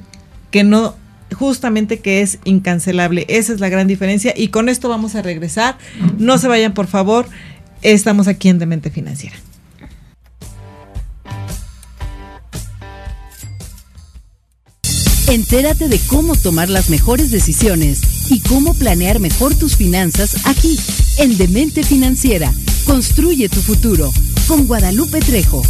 que 0.50 0.64
no 0.64 0.94
justamente 1.34 1.98
que 1.98 2.22
es 2.22 2.38
incancelable. 2.44 3.26
Esa 3.28 3.52
es 3.52 3.60
la 3.60 3.68
gran 3.68 3.86
diferencia 3.86 4.32
y 4.36 4.48
con 4.48 4.68
esto 4.68 4.88
vamos 4.88 5.14
a 5.14 5.22
regresar. 5.22 5.76
No 6.18 6.38
se 6.38 6.48
vayan, 6.48 6.74
por 6.74 6.86
favor. 6.86 7.26
Estamos 7.82 8.28
aquí 8.28 8.48
en 8.48 8.58
Demente 8.58 8.90
Financiera. 8.90 9.36
Entérate 15.38 15.86
de 15.86 16.00
cómo 16.08 16.34
tomar 16.34 16.68
las 16.68 16.90
mejores 16.90 17.30
decisiones 17.30 18.00
y 18.28 18.40
cómo 18.40 18.74
planear 18.74 19.20
mejor 19.20 19.54
tus 19.54 19.76
finanzas 19.76 20.44
aquí, 20.48 20.76
en 21.18 21.38
Demente 21.38 21.84
Financiera. 21.84 22.52
Construye 22.84 23.48
tu 23.48 23.60
futuro 23.60 24.10
con 24.48 24.66
Guadalupe 24.66 25.20
Trejo. 25.20 25.62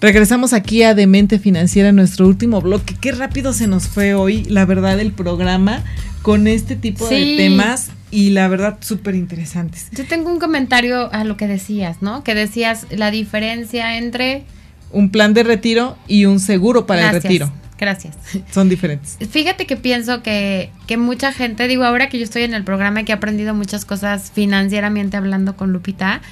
Regresamos 0.00 0.52
aquí 0.52 0.82
a 0.82 0.96
Demente 0.96 1.38
Financiera, 1.38 1.92
nuestro 1.92 2.26
último 2.26 2.60
bloque. 2.60 2.96
Qué 3.00 3.12
rápido 3.12 3.52
se 3.52 3.68
nos 3.68 3.86
fue 3.86 4.14
hoy, 4.14 4.42
la 4.46 4.64
verdad, 4.64 4.98
el 4.98 5.12
programa 5.12 5.84
con 6.22 6.48
este 6.48 6.74
tipo 6.74 7.08
de 7.08 7.36
temas 7.36 7.90
y 8.10 8.30
la 8.30 8.48
verdad 8.48 8.78
súper 8.80 9.14
interesantes. 9.14 9.86
Yo 9.92 10.04
tengo 10.04 10.32
un 10.32 10.40
comentario 10.40 11.12
a 11.12 11.22
lo 11.22 11.36
que 11.36 11.46
decías, 11.46 11.98
¿no? 12.02 12.24
Que 12.24 12.34
decías 12.34 12.88
la 12.90 13.12
diferencia 13.12 13.98
entre... 13.98 14.46
Un 14.94 15.10
plan 15.10 15.34
de 15.34 15.42
retiro 15.42 15.98
y 16.08 16.24
un 16.24 16.40
seguro 16.40 16.86
para 16.86 17.02
Gracias, 17.02 17.24
el 17.24 17.30
retiro. 17.30 17.52
Gracias. 17.78 18.16
Son 18.50 18.68
diferentes. 18.68 19.18
Fíjate 19.30 19.66
que 19.66 19.76
pienso 19.76 20.22
que, 20.22 20.70
que 20.86 20.96
mucha 20.96 21.32
gente, 21.32 21.68
digo, 21.68 21.84
ahora 21.84 22.08
que 22.08 22.18
yo 22.18 22.24
estoy 22.24 22.44
en 22.44 22.54
el 22.54 22.64
programa 22.64 23.00
y 23.00 23.04
que 23.04 23.12
he 23.12 23.14
aprendido 23.14 23.52
muchas 23.54 23.84
cosas 23.84 24.30
financieramente 24.32 25.16
hablando 25.16 25.56
con 25.56 25.72
Lupita, 25.72 26.22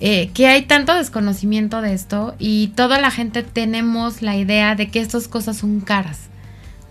eh, 0.00 0.30
que 0.34 0.48
hay 0.48 0.62
tanto 0.62 0.94
desconocimiento 0.94 1.80
de 1.80 1.94
esto 1.94 2.34
y 2.40 2.72
toda 2.74 3.00
la 3.00 3.12
gente 3.12 3.44
tenemos 3.44 4.20
la 4.20 4.36
idea 4.36 4.74
de 4.74 4.88
que 4.88 5.00
estas 5.00 5.28
cosas 5.28 5.58
son 5.58 5.80
caras, 5.80 6.22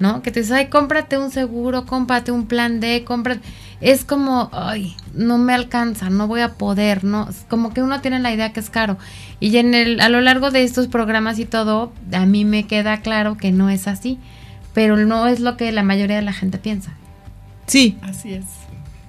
¿no? 0.02 0.22
Que 0.22 0.32
te 0.32 0.42
dices, 0.42 0.54
ay, 0.54 0.68
cómprate 0.68 1.18
un 1.18 1.32
seguro, 1.32 1.86
cómprate 1.86 2.32
un 2.32 2.48
plan 2.48 2.80
D, 2.80 3.04
cómprate... 3.06 3.42
Es 3.80 4.04
como, 4.04 4.50
ay, 4.52 4.96
no 5.16 5.38
me 5.38 5.54
alcanza, 5.54 6.10
no 6.10 6.28
voy 6.28 6.42
a 6.42 6.54
poder, 6.54 7.04
¿no? 7.04 7.30
Es 7.30 7.46
como 7.50 7.74
que 7.74 7.82
uno 7.82 8.00
tiene 8.02 8.20
la 8.20 8.32
idea 8.32 8.54
que 8.54 8.60
es 8.60 8.70
caro. 8.70 8.98
Y 9.40 9.58
en 9.58 9.74
el, 9.74 10.02
a 10.02 10.10
lo 10.10 10.22
largo 10.22 10.52
de 10.52 10.64
estos 10.64 10.88
programas 10.88 11.40
y 11.40 11.46
todo, 11.46 11.92
a 12.12 12.26
mí 12.26 12.46
me 12.46 12.68
queda 12.68 13.02
claro 13.02 13.38
que 13.38 13.52
no 13.52 13.70
es 13.70 13.88
así 13.88 14.20
pero 14.74 14.98
no 14.98 15.28
es 15.28 15.40
lo 15.40 15.58
que 15.58 15.72
la 15.72 15.84
mayoría 15.84 16.18
de 16.18 16.22
la 16.22 16.34
gente 16.34 16.58
piensa. 16.58 16.94
Sí, 17.68 17.98
Así 18.02 18.34
es. 18.34 18.46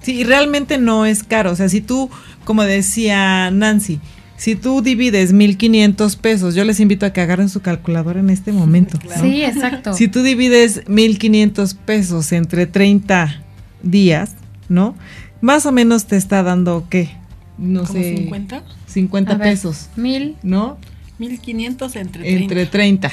sí, 0.01 0.13
y 0.19 0.23
realmente 0.23 0.77
no 0.77 1.05
es 1.05 1.23
caro. 1.23 1.51
O 1.51 1.55
sea, 1.55 1.69
si 1.69 1.81
tú, 1.81 2.09
como 2.45 2.63
decía 2.63 3.51
Nancy, 3.51 3.99
si 4.43 4.57
tú 4.57 4.81
divides 4.81 5.33
1.500 5.33 6.17
pesos, 6.17 6.53
yo 6.53 6.65
les 6.65 6.81
invito 6.81 7.05
a 7.05 7.13
que 7.13 7.21
agarren 7.21 7.47
su 7.47 7.61
calculadora 7.61 8.19
en 8.19 8.29
este 8.29 8.51
momento. 8.51 8.99
Claro. 8.99 9.23
¿no? 9.23 9.29
Sí, 9.29 9.41
exacto. 9.41 9.93
Si 9.93 10.09
tú 10.09 10.21
divides 10.21 10.83
1.500 10.83 11.77
pesos 11.77 12.29
entre 12.33 12.67
30 12.67 13.41
días, 13.83 14.35
¿no? 14.67 14.95
Más 15.39 15.65
o 15.65 15.71
menos 15.71 16.07
te 16.07 16.17
está 16.17 16.43
dando, 16.43 16.87
¿qué? 16.89 17.11
No 17.57 17.85
¿Como 17.85 18.01
sé. 18.01 18.17
50? 18.17 18.63
50 18.87 19.31
A 19.31 19.37
ver, 19.37 19.47
pesos, 19.47 19.87
Mil, 19.95 20.35
¿no? 20.43 20.77
1500 21.19 21.95
entre 21.95 22.23
30. 22.23 22.41
Entre 22.43 22.65
30. 22.65 23.11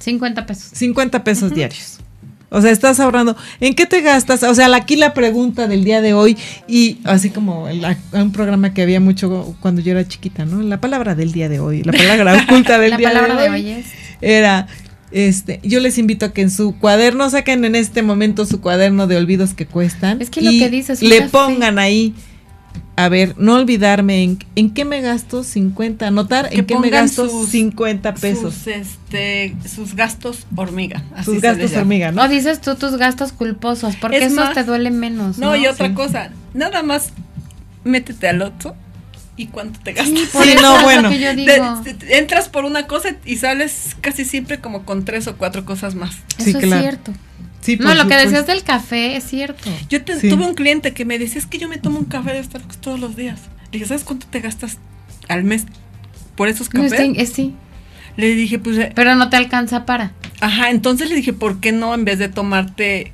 cincuenta 0.00 0.44
pesos. 0.44 0.72
50 0.74 1.22
pesos 1.22 1.54
diarios. 1.54 2.00
O 2.50 2.60
sea, 2.60 2.70
estás 2.72 2.98
ahorrando. 3.00 3.36
¿En 3.60 3.74
qué 3.74 3.86
te 3.86 4.00
gastas? 4.02 4.42
O 4.42 4.54
sea, 4.54 4.74
aquí 4.74 4.96
la 4.96 5.14
pregunta 5.14 5.68
del 5.68 5.84
día 5.84 6.00
de 6.00 6.14
hoy, 6.14 6.36
y 6.66 6.98
así 7.04 7.30
como 7.30 7.68
el- 7.68 7.84
un 8.12 8.32
programa 8.32 8.74
que 8.74 8.82
había 8.82 8.98
mucho 9.00 9.54
cuando 9.60 9.80
yo 9.80 9.92
era 9.92 10.06
chiquita, 10.06 10.44
¿no? 10.44 10.60
La 10.62 10.80
palabra 10.80 11.14
del 11.14 11.30
día 11.32 11.48
de 11.48 11.60
hoy, 11.60 11.82
la 11.84 11.92
palabra 11.92 12.44
oculta 12.48 12.78
del 12.78 12.90
La 12.90 12.96
día 12.96 13.08
palabra 13.08 13.36
de 13.36 13.42
de 13.42 13.48
hoy, 13.50 13.60
hoy 13.66 13.70
es. 13.70 13.86
era, 14.20 14.66
este, 15.12 15.60
yo 15.62 15.80
les 15.80 15.98
invito 15.98 16.26
a 16.26 16.32
que 16.32 16.42
en 16.42 16.50
su 16.50 16.76
cuaderno 16.78 17.28
saquen 17.30 17.64
en 17.64 17.74
este 17.74 18.02
momento 18.02 18.46
su 18.46 18.60
cuaderno 18.60 19.06
de 19.06 19.16
olvidos 19.16 19.54
que 19.54 19.66
cuestan. 19.66 20.20
Es 20.20 20.30
que 20.30 20.40
lo 20.40 20.50
y 20.50 20.58
que 20.58 20.70
dices, 20.70 21.02
le 21.02 21.22
pongan 21.22 21.78
ahí. 21.78 22.14
A 22.96 23.08
ver, 23.08 23.34
no 23.38 23.54
olvidarme 23.54 24.22
en, 24.22 24.38
en 24.56 24.74
qué 24.74 24.84
me 24.84 25.00
gasto 25.00 25.42
50, 25.42 26.06
anotar 26.06 26.50
Que 26.50 26.58
en 26.58 26.66
qué 26.66 26.78
me 26.78 26.90
gasto 26.90 27.28
sus- 27.30 27.48
50 27.48 28.12
pesos. 28.14 28.52
Sus, 28.54 28.66
este, 28.66 29.56
sus 29.74 29.94
gastos 29.96 30.46
hormiga. 30.54 31.02
así 31.14 31.24
Sus 31.24 31.34
se 31.40 31.46
gastos 31.46 31.72
hormiga, 31.76 32.12
¿no? 32.12 32.22
O 32.22 32.28
dices 32.28 32.60
tú 32.60 32.74
tus 32.74 32.96
gastos 32.96 33.32
culposos, 33.32 33.96
porque 33.96 34.18
Es 34.18 34.24
esos 34.24 34.36
más- 34.36 34.54
te 34.54 34.64
duele 34.64 34.90
menos. 34.90 35.38
No, 35.38 35.56
y 35.56 35.66
otra 35.66 35.88
Sí. 35.88 35.94
cosa, 35.94 36.30
nada 36.52 36.82
más 36.82 37.12
métete 37.84 38.28
al 38.28 38.42
otro 38.42 38.76
y 39.36 39.46
cuánto 39.46 39.80
te 39.80 39.94
gastas. 39.94 40.18
Sí, 40.18 40.26
por 40.32 40.44
Sí, 40.44 40.50
eso 40.50 40.60
no, 40.60 40.74
es 40.74 40.78
lo 40.80 40.84
bueno. 40.84 41.08
que 41.08 41.18
yo 41.20 41.28
De- 41.28 41.36
digo. 41.36 41.82
de- 41.82 42.18
entras 42.18 42.50
por 42.50 42.66
una 42.66 42.86
cosa 42.86 43.16
y 43.24 43.36
sales 43.38 43.96
casi 44.02 44.26
siempre 44.26 44.60
como 44.60 44.84
con 44.84 45.06
tres 45.06 45.26
o 45.26 45.36
cuatro 45.38 45.64
cosas 45.64 45.94
más. 45.94 46.16
Sí, 46.36 46.50
Eso 46.50 46.58
claro. 46.58 46.76
es 46.76 46.82
cierto. 46.82 47.12
Sí, 47.60 47.76
No, 47.78 47.94
lo 47.94 48.08
que 48.08 48.16
decías 48.16 48.46
del 48.46 48.62
café 48.62 49.16
es 49.16 49.24
cierto. 49.24 49.68
Yo 49.90 50.02
te- 50.02 50.18
Sí. 50.18 50.28
tuve 50.30 50.46
un 50.46 50.54
cliente 50.54 50.92
que 50.94 51.04
me 51.04 51.18
decía, 51.18 51.38
es 51.38 51.46
que 51.46 51.58
yo 51.58 51.68
me 51.68 51.76
tomo 51.78 51.98
un 51.98 52.06
café 52.06 52.32
de 52.32 52.42
Starbucks 52.42 52.78
todos 52.78 52.98
los 52.98 53.16
días. 53.16 53.40
Le 53.66 53.72
dije, 53.72 53.86
¿sabes 53.86 54.04
cuánto 54.04 54.26
te 54.28 54.40
gastas 54.40 54.78
al 55.28 55.44
mes 55.44 55.66
por 56.36 56.48
esos 56.48 56.72
No, 56.72 56.82
cafés? 56.82 57.00
es- 57.00 57.18
es- 57.18 57.32
sí, 57.32 57.54
Le 58.16 58.34
dije, 58.34 58.58
pues, 58.58 58.76
eh, 58.78 58.92
pero 58.94 59.14
no 59.14 59.30
te 59.30 59.36
alcanza 59.36 59.84
para. 59.86 60.12
ajá, 60.40 60.70
entonces 60.70 61.08
le 61.10 61.14
dije, 61.16 61.32
¿por 61.32 61.60
qué 61.60 61.70
no 61.72 61.94
en 61.94 62.04
vez 62.04 62.18
de 62.18 62.28
tomarte, 62.28 63.12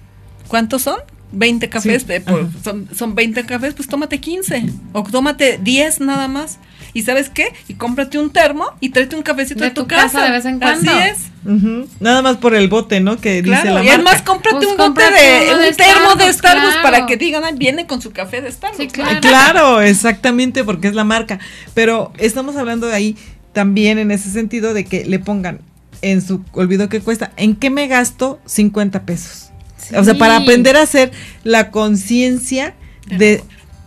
¿cuántos 0.49 0.83
son? 0.83 0.99
20 1.33 1.69
cafés, 1.69 2.05
Sí, 2.07 2.13
eh, 2.13 2.23
son, 2.63 2.89
son 2.95 3.15
20 3.15 3.45
cafés, 3.47 3.75
pues 3.75 3.89
tómate 3.89 4.21
15 4.21 4.65
o 4.93 5.03
tómate 5.03 5.59
10 5.63 6.01
nada 6.01 6.29
más. 6.29 6.59
¿Y 6.93 7.03
sabes 7.03 7.29
qué? 7.29 7.53
Y 7.69 7.75
cómprate 7.75 8.19
un 8.19 8.31
termo 8.31 8.65
y 8.81 8.89
tráete 8.89 9.17
un 9.17 9.23
cafecito 9.23 9.61
De 9.61 9.67
a 9.67 9.75
tu, 9.75 9.83
tu 9.83 9.89
casa 9.89 10.25
de 10.25 10.31
vez 10.31 10.47
en 10.47 10.59
cuando. 10.59 10.91
Así 10.91 11.01
es. 11.11 11.19
Nada 12.01 12.23
más 12.23 12.39
por 12.39 12.55
el 12.55 12.69
bote, 12.69 13.01
¿no? 13.01 13.19
Que 13.19 13.43
dice 13.43 13.65
la 13.65 13.71
y 13.71 13.75
marca. 13.75 13.95
además 13.95 14.23
cómprate 14.23 14.57
Pues 14.57 14.69
un 14.69 14.77
bote 14.79 14.85
cómprate 14.87 15.13
de, 15.23 15.69
un 15.69 15.77
termo 15.77 16.15
de 16.15 16.33
Starbucks, 16.33 16.39
claro. 16.41 16.83
para 16.83 17.07
que 17.07 17.17
digan, 17.19 17.45
"Ay, 17.45 17.55
viene 17.59 17.87
con 17.87 18.01
su 18.01 18.13
café 18.13 18.41
de 18.41 18.51
Starbucks. 18.51 18.93
Claro. 18.95 19.21
Claro, 19.21 19.81
exactamente, 19.83 20.65
porque 20.65 20.89
es 20.89 20.95
la 20.95 21.05
marca. 21.05 21.39
Pero 21.75 22.13
estamos 22.19 22.57
hablando 22.57 22.87
de 22.87 22.95
ahí 22.95 23.17
también 23.53 23.99
en 23.99 24.11
ese 24.11 24.31
sentido 24.31 24.73
de 24.73 24.85
que 24.87 25.05
le 25.05 25.19
pongan 25.19 25.61
en 26.03 26.23
su 26.23 26.43
olvido 26.53 26.89
que 26.89 27.01
cuesta, 27.01 27.33
¿en 27.37 27.57
qué 27.57 27.69
me 27.69 27.89
gasto 27.89 28.41
50 28.47 29.03
pesos? 29.03 29.46
O 29.95 30.05
sea, 30.05 30.15
para 30.15 30.37
aprender 30.37 30.77
a 30.77 30.83
hacer 30.83 31.13
la 31.45 31.71
conciencia 31.71 32.75
De 33.07 33.43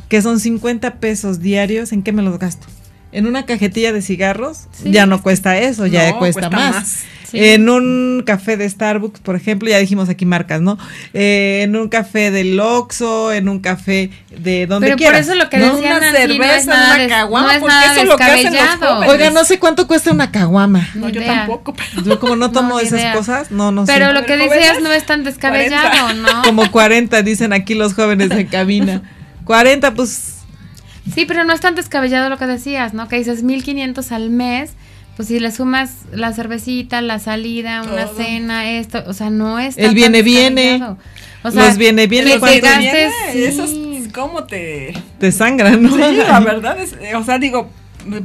que 0.09 0.21
son 0.23 0.39
50 0.39 0.95
pesos 0.95 1.39
diarios, 1.39 1.91
¿en 1.91 2.01
qué 2.01 2.11
me 2.11 2.23
los 2.23 2.39
gasto? 2.39 2.67
En 3.11 3.25
una 3.25 3.45
cajetilla 3.45 3.91
de 3.91 4.01
cigarros 4.03 4.67
Sí. 4.71 4.91
ya 4.91 5.05
no 5.07 5.21
cuesta 5.23 5.57
eso, 5.57 5.87
ya 5.87 6.11
No, 6.11 6.19
cuesta, 6.19 6.41
cuesta 6.49 6.55
más. 6.57 6.75
más. 6.75 7.03
Sí. 7.29 7.37
En 7.43 7.69
un 7.69 8.23
café 8.25 8.57
de 8.57 8.67
Starbucks, 8.67 9.19
por 9.19 9.35
ejemplo, 9.35 9.69
ya 9.69 9.77
dijimos 9.77 10.09
aquí 10.09 10.25
marcas, 10.25 10.61
¿no? 10.61 10.79
Eh, 11.13 11.61
en 11.63 11.75
un 11.75 11.87
café 11.87 12.31
del 12.31 12.59
Oxxo, 12.59 13.31
en 13.31 13.49
un 13.49 13.59
café 13.59 14.09
de 14.35 14.65
donde 14.65 14.87
Pero 14.87 14.97
quieras. 14.97 15.27
por 15.27 15.33
eso 15.35 15.43
lo 15.43 15.47
que 15.49 15.57
¿no? 15.57 15.75
decía 15.75 15.97
Una 15.97 15.99
Nancy, 16.11 16.21
no 16.27 16.33
cerveza, 16.33 16.55
es 16.57 16.65
nada, 16.65 16.95
una 16.95 17.07
caguama, 17.07 17.45
no 17.47 17.51
es 17.51 17.59
porque 17.59 17.75
eso 17.91 18.01
es 18.01 18.07
lo 18.07 18.17
que 18.17 18.23
hacen 18.23 18.53
los 18.55 18.75
jóvenes. 18.89 19.09
Oiga, 19.13 19.29
no 19.29 19.43
sé 19.45 19.59
cuánto 19.59 19.85
cuesta 19.87 20.11
una 20.11 20.31
caguama. 20.31 20.87
No, 20.95 21.09
yo 21.09 21.21
idea. 21.21 21.33
tampoco, 21.35 21.73
pero 21.75 22.03
Yo 22.03 22.19
como 22.19 22.35
no 22.35 22.49
tomo 22.51 22.69
No, 22.69 22.79
esas 22.79 22.99
idea. 22.99 23.13
cosas, 23.13 23.51
no, 23.51 23.71
no 23.71 23.85
Pero 23.85 24.07
sé. 24.07 24.13
lo 24.13 24.25
que 24.25 24.35
decías 24.35 24.81
no 24.81 24.91
es 24.91 25.05
tan 25.05 25.23
descabellado, 25.23 26.13
¿no? 26.15 26.41
Como 26.43 26.71
40, 26.71 27.21
dicen 27.21 27.53
aquí 27.53 27.75
los 27.75 27.93
jóvenes 27.93 28.31
en 28.31 28.47
cabina. 28.47 29.03
40, 29.45 29.93
pues 29.93 30.38
Sí, 31.13 31.25
pero 31.25 31.43
no 31.43 31.53
es 31.53 31.59
tan 31.61 31.75
descabellado 31.75 32.29
lo 32.29 32.37
que 32.37 32.45
decías, 32.47 32.93
¿no? 32.93 33.07
Que 33.07 33.17
dices 33.17 33.43
1500 33.43 34.11
al 34.11 34.29
mes, 34.29 34.71
pues 35.15 35.27
si 35.27 35.39
le 35.39 35.51
sumas 35.51 36.05
la 36.13 36.31
cervecita, 36.33 37.01
la 37.01 37.19
salida, 37.19 37.81
una 37.83 38.05
Todo. 38.05 38.17
cena, 38.17 38.69
esto, 38.71 39.03
o 39.07 39.13
sea, 39.13 39.29
no 39.29 39.59
es 39.59 39.77
El 39.77 39.93
viene, 39.93 40.21
viene. 40.21 40.81
O 41.43 41.51
sea, 41.51 41.67
Los 41.67 41.77
viene, 41.77 42.07
viene, 42.07 42.37
cuando 42.39 42.59
te 42.59 42.61
gastes, 42.61 43.13
Viene, 43.33 43.47
Eso 43.47 43.65
sí. 43.67 44.01
es 44.05 44.13
como 44.13 44.43
te... 44.43 44.93
Te 45.19 45.31
sangra, 45.31 45.71
¿no? 45.77 45.89
Sí, 45.95 46.17
la 46.17 46.39
verdad 46.45 46.79
es, 46.79 46.93
eh, 47.01 47.15
o 47.15 47.23
sea, 47.23 47.39
digo, 47.39 47.69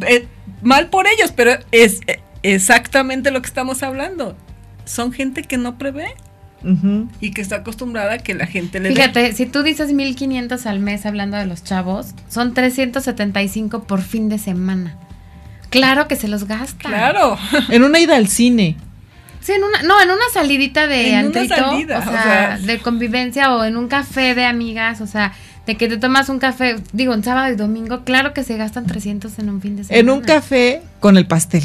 eh, 0.07 0.27
mal 0.63 0.89
por 0.89 1.07
ellos, 1.07 1.33
pero 1.35 1.53
es 1.71 2.01
eh, 2.09 2.21
exactamente 2.43 3.31
lo 3.31 3.41
que 3.41 3.47
estamos 3.49 3.83
hablando. 3.83 4.37
Son 4.85 5.13
gente 5.13 5.43
que 5.43 5.57
no 5.57 5.79
prevé 5.79 6.15
Y 7.21 7.31
que 7.33 7.43
está 7.43 7.57
acostumbrada 7.57 8.15
a 8.15 8.19
que 8.19 8.35
la 8.35 8.47
gente 8.47 8.81
le 8.81 8.89
dé. 8.89 8.95
Fíjate, 8.95 9.33
si 9.33 9.47
tú 9.47 9.63
dices 9.63 9.93
1500 9.93 10.67
al 10.67 10.81
mes 10.81 11.05
hablando 11.05 11.37
de 11.37 11.47
los 11.47 11.63
chavos, 11.63 12.15
son 12.29 12.55
375 12.55 13.85
por 13.85 14.03
fin 14.03 14.29
de 14.29 14.39
semana. 14.39 14.97
Claro 15.71 16.09
que 16.09 16.17
se 16.17 16.29
los 16.29 16.47
gasta. 16.47 16.89
Claro. 16.89 17.37
En 17.69 17.83
una 17.83 17.99
ida 17.99 18.17
al 18.17 18.29
cine. 18.29 18.77
Sí, 19.41 19.53
en 19.53 19.63
una, 19.63 19.83
no, 19.83 20.01
en 20.01 20.09
una 20.09 20.25
salidita 20.33 20.87
de 20.87 21.15
En 21.15 21.27
una 21.27 21.47
salida, 21.47 21.99
o, 21.99 22.03
o 22.03 22.05
sea, 22.05 22.23
sea. 22.23 22.59
de 22.59 22.79
convivencia 22.79 23.55
o 23.55 23.65
en 23.65 23.77
un 23.77 23.89
café 23.89 24.35
de 24.35 24.47
amigas, 24.47 25.03
o 25.03 25.07
sea, 25.07 25.35
de 25.67 25.77
que 25.77 25.89
te 25.89 25.99
tomas 25.99 26.29
un 26.29 26.39
café, 26.39 26.77
digo, 26.93 27.13
en 27.13 27.23
sábado 27.23 27.53
y 27.53 27.57
domingo, 27.57 28.05
claro 28.05 28.33
que 28.33 28.43
se 28.43 28.57
gastan 28.57 28.87
300 28.87 29.39
en 29.39 29.51
un 29.51 29.61
fin 29.61 29.77
de 29.77 29.85
semana. 29.85 30.01
En 30.01 30.11
un 30.11 30.23
café 30.23 30.83
con 31.01 31.19
el 31.19 31.27
pastel. 31.27 31.65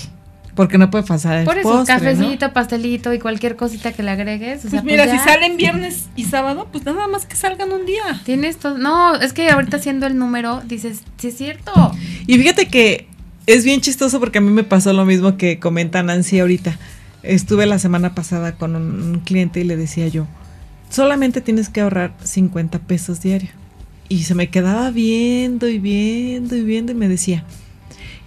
Porque 0.60 0.78
no 0.78 0.90
puede 0.92 1.06
pasar 1.06 1.38
el 1.38 1.46
Por 1.46 1.58
eso, 1.58 1.70
postre, 1.70 1.96
¿no? 1.96 2.02
cafecito, 2.02 2.52
pastelito 2.52 3.14
y 3.14 3.20
cualquier 3.20 3.56
cosita 3.56 3.94
que 3.94 4.04
le 4.04 4.12
agregues. 4.12 4.66
O 4.66 4.70
sea, 4.70 4.82
Pues 4.82 4.84
mira, 4.84 5.06
pues 5.06 5.18
si 5.18 5.26
salen 5.26 5.56
viernes 5.56 6.10
y 6.18 6.26
sábado, 6.26 6.68
pues 6.70 6.84
nada 6.84 7.08
más 7.08 7.26
que 7.26 7.38
salgan 7.38 7.72
un 7.72 7.86
día. 7.86 8.04
Tienes 8.26 8.58
todo. 8.58 8.78
No, 8.78 9.16
es 9.16 9.32
que 9.32 9.50
ahorita 9.50 9.78
haciendo 9.78 10.06
el 10.06 10.18
número, 10.18 10.62
dices, 10.66 11.04
sí 11.16 11.30
es 11.30 11.38
cierto. 11.38 11.72
Y 12.28 12.38
fíjate 12.38 12.68
que 12.68 13.08
es 13.46 13.64
bien 13.64 13.80
chistoso 13.80 14.20
porque 14.20 14.40
a 14.40 14.42
mí 14.42 14.52
me 14.52 14.66
pasó 14.66 14.92
lo 14.92 15.06
mismo 15.06 15.38
que 15.38 15.60
comenta 15.60 16.04
Nancy 16.04 16.42
ahorita. 16.42 16.78
Estuve 17.24 17.66
la 17.66 17.80
semana 17.80 18.14
pasada 18.14 18.56
con 18.56 18.76
un, 18.76 19.02
un 19.02 19.20
cliente 19.22 19.62
y 19.62 19.64
le 19.64 19.78
decía 19.78 20.10
yo, 20.10 20.28
solamente 20.90 21.40
tienes 21.40 21.70
que 21.70 21.80
ahorrar 21.80 22.12
50 22.22 22.80
pesos 22.80 23.22
diario. 23.22 23.52
Y 24.10 24.24
se 24.24 24.36
me 24.36 24.50
quedaba 24.50 24.92
viendo 24.92 25.70
y 25.70 25.80
viendo 25.80 26.58
y 26.58 26.64
viendo 26.64 26.92
y 26.92 26.96
me 26.96 27.08
decía, 27.08 27.46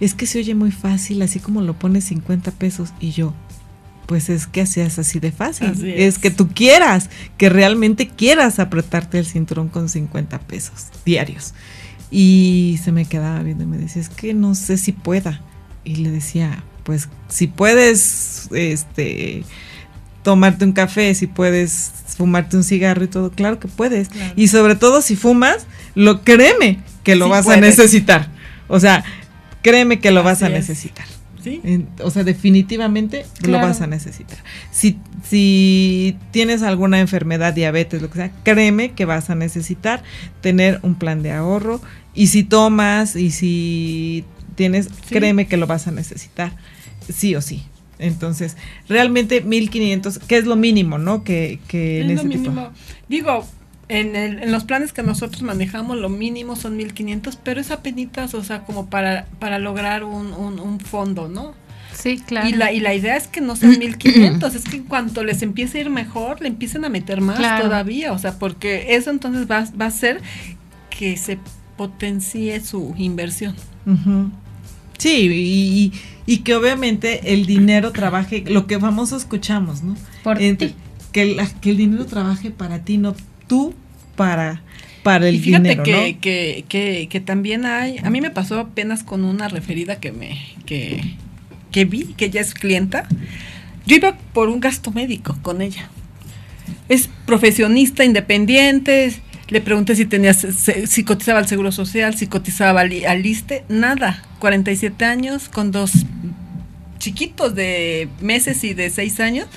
es 0.03 0.13
que 0.13 0.25
se 0.25 0.39
oye 0.39 0.55
muy 0.55 0.71
fácil, 0.71 1.21
así 1.21 1.39
como 1.39 1.61
lo 1.61 1.73
pones 1.73 2.05
50 2.05 2.51
pesos. 2.51 2.89
Y 2.99 3.11
yo, 3.11 3.33
pues 4.05 4.29
es 4.29 4.47
que 4.47 4.61
es 4.61 4.99
así 4.99 5.19
de 5.19 5.31
fácil. 5.31 5.67
Así 5.67 5.89
es. 5.89 6.15
es. 6.15 6.19
que 6.19 6.29
tú 6.29 6.49
quieras, 6.49 7.09
que 7.37 7.49
realmente 7.49 8.07
quieras 8.07 8.59
apretarte 8.59 9.19
el 9.19 9.25
cinturón 9.25 9.69
con 9.69 9.89
50 9.89 10.39
pesos 10.39 10.87
diarios. 11.05 11.53
Y 12.11 12.79
se 12.83 12.91
me 12.91 13.05
quedaba 13.05 13.41
viendo 13.43 13.63
y 13.63 13.67
me 13.67 13.77
decía, 13.77 14.01
es 14.01 14.09
que 14.09 14.33
no 14.33 14.55
sé 14.55 14.77
si 14.77 14.91
pueda. 14.91 15.41
Y 15.83 15.95
le 15.95 16.11
decía, 16.11 16.63
pues 16.83 17.09
si 17.29 17.47
puedes, 17.47 18.49
este, 18.51 19.43
tomarte 20.21 20.65
un 20.65 20.73
café, 20.73 21.15
si 21.15 21.27
puedes 21.27 21.91
fumarte 22.17 22.57
un 22.57 22.63
cigarro 22.63 23.03
y 23.03 23.07
todo, 23.07 23.31
claro 23.31 23.59
que 23.59 23.67
puedes. 23.67 24.09
Claro. 24.09 24.33
Y 24.35 24.49
sobre 24.49 24.75
todo 24.75 25.01
si 25.01 25.15
fumas, 25.15 25.65
lo 25.95 26.23
créeme 26.23 26.79
que 27.03 27.15
lo 27.15 27.25
Sí 27.25 27.31
vas 27.31 27.47
a 27.47 27.57
necesitar. 27.57 28.29
O 28.67 28.79
sea, 28.79 29.03
créeme 29.63 29.99
que 29.99 30.11
lo 30.11 30.21
vas 30.21 30.43
a 30.43 30.49
necesitar. 30.49 31.05
¿Sí? 31.43 31.61
O 32.01 32.09
sea, 32.09 32.23
definitivamente 32.23 33.25
lo 33.41 33.57
vas 33.57 33.81
a 33.81 33.87
necesitar. 33.87 34.37
Si, 34.71 34.97
si 35.27 36.15
tienes 36.31 36.61
alguna 36.61 37.01
enfermedad, 37.01 37.51
diabetes, 37.53 38.01
lo 38.01 38.09
que 38.09 38.15
sea, 38.15 38.31
créeme 38.43 38.91
que 38.91 39.03
vas 39.03 39.29
a 39.29 39.35
necesitar 39.35 40.03
tener 40.39 40.79
un 40.83 40.95
plan 40.95 41.21
de 41.21 41.31
ahorro. 41.33 41.81
Y 42.13 42.27
si 42.27 42.43
tomas 42.43 43.17
y 43.17 43.31
si 43.31 44.23
tienes, 44.55 44.85
Sí. 44.85 44.91
créeme 45.15 45.47
que 45.47 45.57
lo 45.57 45.67
vas 45.67 45.87
a 45.87 45.91
necesitar. 45.91 46.53
Sí 47.11 47.35
o 47.35 47.41
sí. 47.41 47.63
Entonces, 47.99 48.55
realmente 48.87 49.41
1500, 49.41 50.19
que 50.19 50.37
es 50.37 50.45
lo 50.45 50.55
mínimo, 50.55 50.97
¿no? 50.97 51.23
Que, 51.25 51.59
que 51.67 52.01
en 52.01 52.11
Es 52.11 52.15
lo 52.23 52.29
ese 52.29 52.29
tipo. 52.37 52.51
mínimo. 52.51 52.71
Digo, 53.09 53.45
en, 53.89 54.15
el- 54.15 54.41
en 54.43 54.51
los 54.51 54.63
planes 54.63 54.93
que 54.93 55.03
nosotros 55.03 55.41
manejamos, 55.41 55.97
lo 55.97 56.09
mínimo 56.09 56.55
son 56.55 56.77
1500, 56.77 57.35
pero 57.37 57.59
es 57.61 57.71
apenitas, 57.71 58.33
o 58.33 58.43
sea, 58.43 58.63
como 58.63 58.87
para, 58.89 59.27
para 59.39 59.59
lograr 59.59 60.03
un, 60.03 60.33
un, 60.33 60.59
un 60.59 60.79
fondo, 60.79 61.27
¿no? 61.27 61.53
Sí, 61.93 62.17
claro. 62.17 62.49
Y, 62.49 62.53
la, 62.53 62.71
y 62.71 62.79
la 62.79 62.93
idea 62.95 63.15
es 63.17 63.27
que 63.27 63.39
no 63.39 63.55
sean 63.55 63.77
1500, 63.77 64.55
es 64.55 64.63
que 64.63 64.77
en 64.77 64.83
cuanto 64.83 65.23
les 65.23 65.41
empiece 65.43 65.77
a 65.77 65.81
ir 65.81 65.89
mejor, 65.91 66.41
le 66.41 66.47
empiecen 66.47 66.83
a 66.85 66.89
meter 66.89 67.21
más 67.21 67.37
Claro. 67.37 67.65
todavía, 67.65 68.13
o 68.13 68.17
sea, 68.19 68.39
porque 68.39 68.95
eso 68.95 69.11
entonces 69.11 69.49
va, 69.49 69.67
va 69.79 69.85
a 69.85 69.89
hacer 69.89 70.19
que 70.89 71.15
se 71.17 71.37
potencie 71.77 72.59
su 72.61 72.95
inversión. 72.97 73.55
Sí, 74.97 75.27
y, 75.27 75.31
y- 75.85 75.93
y 76.25 76.37
que 76.39 76.55
obviamente 76.55 77.33
el 77.33 77.45
dinero 77.45 77.91
trabaje, 77.91 78.43
lo 78.47 78.65
que 78.67 78.79
famoso 78.79 79.17
escuchamos, 79.17 79.83
¿no? 79.83 79.95
Por 80.23 80.37
ti. 80.37 80.73
Que, 81.11 81.25
la- 81.35 81.47
que 81.47 81.71
el 81.71 81.77
dinero 81.77 82.05
trabaje 82.05 82.49
para 82.51 82.79
ti, 82.79 82.97
no 82.97 83.13
tú 83.47 83.73
para, 84.15 84.61
para 85.03 85.27
el 85.27 85.35
y 85.35 85.39
fíjate 85.39 85.69
dinero, 85.69 85.83
que, 85.83 85.91
¿no? 85.91 86.21
que, 86.21 86.65
que, 86.67 87.07
que 87.09 87.19
también 87.19 87.65
hay, 87.65 87.97
a 88.03 88.09
mí 88.09 88.21
me 88.21 88.29
pasó 88.29 88.59
apenas 88.59 89.03
con 89.03 89.23
una 89.23 89.47
referida 89.47 89.99
que 89.99 90.11
me, 90.11 90.39
que, 90.65 91.15
que 91.71 91.85
vi, 91.85 92.13
que 92.15 92.25
ella 92.25 92.41
es 92.41 92.53
clienta. 92.53 93.07
Yo 93.85 93.97
iba 93.97 94.15
por 94.33 94.47
un 94.47 94.61
gasto 94.61 94.91
médico 94.91 95.37
con 95.41 95.61
ella. 95.61 95.89
Es 96.87 97.09
profesionista, 97.25 98.05
independiente. 98.05 99.13
Le 99.49 99.59
pregunté 99.59 99.95
si 99.95 100.05
tenía, 100.05 100.33
si 100.33 101.03
cotizaba 101.03 101.39
al 101.39 101.47
Seguro 101.47 101.71
Social, 101.71 102.15
si 102.15 102.27
cotizaba 102.27 102.81
al, 102.81 103.05
al 103.05 103.25
ISSSTE. 103.25 103.65
Nada. 103.67 104.23
47 104.39 105.03
años, 105.03 105.49
con 105.49 105.71
dos 105.71 105.91
chiquitos 106.99 107.53
de 107.55 108.07
meses 108.21 108.63
y 108.63 108.73
de 108.73 108.89
6 108.89 109.19
años. 109.19 109.47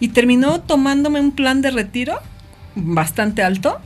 Y 0.00 0.08
terminó 0.08 0.60
tomándome 0.60 1.20
un 1.20 1.32
plan 1.32 1.62
de 1.62 1.70
retiro 1.70 2.18
bastante 2.74 3.42
alto. 3.42 3.80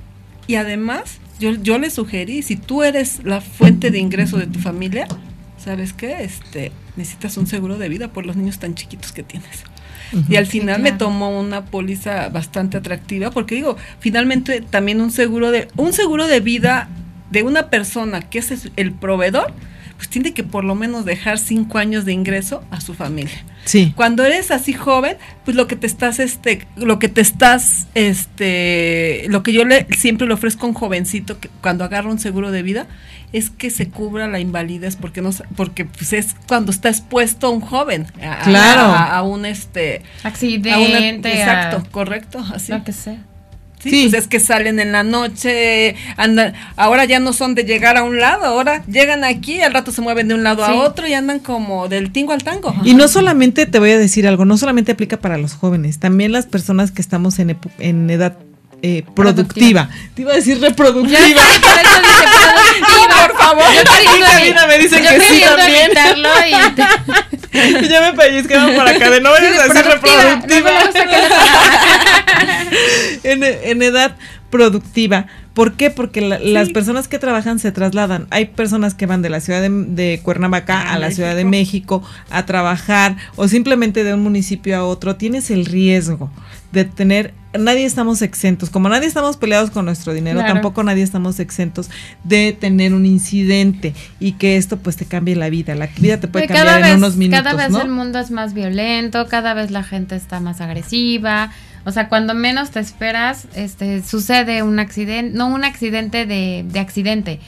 Y 0.46 0.56
además, 0.56 1.20
yo, 1.38 1.52
yo 1.52 1.78
le 1.78 1.90
sugerí, 1.90 2.42
si 2.42 2.56
tú 2.56 2.82
eres 2.82 3.24
la 3.24 3.40
fuente 3.40 3.90
de 3.90 3.98
ingreso 3.98 4.38
de 4.38 4.46
tu 4.46 4.58
familia, 4.60 5.06
¿sabes 5.56 5.92
qué? 5.92 6.22
Este, 6.24 6.72
necesitas 6.96 7.36
un 7.36 7.46
seguro 7.46 7.78
de 7.78 7.88
vida 7.88 8.12
por 8.12 8.26
los 8.26 8.36
niños 8.36 8.58
tan 8.58 8.74
chiquitos 8.74 9.12
que 9.12 9.22
tienes. 9.22 9.66
Y 10.26 10.36
al 10.36 10.46
Sí, 10.46 10.52
final 10.52 10.80
me 10.80 10.92
tomó 10.92 11.38
una 11.38 11.66
póliza 11.66 12.28
bastante 12.30 12.78
atractiva 12.78 13.30
porque 13.30 13.54
digo, 13.56 13.76
finalmente 14.00 14.62
también 14.62 15.00
un 15.00 15.10
seguro 15.10 15.50
de 15.50 15.68
un 15.76 15.92
seguro 15.92 16.26
de 16.26 16.40
vida 16.40 16.88
de 17.30 17.42
una 17.42 17.68
persona 17.68 18.22
que 18.22 18.38
es 18.38 18.70
el 18.76 18.92
proveedor, 18.92 19.52
pues 19.98 20.08
tiene 20.08 20.32
que 20.32 20.42
por 20.44 20.64
lo 20.64 20.74
menos 20.74 21.04
dejar 21.04 21.38
cinco 21.38 21.76
años 21.76 22.06
de 22.06 22.12
ingreso 22.14 22.64
a 22.70 22.80
su 22.80 22.94
familia. 22.94 23.44
Sí. 23.66 23.92
Cuando 23.94 24.24
eres 24.24 24.50
así 24.50 24.72
joven, 24.72 25.18
pues 25.44 25.54
lo 25.56 25.66
que 25.66 25.76
te 25.76 25.86
estás, 25.86 26.18
este, 26.20 26.66
lo 26.76 26.98
que 26.98 27.08
te 27.08 27.20
estás, 27.20 27.86
este, 27.94 29.26
lo 29.28 29.42
que 29.42 29.52
yo 29.52 29.64
le 29.64 29.86
siempre 29.96 30.26
le 30.26 30.34
ofrezco 30.34 30.66
a 30.66 30.68
un 30.70 30.74
jovencito 30.74 31.38
que 31.40 31.48
cuando 31.60 31.84
agarra 31.84 32.10
un 32.10 32.18
seguro 32.18 32.50
de 32.50 32.62
vida 32.62 32.86
es 33.32 33.50
que 33.50 33.68
se 33.70 33.88
cubra 33.88 34.26
la 34.26 34.40
invalidez 34.40 34.96
porque 34.96 35.20
no, 35.20 35.30
porque 35.56 35.84
pues 35.84 36.12
es 36.14 36.34
cuando 36.46 36.70
está 36.70 36.88
expuesto 36.88 37.50
un 37.50 37.60
joven 37.60 38.06
a, 38.22 38.38
Claro. 38.44 38.80
a, 38.82 39.16
a 39.18 39.22
un 39.22 39.44
este, 39.44 39.98
a 40.22 40.28
una- 40.28 40.28
Accidente. 40.30 41.28
exacto, 41.38 41.76
a- 41.86 41.90
correcto, 41.90 42.44
así. 42.54 42.72
Lo 42.72 42.84
que 42.84 42.92
sea. 42.92 43.18
Sí, 43.82 43.90
Sí. 43.90 44.08
pues 44.10 44.22
es 44.24 44.28
que 44.28 44.40
salen 44.40 44.80
en 44.80 44.90
la 44.92 45.02
noche, 45.04 45.94
andan, 46.16 46.54
ahora 46.76 47.04
ya 47.04 47.20
no 47.20 47.32
son 47.32 47.54
de 47.54 47.62
llegar 47.64 47.96
a 47.96 48.02
un 48.02 48.18
lado, 48.18 48.44
ahora 48.44 48.82
llegan 48.86 49.22
aquí, 49.24 49.60
al 49.60 49.72
rato 49.72 49.92
se 49.92 50.00
mueven 50.00 50.26
de 50.28 50.34
un 50.34 50.42
lado 50.42 50.64
Sí. 50.66 50.72
a 50.72 50.74
otro 50.74 51.06
y 51.06 51.14
andan 51.14 51.38
como 51.38 51.86
del 51.88 52.10
tingo 52.10 52.32
al 52.32 52.42
tango. 52.42 52.74
Y 52.84 52.94
no 52.94 53.06
solamente, 53.06 53.66
te 53.66 53.78
voy 53.78 53.90
a 53.92 53.98
decir 53.98 54.26
algo, 54.26 54.44
no 54.44 54.58
solamente 54.58 54.92
aplica 54.92 55.18
para 55.18 55.38
los 55.38 55.54
jóvenes, 55.54 55.98
también 56.00 56.32
las 56.32 56.46
personas 56.46 56.90
que 56.90 57.00
estamos 57.02 57.38
en, 57.38 57.56
en 57.78 58.10
edad 58.10 58.36
eh, 58.82 59.04
productiva. 59.14 59.88
Te 60.14 60.22
iba 60.22 60.32
a 60.32 60.36
decir 60.36 60.60
reproductiva. 60.60 61.18
Ya 61.18 61.34
por 61.34 61.60
productiva. 61.72 63.38
favor. 63.38 63.64
Yo 63.74 63.82
Karina 64.24 64.66
me 64.68 64.78
dice 64.78 65.02
yo 65.02 65.08
que 65.10 65.20
sí 65.20 65.42
también. 65.44 65.90
y 65.90 65.94
te- 67.82 67.88
ya 67.88 68.00
me 68.00 68.12
por 68.76 68.88
acá 68.88 69.10
de 69.10 69.20
no 69.20 69.30
vayas 69.30 69.58
a 69.58 69.62
decir 69.64 69.84
reproductiva. 69.84 70.70
No 70.70 70.84
gusta 70.84 71.04
que- 71.06 71.16
en, 73.24 73.42
en 73.44 73.82
edad 73.82 74.16
productiva. 74.50 75.26
¿Por 75.54 75.74
qué? 75.74 75.90
Porque 75.90 76.20
la- 76.20 76.38
las 76.38 76.70
personas 76.70 77.08
que 77.08 77.18
trabajan 77.18 77.58
se 77.58 77.72
trasladan. 77.72 78.26
Hay 78.30 78.46
personas 78.46 78.94
que 78.94 79.06
van 79.06 79.22
de 79.22 79.28
la 79.30 79.40
ciudad 79.40 79.60
de, 79.60 79.68
de 79.70 80.20
Cuernavaca 80.22 80.80
A 80.82 80.94
a 80.94 80.98
la 80.98 81.10
ciudad 81.10 81.34
de 81.36 81.44
México. 81.44 82.02
A 82.30 82.46
trabajar 82.46 83.16
o 83.36 83.48
simplemente 83.48 84.04
de 84.04 84.14
un 84.14 84.22
municipio 84.22 84.76
a 84.76 84.84
otro. 84.84 85.16
Tienes 85.16 85.50
el 85.50 85.66
riesgo 85.66 86.30
de 86.72 86.84
tener, 86.84 87.32
nadie 87.58 87.86
estamos 87.86 88.20
exentos, 88.20 88.68
como 88.68 88.90
nadie 88.90 89.08
estamos 89.08 89.38
peleados 89.38 89.70
con 89.70 89.86
nuestro 89.86 90.12
dinero, 90.12 90.38
Claro. 90.40 90.52
tampoco 90.52 90.82
nadie 90.84 91.02
estamos 91.02 91.40
exentos 91.40 91.88
de 92.24 92.52
tener 92.52 92.92
un 92.92 93.06
incidente 93.06 93.94
y 94.20 94.32
que 94.32 94.58
esto 94.58 94.76
pues 94.76 94.96
te 94.96 95.06
cambie 95.06 95.34
la 95.34 95.48
vida. 95.48 95.74
La 95.74 95.88
vida 95.98 96.20
te 96.20 96.28
puede 96.28 96.46
Que 96.46 96.52
cambiar 96.54 96.84
en 96.84 96.98
unos 96.98 97.16
minutos, 97.16 97.42
cada 97.42 97.56
vez 97.56 97.70
¿no? 97.70 97.80
el 97.80 97.88
mundo 97.88 98.18
es 98.18 98.30
más 98.30 98.52
violento, 98.54 99.26
cada 99.28 99.54
vez 99.54 99.70
la 99.70 99.82
gente 99.82 100.14
está 100.14 100.40
más 100.40 100.60
agresiva. 100.60 101.50
O 101.88 101.92
sea, 101.92 102.08
cuando 102.08 102.34
menos 102.34 102.70
te 102.70 102.80
esperas, 102.80 103.46
este, 103.54 104.02
sucede 104.02 104.62
un 104.62 104.78
accidente, 104.78 105.36
no 105.36 105.46
un 105.48 105.64
accidente 105.64 106.26
de, 106.26 106.64
de 106.68 106.78
accidente, 106.80 107.40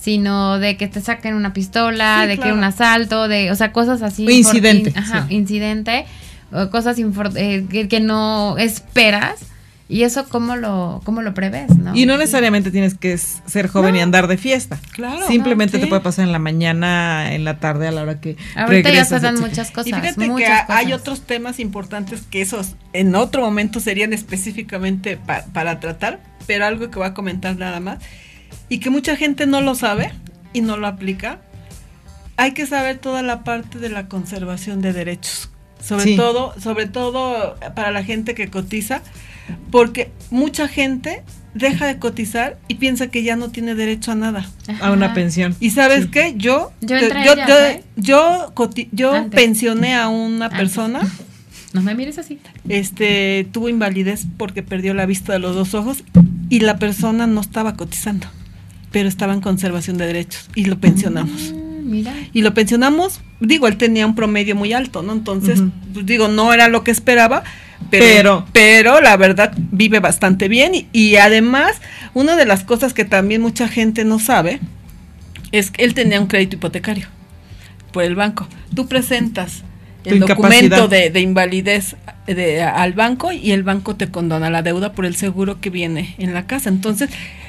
sino 0.00 0.58
de 0.58 0.76
que 0.76 0.86
te 0.88 1.00
saquen 1.00 1.34
una 1.34 1.52
pistola, 1.52 2.20
Sí, 2.22 2.28
de 2.28 2.34
que 2.36 2.42
claro. 2.42 2.56
un 2.56 2.64
asalto, 2.64 3.28
de, 3.28 3.50
o 3.50 3.56
sea, 3.56 3.72
cosas 3.72 4.00
así. 4.02 4.26
O 4.26 4.30
incidente, 4.30 4.90
in- 4.90 4.98
ajá, 4.98 5.26
sí. 5.28 5.34
incidente, 5.34 6.06
o 6.52 6.70
cosas 6.70 6.96
eh, 6.98 7.66
que, 7.68 7.88
que 7.88 8.00
no 8.00 8.56
esperas. 8.58 9.40
Y 9.90 10.02
eso, 10.02 10.28
¿cómo 10.28 10.54
lo, 10.54 11.00
cómo 11.04 11.22
lo 11.22 11.32
prevés, 11.32 11.74
no? 11.78 11.94
Y 11.96 12.04
no 12.04 12.18
necesariamente 12.18 12.70
tienes 12.70 12.92
que 12.94 13.16
ser 13.16 13.68
joven 13.68 13.96
y 13.96 14.00
andar 14.00 14.26
de 14.28 14.36
fiesta. 14.36 14.78
Claro. 14.92 15.26
Simplemente 15.26 15.78
No, 15.78 15.84
te 15.84 15.86
puede 15.88 16.02
pasar 16.02 16.26
en 16.26 16.32
la 16.32 16.38
mañana, 16.38 17.32
en 17.34 17.44
la 17.44 17.58
tarde, 17.58 17.88
a 17.88 17.90
la 17.90 18.02
hora 18.02 18.20
que 18.20 18.36
Ahorita 18.54 18.90
ya 18.90 18.94
regresas, 19.04 19.20
se 19.22 19.26
dan 19.26 19.40
muchas 19.40 19.70
cosas. 19.70 19.86
Y 19.86 19.92
fíjate 19.94 20.30
que 20.36 20.46
hay 20.68 20.92
otros 20.92 21.22
temas 21.22 21.58
importantes 21.58 22.20
que 22.30 22.42
esos 22.42 22.74
en 22.92 23.14
otro 23.14 23.40
momento 23.42 23.80
serían 23.80 24.12
específicamente 24.12 25.16
pa- 25.16 25.46
para 25.54 25.80
tratar, 25.80 26.20
pero 26.46 26.66
algo 26.66 26.90
que 26.90 26.98
voy 26.98 27.08
a 27.08 27.14
comentar 27.14 27.56
nada 27.56 27.80
más 27.80 27.98
y 28.68 28.80
que 28.80 28.90
mucha 28.90 29.16
gente 29.16 29.46
no 29.46 29.62
lo 29.62 29.74
sabe 29.74 30.12
y 30.52 30.60
no 30.60 30.76
lo 30.76 30.86
aplica. 30.86 31.40
Hay 32.36 32.52
que 32.52 32.66
saber 32.66 32.98
toda 32.98 33.22
la 33.22 33.42
parte 33.42 33.78
de 33.78 33.88
la 33.88 34.06
conservación 34.06 34.82
de 34.82 34.92
derechos, 34.92 35.50
sobre 35.82 36.04
Sí. 36.04 36.16
todo, 36.16 36.54
sobre 36.60 36.86
todo 36.86 37.56
para 37.74 37.90
la 37.90 38.04
gente 38.04 38.34
que 38.34 38.48
cotiza, 38.48 39.00
porque 39.70 40.10
mucha 40.30 40.68
gente 40.68 41.22
deja 41.54 41.86
de 41.86 41.98
cotizar 41.98 42.58
y 42.68 42.74
piensa 42.76 43.08
que 43.08 43.22
ya 43.22 43.34
no 43.36 43.50
tiene 43.50 43.74
derecho 43.74 44.12
a 44.12 44.14
nada. 44.14 44.48
A 44.80 44.92
una 44.92 45.14
pensión. 45.14 45.56
Y 45.60 45.70
sabes 45.70 46.04
Sí. 46.04 46.10
qué, 46.10 46.34
yo 46.36 46.72
Yo 46.80 46.98
te- 46.98 47.08
yo, 47.24 47.32
ellas, 47.32 47.48
yo, 47.48 47.56
¿eh? 47.66 47.84
yo 47.96 48.52
coti- 48.54 48.88
yo 48.92 49.12
Antes. 49.14 49.40
pensioné 49.40 49.94
a 49.96 50.08
una 50.08 50.46
Antes. 50.46 50.58
persona 50.58 51.00
No 51.72 51.82
me 51.82 51.94
mires 51.94 52.16
así. 52.18 52.38
este 52.68 53.46
tuvo 53.52 53.68
invalidez 53.68 54.26
porque 54.36 54.62
perdió 54.62 54.94
la 54.94 55.04
vista 55.06 55.32
de 55.32 55.38
los 55.38 55.54
dos 55.54 55.74
ojos 55.74 56.04
y 56.48 56.60
la 56.60 56.78
persona 56.78 57.26
no 57.26 57.40
estaba 57.40 57.74
cotizando, 57.74 58.26
pero 58.90 59.08
estaba 59.08 59.34
en 59.34 59.40
conservación 59.40 59.98
de 59.98 60.06
derechos 60.06 60.48
y 60.54 60.64
lo 60.64 60.78
pensionamos. 60.78 61.52
Mm, 61.52 61.90
mira. 61.90 62.14
Y 62.32 62.40
lo 62.42 62.54
pensionamos, 62.54 63.20
digo, 63.40 63.66
él 63.68 63.76
tenía 63.76 64.06
un 64.06 64.14
promedio 64.14 64.54
muy 64.56 64.72
alto, 64.72 65.02
¿no? 65.02 65.12
Entonces, 65.12 65.60
pues, 65.92 66.06
digo, 66.06 66.28
no 66.28 66.52
era 66.54 66.68
lo 66.68 66.84
que 66.84 66.90
esperaba, 66.90 67.42
pero, 67.90 68.04
Pero- 68.04 68.46
pero, 68.52 69.00
la 69.00 69.16
verdad 69.16 69.52
vive 69.56 70.00
bastante 70.00 70.48
bien 70.48 70.74
y, 70.74 70.86
y 70.92 71.16
además, 71.16 71.80
una 72.14 72.36
de 72.36 72.44
las 72.46 72.64
cosas 72.64 72.92
que 72.94 73.04
también 73.04 73.40
mucha 73.40 73.68
gente 73.68 74.04
no 74.04 74.18
sabe 74.18 74.60
es 75.52 75.70
que 75.70 75.84
él 75.84 75.94
tenía 75.94 76.20
un 76.20 76.26
crédito 76.26 76.56
hipotecario 76.56 77.06
por 77.92 78.02
el 78.04 78.14
banco. 78.14 78.46
Tú 78.74 78.86
presentas 78.86 79.62
el 80.04 80.20
documento 80.20 80.88
de 81.10 81.20
invalidez 81.20 81.96
de- 82.26 82.62
al 82.62 82.92
banco 82.92 83.32
y 83.32 83.52
el 83.52 83.62
banco 83.62 83.96
te 83.96 84.08
condona 84.10 84.50
la 84.50 84.62
deuda 84.62 84.92
por 84.92 85.06
el 85.06 85.16
seguro 85.16 85.60
que 85.60 85.70
viene 85.70 86.14
en 86.18 86.34
la 86.34 86.46
casa. 86.46 86.68
Entonces, 86.68 87.08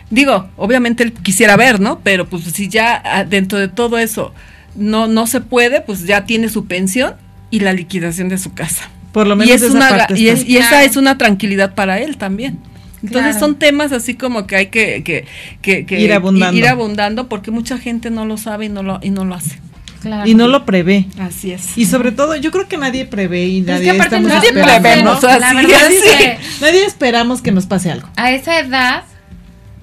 digo, 0.09 0.49
obviamente 0.57 1.03
él 1.03 1.11
quisiera 1.13 1.57
ver, 1.57 1.79
¿no? 1.81 1.99
Pero 1.99 2.27
pues 2.29 2.43
si 2.45 2.69
ya 2.69 3.01
ah, 3.03 3.23
dentro 3.25 3.59
de 3.59 3.67
todo 3.67 3.97
eso 3.97 4.33
no, 4.75 5.07
no 5.07 5.27
se 5.27 5.41
puede, 5.41 5.81
pues 5.81 6.05
ya 6.05 6.25
tiene 6.25 6.47
su 6.49 6.65
pensión 6.65 7.15
y 7.51 7.59
la 7.59 7.73
liquidación 7.73 8.29
de 8.29 8.37
su 8.37 8.53
casa. 8.53 8.89
Por 9.11 9.27
lo 9.27 9.33
Y, 9.35 9.37
menos 9.37 9.55
es 9.55 9.61
esa 9.63 9.73
una, 9.73 9.89
parte 9.89 10.19
y, 10.19 10.27
está. 10.29 10.41
es- 10.41 10.47
y 10.49 10.57
esa 10.57 10.83
es 10.83 10.95
una 10.97 11.17
tranquilidad 11.17 11.73
para 11.75 11.99
él 11.99 12.17
también. 12.17 12.59
Entonces 13.01 13.31
Claro. 13.31 13.39
son 13.39 13.55
temas 13.55 13.91
así 13.93 14.13
como 14.15 14.45
que 14.45 14.55
hay 14.57 14.65
que, 14.67 15.03
que, 15.03 15.25
que- 15.61 15.85
que 15.85 15.99
Ir 16.01 16.11
abundando. 16.13 16.57
ir 16.57 16.67
abundando 16.67 17.29
porque 17.29 17.49
mucha 17.49 17.77
gente 17.77 18.09
no 18.11 18.25
lo 18.25 18.37
sabe 18.37 18.65
y 18.65 18.69
no 18.69 18.83
lo, 18.83 18.99
y 19.01 19.09
no 19.09 19.23
lo 19.25 19.35
hace. 19.35 19.57
Claro. 20.01 20.29
Y 20.29 20.33
no 20.35 20.47
lo 20.47 20.65
prevé. 20.65 21.07
Así 21.19 21.51
es. 21.51 21.77
Y 21.77 21.85
sobre 21.85 22.11
todo, 22.13 22.35
yo 22.35 22.51
creo 22.51 22.67
que 22.69 22.77
nadie 22.77 23.03
prevé 23.05 23.45
y 23.47 23.61
Pero 23.61 23.73
es 23.77 23.79
nadie 23.79 23.91
que 23.91 23.97
aparte 23.97 24.15
estamos 24.15 24.29
no 24.29 24.35
Nadie 24.35 24.49
esperando, 24.49 24.81
prevemos, 24.89 25.23
¿no? 25.23 25.29
así 25.29 25.39
La 25.41 25.53
verdad 25.53 25.91
es 25.91 26.03
es. 26.05 26.15
que 26.17 26.39
Nadie 26.61 26.85
esperamos 26.85 27.41
que 27.41 27.51
nos 27.51 27.65
pase 27.65 27.91
algo. 27.91 28.07
a 28.15 28.31
esa 28.31 28.59
edad, 28.59 29.03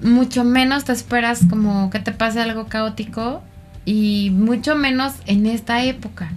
mucho 0.01 0.43
menos 0.43 0.85
te 0.85 0.91
esperas 0.93 1.41
como 1.49 1.89
que 1.89 1.99
te 1.99 2.11
pase 2.11 2.39
algo 2.39 2.67
caótico 2.67 3.43
y 3.85 4.29
mucho 4.31 4.75
menos 4.75 5.13
en 5.25 5.45
esta 5.47 5.83
época. 5.83 6.31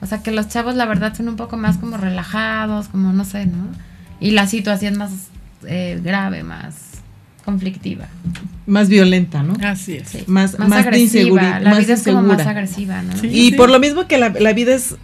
O 0.00 0.06
sea, 0.06 0.22
que 0.22 0.30
los 0.30 0.48
chavos 0.48 0.74
la 0.76 0.86
verdad 0.86 1.14
son 1.16 1.28
un 1.28 1.36
poco 1.36 1.56
más 1.56 1.76
como 1.78 1.96
relajados, 1.96 2.88
como 2.88 3.12
no 3.12 3.24
sé, 3.24 3.46
¿no? 3.46 3.66
Y 4.20 4.30
la 4.32 4.46
situación 4.46 4.96
más 4.96 5.10
eh, 5.66 6.00
grave, 6.02 6.42
más 6.42 6.74
conflictiva. 7.44 8.06
Más 8.66 8.88
violenta, 8.88 9.42
¿no? 9.42 9.54
Así 9.66 9.94
es. 9.94 10.08
Sí. 10.08 10.24
Más- 10.26 10.58
más, 10.58 10.68
más 10.68 10.82
de 10.84 10.88
agresiva. 10.88 11.60
La 11.60 11.70
más 11.70 11.78
vida 11.80 11.94
es 11.94 12.02
como 12.02 12.22
más 12.22 12.46
agresiva, 12.46 13.02
¿no? 13.02 13.16
Sí. 13.16 13.28
Y 13.32 13.52
por 13.52 13.70
lo 13.70 13.78
mismo 13.80 14.06
que 14.06 14.18
la, 14.18 14.28
la 14.30 14.52
vida 14.52 14.74
es, 14.74 14.96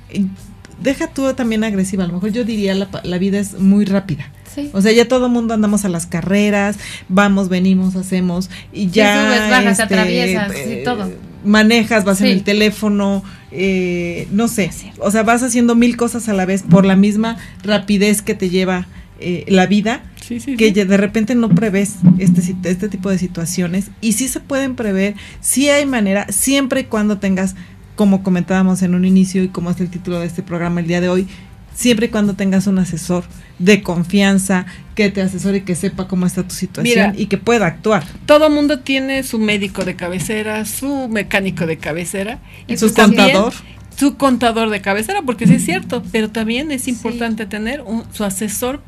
deja 0.83 1.07
tú 1.09 1.33
también 1.35 1.65
agresiva, 1.65 2.05
a 2.05 2.07
lo 2.07 2.13
mejor 2.15 2.31
yo 2.33 2.45
diría 2.45 2.75
la, 2.75 2.91
pa- 2.91 3.01
la 3.05 3.19
vida 3.19 3.39
es 3.39 3.59
muy 3.59 3.85
rápida. 3.87 4.27
Sí. 4.55 4.71
O 4.73 4.81
sea, 4.81 4.93
ya 4.93 5.09
todo 5.09 5.27
el 5.27 5.33
mundo 5.33 5.55
andamos 5.55 5.85
a 5.85 5.89
las 5.89 6.07
carreras, 6.07 6.79
vamos, 7.09 7.49
venimos, 7.49 7.97
hacemos 7.97 8.51
y 8.73 8.89
ya 8.91 9.17
subes, 9.27 9.51
bajas, 9.51 9.65
te 9.65 9.71
este, 9.71 9.83
atraviesas, 9.83 10.53
sí, 10.53 10.59
eh, 10.65 10.83
todo. 10.85 11.11
Manejas, 11.45 12.05
vas 12.05 12.21
en 12.21 12.29
el 12.29 12.43
teléfono, 12.45 13.23
eh, 13.57 14.27
no 14.33 14.49
sé, 14.49 14.71
o 14.99 15.11
sea, 15.13 15.23
vas 15.23 15.45
haciendo 15.45 15.77
mil 15.77 15.97
cosas 15.97 16.29
a 16.29 16.33
la 16.33 16.45
vez 16.45 16.63
por 16.63 16.85
la 16.85 16.97
misma 16.97 17.37
rapidez 17.63 18.21
que 18.21 18.35
te 18.35 18.51
lleva 18.51 18.89
eh, 19.21 19.45
la 19.47 19.67
vida 19.67 20.03
Sí, 20.21 20.41
sí, 20.41 20.57
que 20.57 20.73
sí. 20.73 20.85
de 20.85 20.97
repente 20.97 21.35
no 21.35 21.51
prevés 21.51 21.97
este, 22.19 22.57
este 22.69 22.89
tipo 22.89 23.11
de 23.11 23.19
situaciones 23.19 23.91
y 24.01 24.13
sí 24.15 24.27
se 24.27 24.41
pueden 24.41 24.75
prever, 24.75 25.15
sí 25.41 25.69
hay 25.69 25.87
manera, 25.87 26.27
siempre 26.31 26.81
y 26.81 26.85
cuando 26.85 27.19
tengas, 27.19 27.55
como 27.95 28.23
comentábamos 28.23 28.83
en 28.83 28.95
un 28.95 29.05
inicio 29.05 29.45
y 29.45 29.49
como 29.49 29.71
es 29.71 29.81
el 29.81 29.91
título 29.91 30.19
de 30.19 30.27
este 30.27 30.43
programa 30.43 30.81
el 30.81 30.87
día 30.87 31.01
de 31.01 31.11
hoy, 31.11 31.29
siempre 31.75 32.07
y 32.07 32.09
cuando 32.09 32.35
tengas 32.35 32.67
un 32.67 32.79
asesor 32.79 33.25
de 33.59 33.83
confianza 33.83 34.67
que 34.95 35.11
te 35.11 35.23
asesore 35.23 35.59
y 35.59 35.61
que 35.63 35.75
sepa 35.75 36.09
cómo 36.09 36.27
está 36.27 36.43
tu 36.43 36.55
situación 36.55 37.11
Mira. 37.13 37.23
y 37.23 37.27
que 37.27 37.39
pueda 37.39 37.67
actuar. 37.67 38.05
Todo 38.27 38.51
mundo 38.51 38.81
tiene 38.81 39.23
su 39.23 39.39
médico 39.39 39.85
de 39.85 39.97
cabecera, 39.97 40.65
su 40.65 41.09
mecánico 41.09 41.67
de 41.67 41.79
cabecera 41.79 42.39
y 42.67 42.77
Su 42.77 42.87
pues 42.87 42.95
también 42.95 43.23
contador. 43.33 43.53
Su 43.97 44.17
contador 44.17 44.71
de 44.71 44.81
cabecera, 44.81 45.23
porque 45.23 45.47
sí 45.47 45.55
es 45.55 45.65
cierto, 45.65 46.03
pero 46.11 46.29
también 46.31 46.73
es 46.73 46.89
importante 46.89 47.47
tener 47.47 47.81
un- 47.83 48.03
su 48.13 48.25
asesor 48.25 48.83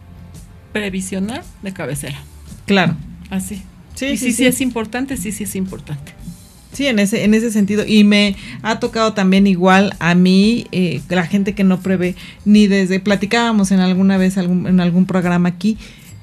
previsional 0.73 1.43
de 1.63 1.73
cabecera. 1.73 2.19
Claro. 2.67 2.97
Así. 3.31 3.63
Sí, 3.95 4.07
y 4.07 4.17
sí, 4.17 4.27
sí, 4.27 4.31
sí, 4.33 4.37
sí. 4.39 4.47
es 4.47 4.61
importante, 4.61 5.17
sí, 5.17 5.33
sí 5.33 5.45
es 5.45 5.55
importante. 5.57 6.13
Sí, 6.73 6.87
en 6.87 6.99
ese, 6.99 7.25
en 7.25 7.33
ese 7.35 7.51
sentido. 7.51 7.85
Y 7.87 8.05
me 8.05 8.37
ha 8.63 8.79
tocado 8.81 9.13
también 9.15 9.47
igual 9.47 9.95
a 9.99 10.15
mí, 10.15 10.67
eh, 10.73 11.01
la 11.09 11.27
gente 11.27 11.55
que 11.55 11.65
no 11.65 11.81
prevé, 11.81 12.15
ni 12.45 12.67
desde, 12.67 13.01
platicábamos 13.01 13.71
en 13.73 13.81
alguna 13.81 14.19
vez 14.19 14.37
algún, 14.37 14.67
en 14.67 14.81
algún 14.81 15.07
programa 15.07 15.49
aquí, 15.49 15.79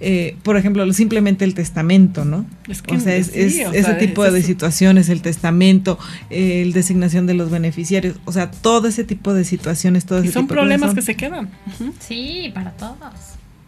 eh, 0.06 0.36
por 0.44 0.58
ejemplo, 0.58 0.92
simplemente 0.92 1.46
el 1.46 1.54
testamento, 1.54 2.26
¿no? 2.26 2.46
Es 2.68 2.82
que 2.82 2.96
o 2.96 3.00
sea, 3.00 3.16
es, 3.16 3.28
sí, 3.28 3.62
es 3.62 3.68
o 3.68 3.72
ese 3.72 3.84
sea, 3.84 3.98
tipo 3.98 4.26
es 4.26 4.34
de 4.34 4.40
eso. 4.40 4.48
situaciones, 4.48 5.08
el 5.08 5.22
testamento, 5.22 5.98
eh, 6.30 6.62
el 6.62 6.74
designación 6.74 7.26
de 7.26 7.36
los 7.36 7.50
beneficiarios, 7.50 8.18
o 8.26 8.34
sea, 8.34 8.52
todo 8.52 8.90
ese 8.90 9.06
tipo 9.06 9.34
de 9.34 9.46
situaciones, 9.46 10.06
todo 10.06 10.20
Y 10.20 10.26
ese 10.26 10.34
son 10.34 10.44
tipo 10.44 10.56
de 10.56 10.60
problemas 10.60 10.90
cosas 10.92 10.96
que 10.96 11.02
son- 11.02 11.06
se 11.06 11.16
quedan. 11.16 11.94
Sí, 12.06 12.52
para 12.54 12.72
todos. 12.72 12.98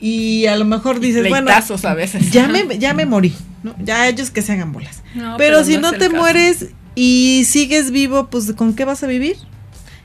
Y 0.08 0.46
a 0.46 0.56
lo 0.56 0.66
mejor 0.66 1.00
dices, 1.00 1.28
bueno, 1.30 1.50
a 1.52 1.94
veces. 1.96 2.30
ya 2.32 2.48
me, 2.48 2.78
ya 2.78 2.94
me 2.94 3.08
morí, 3.08 3.34
¿no? 3.64 3.74
Ya 3.80 4.08
ellos 4.08 4.30
que 4.30 4.44
se 4.44 4.54
hagan 4.54 4.72
bolas. 4.72 5.02
No, 5.16 5.36
pero, 5.38 5.64
si 5.64 5.78
no 5.78 5.94
te 5.94 6.10
caso. 6.10 6.16
mueres 6.16 6.68
y 6.94 7.44
sigues 7.48 7.90
vivo, 7.90 8.28
pues 8.28 8.54
¿con 8.54 8.76
qué 8.76 8.86
vas 8.86 9.04
a 9.04 9.08
vivir? 9.08 9.36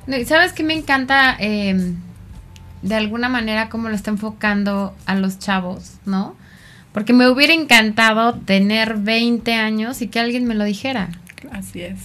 No, 0.07 0.17
y 0.17 0.25
¿Sabes 0.25 0.55
qué 0.55 0.63
me 0.63 0.73
encanta? 0.73 1.37
eh, 1.39 1.93
de 2.83 2.95
alguna 2.95 3.29
manera 3.29 3.69
cómo 3.69 3.89
lo 3.89 3.95
está 3.95 4.11
enfocando 4.11 4.95
a 5.07 5.15
los 5.15 5.39
chavos, 5.39 5.99
¿no? 6.07 6.35
Porque 6.93 7.13
me 7.13 7.29
hubiera 7.29 7.53
encantado 7.53 8.35
tener 8.35 8.97
20 8.97 9.55
años 9.55 10.03
y 10.03 10.09
que 10.09 10.19
alguien 10.19 10.47
me 10.47 10.55
lo 10.55 10.65
dijera. 10.65 11.11
Así 11.53 11.83
es. 11.83 11.99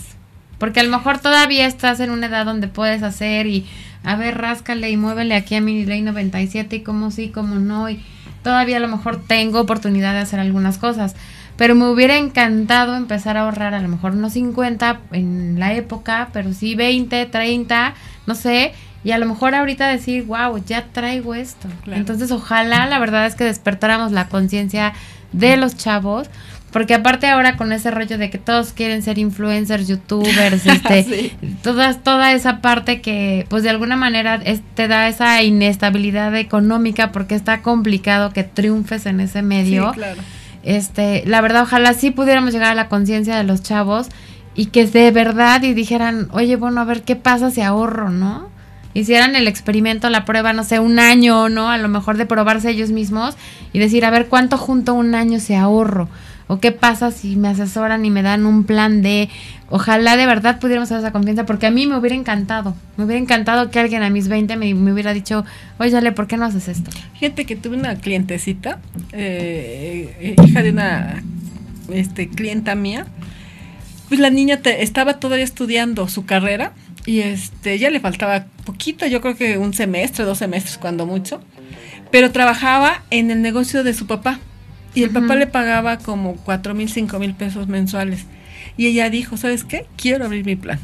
Porque 0.59 0.79
a 0.79 0.83
lo 0.83 0.91
mejor 0.91 1.19
todavía 1.19 1.65
estás 1.65 1.99
en 1.99 2.11
una 2.11 2.27
edad 2.27 2.45
donde 2.45 2.67
puedes 2.67 3.03
hacer 3.03 3.47
y, 3.47 3.65
a 4.05 4.15
ver, 4.15 4.37
ráscale 4.37 4.89
y 4.91 4.97
muévele 4.97 5.35
aquí 5.35 5.55
a 5.55 5.61
mi 5.61 5.83
ley 5.83 6.01
97 6.01 6.75
y 6.75 6.81
cómo 6.81 7.09
sí, 7.11 7.29
cómo 7.29 7.55
no. 7.55 7.89
Y 7.89 8.03
todavía 8.43 8.77
a 8.77 8.79
lo 8.79 8.87
mejor 8.87 9.21
tengo 9.25 9.59
oportunidad 9.59 10.13
de 10.13 10.19
hacer 10.19 10.39
algunas 10.39 10.77
cosas. 10.77 11.15
Pero 11.57 11.73
me 11.73 11.89
hubiera 11.89 12.17
encantado 12.17 12.95
empezar 12.95 13.37
a 13.37 13.41
ahorrar 13.41 13.73
a 13.73 13.81
lo 13.81 13.87
mejor 13.87 14.13
no 14.13 14.29
50 14.29 14.99
en 15.11 15.59
la 15.59 15.73
época, 15.73 16.29
pero 16.33 16.53
sí 16.53 16.75
20, 16.75 17.25
30, 17.25 17.95
no 18.27 18.35
sé. 18.35 18.73
Y 19.03 19.11
a 19.11 19.17
lo 19.17 19.25
mejor 19.25 19.55
ahorita 19.55 19.87
decir, 19.87 20.25
wow, 20.25 20.63
ya 20.65 20.85
traigo 20.91 21.33
esto. 21.33 21.67
Claro. 21.83 21.99
Entonces 21.99 22.31
ojalá 22.31 22.85
la 22.85 22.99
verdad 22.99 23.25
es 23.25 23.35
que 23.35 23.43
despertáramos 23.43 24.11
la 24.11 24.27
conciencia 24.27 24.93
de 25.31 25.57
los 25.57 25.77
chavos. 25.77 26.29
Porque 26.75 26.93
aparte 26.93 27.27
ahora 27.27 27.55
con 27.55 27.71
ese 27.71 27.89
rollo 27.89 28.17
de 28.17 28.29
que 28.29 28.37
todos 28.37 28.73
quieren 28.73 29.01
ser 29.01 29.17
influencers, 29.17 29.87
youtubers, 29.87 30.65
este, 30.65 31.03
Sí. 31.05 31.31
todas, 31.63 32.03
toda 32.03 32.33
esa 32.33 32.59
parte 32.59 32.99
que 32.99 33.45
pues 33.47 33.63
de 33.63 33.69
alguna 33.69 33.95
manera 33.95 34.35
es- 34.43 34.59
te 34.73 34.89
da 34.89 35.07
esa 35.07 35.41
inestabilidad 35.41 36.35
económica 36.35 37.13
porque 37.13 37.33
está 37.35 37.61
complicado 37.61 38.31
que 38.33 38.43
triunfes 38.43 39.05
en 39.05 39.21
ese 39.21 39.41
medio. 39.41 39.91
Sí, 39.93 39.99
claro. 39.99 40.21
Este, 40.63 41.23
la 41.25 41.39
verdad, 41.39 41.61
ojalá 41.63 41.93
sí 41.93 42.11
pudiéramos 42.11 42.51
llegar 42.51 42.71
a 42.73 42.75
la 42.75 42.89
conciencia 42.89 43.37
de 43.37 43.45
los 43.45 43.63
chavos 43.63 44.09
y 44.53 44.65
que 44.65 44.85
de 44.85 45.11
verdad 45.11 45.63
y 45.63 45.73
dijeran, 45.73 46.27
oye, 46.31 46.57
bueno, 46.57 46.81
a 46.81 46.83
ver 46.83 47.03
qué 47.03 47.15
pasa 47.15 47.51
si 47.51 47.61
ahorro, 47.61 48.09
¿no? 48.09 48.49
Hicieran 48.93 49.37
el 49.37 49.47
experimento, 49.47 50.09
la 50.09 50.25
prueba, 50.25 50.51
no 50.51 50.65
sé, 50.65 50.79
un 50.79 50.99
año, 50.99 51.47
¿no? 51.47 51.69
A 51.69 51.77
lo 51.77 51.87
mejor 51.87 52.17
de 52.17 52.25
probarse 52.25 52.69
ellos 52.71 52.91
mismos 52.91 53.35
y 53.71 53.79
decir, 53.79 54.03
a 54.03 54.09
ver 54.09 54.27
cuánto 54.27 54.57
junto 54.57 54.93
un 54.93 55.15
año 55.15 55.39
se 55.39 55.55
ahorro. 55.55 56.09
O 56.47 56.59
qué 56.59 56.71
pasa 56.71 57.11
si 57.11 57.35
me 57.35 57.47
asesoran 57.47 58.05
y 58.05 58.11
me 58.11 58.21
dan 58.21 58.45
un 58.45 58.63
plan 58.65 59.01
de, 59.01 59.29
ojalá 59.69 60.15
de 60.15 60.25
verdad 60.25 60.59
pudiéramos 60.59 60.91
hacer 60.91 60.99
esa 60.99 61.11
confianza, 61.11 61.45
porque 61.45 61.65
a 61.65 61.71
mí 61.71 61.87
me 61.87 61.97
hubiera 61.97 62.15
encantado, 62.15 62.75
me 62.97 63.05
hubiera 63.05 63.21
encantado 63.21 63.71
que 63.71 63.79
alguien 63.79 64.03
a 64.03 64.09
mis 64.09 64.27
20 64.27 64.55
me, 64.57 64.73
hubiera 64.91 65.13
dicho, 65.13 65.45
oye, 65.79 65.95
Ale, 65.97 66.11
¿por 66.11 66.27
qué 66.27 66.37
no 66.37 66.45
haces 66.45 66.67
esto? 66.67 66.91
Gente 67.15 67.45
que 67.45 67.55
tuve 67.55 67.77
una 67.77 67.95
clientecita, 67.95 68.79
eh, 69.11 70.15
eh, 70.19 70.35
hija 70.45 70.61
de 70.61 70.69
una 70.69 71.23
este, 71.91 72.29
clienta 72.29 72.75
mía, 72.75 73.07
pues 74.07 74.19
la 74.19 74.29
niña 74.29 74.57
te, 74.57 74.83
estaba 74.83 75.19
todavía 75.19 75.45
estudiando 75.45 76.07
su 76.07 76.25
carrera 76.25 76.73
y 77.07 77.21
este 77.21 77.79
ya 77.79 77.89
le 77.89 77.99
faltaba 77.99 78.45
poquito, 78.65 79.07
yo 79.07 79.19
creo 79.21 79.35
que 79.35 79.57
un 79.57 79.73
semestre, 79.73 80.25
dos 80.25 80.37
semestres 80.37 80.77
cuando 80.77 81.07
mucho, 81.07 81.41
pero 82.11 82.31
trabajaba 82.31 83.03
en 83.09 83.31
el 83.31 83.41
negocio 83.41 83.83
de 83.83 83.95
su 83.95 84.05
papá 84.05 84.39
y 84.95 85.03
el 85.03 85.09
papá 85.11 85.35
le 85.35 85.45
pagaba 85.45 85.97
como 85.97 86.35
cuatro 86.37 86.73
mil, 86.73 86.89
cinco 86.89 87.19
mil 87.19 87.33
pesos 87.35 87.67
mensuales. 87.67 88.25
Y 88.77 88.87
ella 88.87 89.09
dijo, 89.09 89.37
¿sabes 89.37 89.63
qué? 89.63 89.85
Quiero 89.97 90.25
abrir 90.25 90.45
mi 90.45 90.55
plan. 90.55 90.79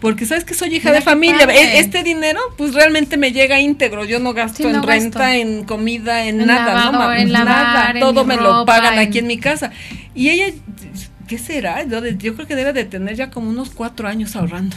Porque 0.00 0.26
sabes 0.26 0.44
que 0.44 0.54
soy 0.54 0.76
hija 0.76 0.92
de 0.92 1.00
familia. 1.00 1.44
E, 1.46 1.80
este 1.80 2.02
dinero, 2.02 2.40
pues 2.56 2.74
realmente 2.74 3.16
me 3.16 3.32
llega 3.32 3.58
íntegro. 3.58 4.04
Yo 4.04 4.20
no 4.20 4.32
gasto 4.32 4.68
en 4.68 4.82
renta, 4.82 5.36
en 5.36 5.64
comida, 5.64 6.26
en, 6.26 6.46
nada, 6.46 6.92
¿no? 6.92 7.12
En 7.12 7.32
nada. 7.32 7.94
Todo 7.98 8.24
me 8.24 8.36
lo 8.36 8.64
pagan 8.64 8.98
aquí 8.98 9.18
en 9.18 9.26
mi 9.26 9.38
casa. 9.38 9.72
Y 10.14 10.28
ella, 10.28 10.54
¿qué 11.26 11.38
será? 11.38 11.82
Yo, 11.84 12.04
yo 12.06 12.34
creo 12.34 12.46
que 12.46 12.54
debe 12.54 12.72
de 12.72 12.84
tener 12.84 13.16
ya 13.16 13.30
como 13.30 13.50
unos 13.50 13.70
cuatro 13.70 14.06
años 14.08 14.36
ahorrando. 14.36 14.76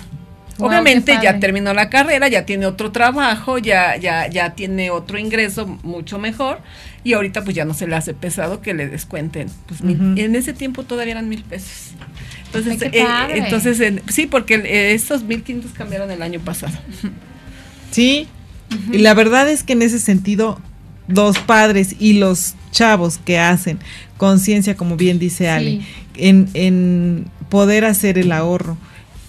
Obviamente 0.59 1.17
ya 1.21 1.39
terminó 1.39 1.73
la 1.73 1.89
carrera, 1.89 2.27
ya 2.27 2.45
tiene 2.45 2.65
otro 2.67 2.91
trabajo, 2.91 3.57
ya, 3.57 3.97
ya, 3.97 4.27
ya 4.27 4.51
tiene 4.51 4.91
otro 4.91 5.17
ingreso 5.17 5.65
mucho 5.65 6.19
mejor 6.19 6.59
y 7.03 7.13
ahorita 7.13 7.43
pues 7.43 7.55
ya 7.55 7.65
no 7.65 7.73
se 7.73 7.87
le 7.87 7.95
hace 7.95 8.13
pesado 8.13 8.61
que 8.61 8.73
le 8.73 8.87
descuenten. 8.87 9.47
Pues 9.67 9.81
en 9.81 10.35
ese 10.35 10.53
tiempo 10.53 10.83
todavía 10.83 11.13
eran 11.13 11.29
mil 11.29 11.43
pesos. 11.43 11.91
Entonces, 12.53 12.89
eh, 12.91 13.05
entonces 13.35 14.01
sí, 14.09 14.27
porque 14.27 14.55
eh, 14.55 14.93
estos 14.93 15.23
mil 15.23 15.43
quintos 15.43 15.71
cambiaron 15.71 16.11
el 16.11 16.21
año 16.21 16.39
pasado. 16.39 16.77
Sí, 17.91 18.27
y 18.91 18.99
la 18.99 19.13
verdad 19.13 19.49
es 19.49 19.63
que 19.63 19.73
en 19.73 19.81
ese 19.81 19.99
sentido 19.99 20.59
los 21.07 21.37
padres 21.39 21.95
y 21.99 22.13
los 22.13 22.55
chavos 22.71 23.17
que 23.17 23.37
hacen 23.37 23.79
conciencia, 24.17 24.77
como 24.77 24.95
bien 24.95 25.19
dice 25.19 25.49
Ale, 25.49 25.81
en, 26.15 26.49
en 26.53 27.25
poder 27.49 27.85
hacer 27.85 28.17
el 28.17 28.31
ahorro 28.31 28.77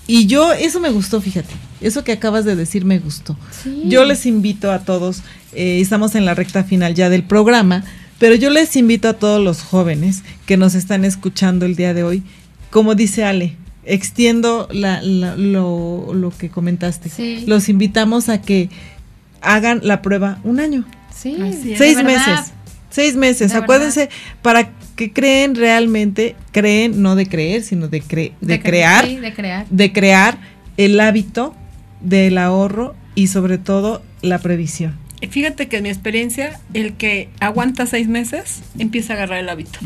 y 0.07 0.27
yo, 0.27 0.53
eso 0.53 0.81
me 0.81 0.91
gustó, 0.91 1.21
fíjate, 1.21 1.55
eso 1.83 2.05
que 2.05 2.13
acabas 2.13 2.45
de 2.45 2.57
decir 2.57 2.85
me 2.85 2.99
gustó. 2.99 3.37
Yo 3.85 4.05
les 4.05 4.27
invito 4.27 4.71
a 4.71 4.81
todos, 4.81 5.23
eh, 5.53 5.81
estamos 5.81 6.15
en 6.15 6.25
la 6.25 6.35
recta 6.35 6.65
final 6.65 6.95
ya 6.95 7.09
del 7.11 7.25
programa, 7.25 7.85
pero 8.19 8.35
yo 8.35 8.51
les 8.51 8.77
invito 8.77 9.09
a 9.09 9.15
todos 9.15 9.43
los 9.43 9.63
jóvenes 9.63 10.23
que 10.47 10.57
nos 10.57 10.75
están 10.75 11.05
escuchando 11.05 11.67
el 11.67 11.77
día 11.77 11.93
de 11.95 12.05
hoy, 12.05 12.23
como 12.71 12.95
dice 12.95 13.25
Ale, 13.25 13.57
extiendo 13.85 14.69
la, 14.71 15.03
lo, 15.03 16.15
lo, 16.15 16.31
que 16.31 16.49
comentaste. 16.49 17.11
Los 17.47 17.69
invitamos 17.69 18.29
a 18.29 18.41
que 18.41 18.71
hagan 19.41 19.81
la 19.83 20.03
prueba 20.03 20.41
un 20.45 20.61
año. 20.61 20.85
Sí, 21.15 21.37
seis 21.77 22.03
meses. 22.03 22.53
Seis 22.91 23.17
meses. 23.17 23.55
Acuérdense, 23.55 24.11
para 24.43 24.71
que 24.97 25.13
creen 25.13 25.55
realmente, 25.55 26.37
creen 26.53 27.03
no 27.03 27.17
de 27.17 27.27
creer, 27.27 27.63
sino 27.63 27.89
de, 27.89 28.01
de, 28.41 28.61
crear, 28.61 29.09
de 29.09 29.33
crear, 29.33 29.67
de 29.69 29.93
crear 29.93 30.39
el 30.77 31.01
hábito 31.01 31.55
del 32.03 32.39
ahorro 32.39 32.95
y 33.15 33.29
sobre 33.29 33.59
todo 33.59 34.03
la 34.23 34.39
previsión. 34.39 34.97
Fíjate 35.31 35.69
que 35.69 35.77
en 35.77 35.85
mi 35.85 35.89
experiencia, 35.89 36.61
el 36.75 36.95
que 36.95 37.29
aguanta 37.41 37.87
seis 37.87 38.09
meses 38.09 38.63
empieza 38.79 39.13
a 39.13 39.17
agarrar 39.17 39.39
el 39.39 39.49
hábito. 39.49 39.79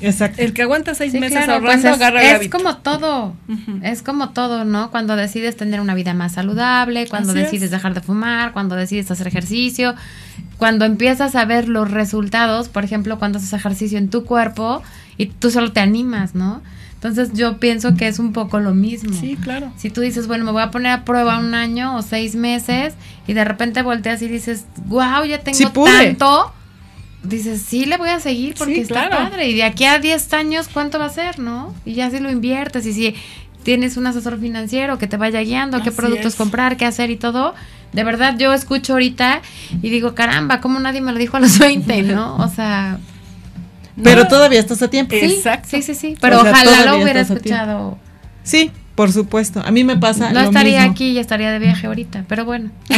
Exacto. 0.00 0.42
El 0.42 0.52
que 0.52 0.62
aguanta 0.62 0.94
seis 0.94 1.14
meses 1.14 1.48
ahorrando 1.48 1.82
pues 1.82 1.84
agarra 1.84 2.20
el 2.22 2.36
hábito. 2.36 2.56
Es 2.56 2.62
como 2.62 2.76
todo, 2.78 3.36
es 3.82 4.02
como 4.02 4.30
todo, 4.30 4.64
¿no? 4.64 4.90
Cuando 4.90 5.14
decides 5.14 5.56
tener 5.56 5.80
una 5.80 5.94
vida 5.94 6.14
más 6.14 6.32
saludable, 6.32 7.06
cuando 7.06 7.32
decides 7.32 7.70
dejar 7.70 7.94
de 7.94 8.00
fumar, 8.00 8.52
cuando 8.52 8.74
decides 8.74 9.10
hacer 9.10 9.28
ejercicio, 9.28 9.94
cuando 10.58 10.84
empiezas 10.84 11.36
a 11.36 11.44
ver 11.44 11.68
los 11.68 11.90
resultados, 11.90 12.68
por 12.68 12.84
ejemplo, 12.84 13.18
cuando 13.18 13.38
haces 13.38 13.52
ejercicio 13.52 13.98
en 13.98 14.08
tu 14.10 14.24
cuerpo 14.24 14.82
y 15.16 15.26
tú 15.26 15.52
solo 15.52 15.72
te 15.72 15.80
animas, 15.80 16.34
¿no? 16.34 16.62
Entonces 17.02 17.32
yo 17.36 17.58
pienso 17.58 17.96
que 17.96 18.06
es 18.06 18.20
un 18.20 18.32
poco 18.32 18.60
lo 18.60 18.74
mismo. 18.74 19.12
Sí, 19.12 19.36
claro. 19.36 19.72
Si 19.76 19.90
tú 19.90 20.02
dices, 20.02 20.28
bueno, 20.28 20.44
me 20.44 20.52
voy 20.52 20.62
a 20.62 20.70
poner 20.70 20.92
a 20.92 21.04
prueba 21.04 21.40
un 21.40 21.52
año 21.52 21.96
o 21.96 22.02
seis 22.02 22.36
meses 22.36 22.94
y 23.26 23.32
de 23.32 23.42
repente 23.42 23.82
volteas 23.82 24.22
y 24.22 24.28
dices, 24.28 24.66
wow, 24.86 25.24
ya 25.24 25.40
tengo 25.40 25.84
tanto, 25.84 26.52
dices, 27.24 27.60
sí, 27.60 27.86
le 27.86 27.96
voy 27.96 28.10
a 28.10 28.20
seguir 28.20 28.54
porque 28.56 28.82
está 28.82 29.10
padre. 29.10 29.48
Y 29.48 29.54
de 29.54 29.64
aquí 29.64 29.84
a 29.84 29.98
10 29.98 30.32
años, 30.32 30.68
¿cuánto 30.72 31.00
va 31.00 31.06
a 31.06 31.08
ser, 31.08 31.40
no? 31.40 31.74
Y 31.84 31.94
ya 31.94 32.08
si 32.08 32.20
lo 32.20 32.30
inviertes 32.30 32.86
y 32.86 32.92
si 32.92 33.16
tienes 33.64 33.96
un 33.96 34.06
asesor 34.06 34.38
financiero 34.38 34.98
que 34.98 35.08
te 35.08 35.16
vaya 35.16 35.40
guiando, 35.40 35.82
qué 35.82 35.90
productos 35.90 36.36
comprar, 36.36 36.76
qué 36.76 36.84
hacer 36.84 37.10
y 37.10 37.16
todo, 37.16 37.56
de 37.92 38.04
verdad, 38.04 38.36
yo 38.38 38.52
escucho 38.52 38.92
ahorita 38.92 39.42
y 39.82 39.90
digo, 39.90 40.14
caramba, 40.14 40.60
¿cómo 40.60 40.78
nadie 40.78 41.00
me 41.00 41.10
lo 41.10 41.18
dijo 41.18 41.36
a 41.36 41.40
los 41.40 41.58
20, 41.60 42.02
no? 42.04 42.36
O 42.36 42.48
sea... 42.48 43.00
Pero 44.02 44.26
todavía 44.28 44.60
estás 44.60 44.82
a 44.82 44.88
tiempo. 44.88 45.14
Sí, 45.18 45.34
Exacto. 45.36 45.68
sí, 45.70 45.82
sí, 45.82 45.94
sí. 45.94 46.16
Pero 46.20 46.40
ojalá 46.40 46.86
lo 46.86 47.02
hubiera 47.02 47.20
escuchado. 47.20 47.98
Sí, 48.42 48.70
por 48.94 49.12
supuesto. 49.12 49.62
A 49.64 49.70
mí 49.70 49.84
me 49.84 49.96
pasa. 49.96 50.32
No 50.32 50.40
estaría 50.40 50.82
aquí 50.84 51.10
y 51.10 51.18
estaría 51.18 51.50
de 51.50 51.58
viaje 51.58 51.86
ahorita, 51.86 52.24
pero 52.28 52.44
bueno. 52.44 52.70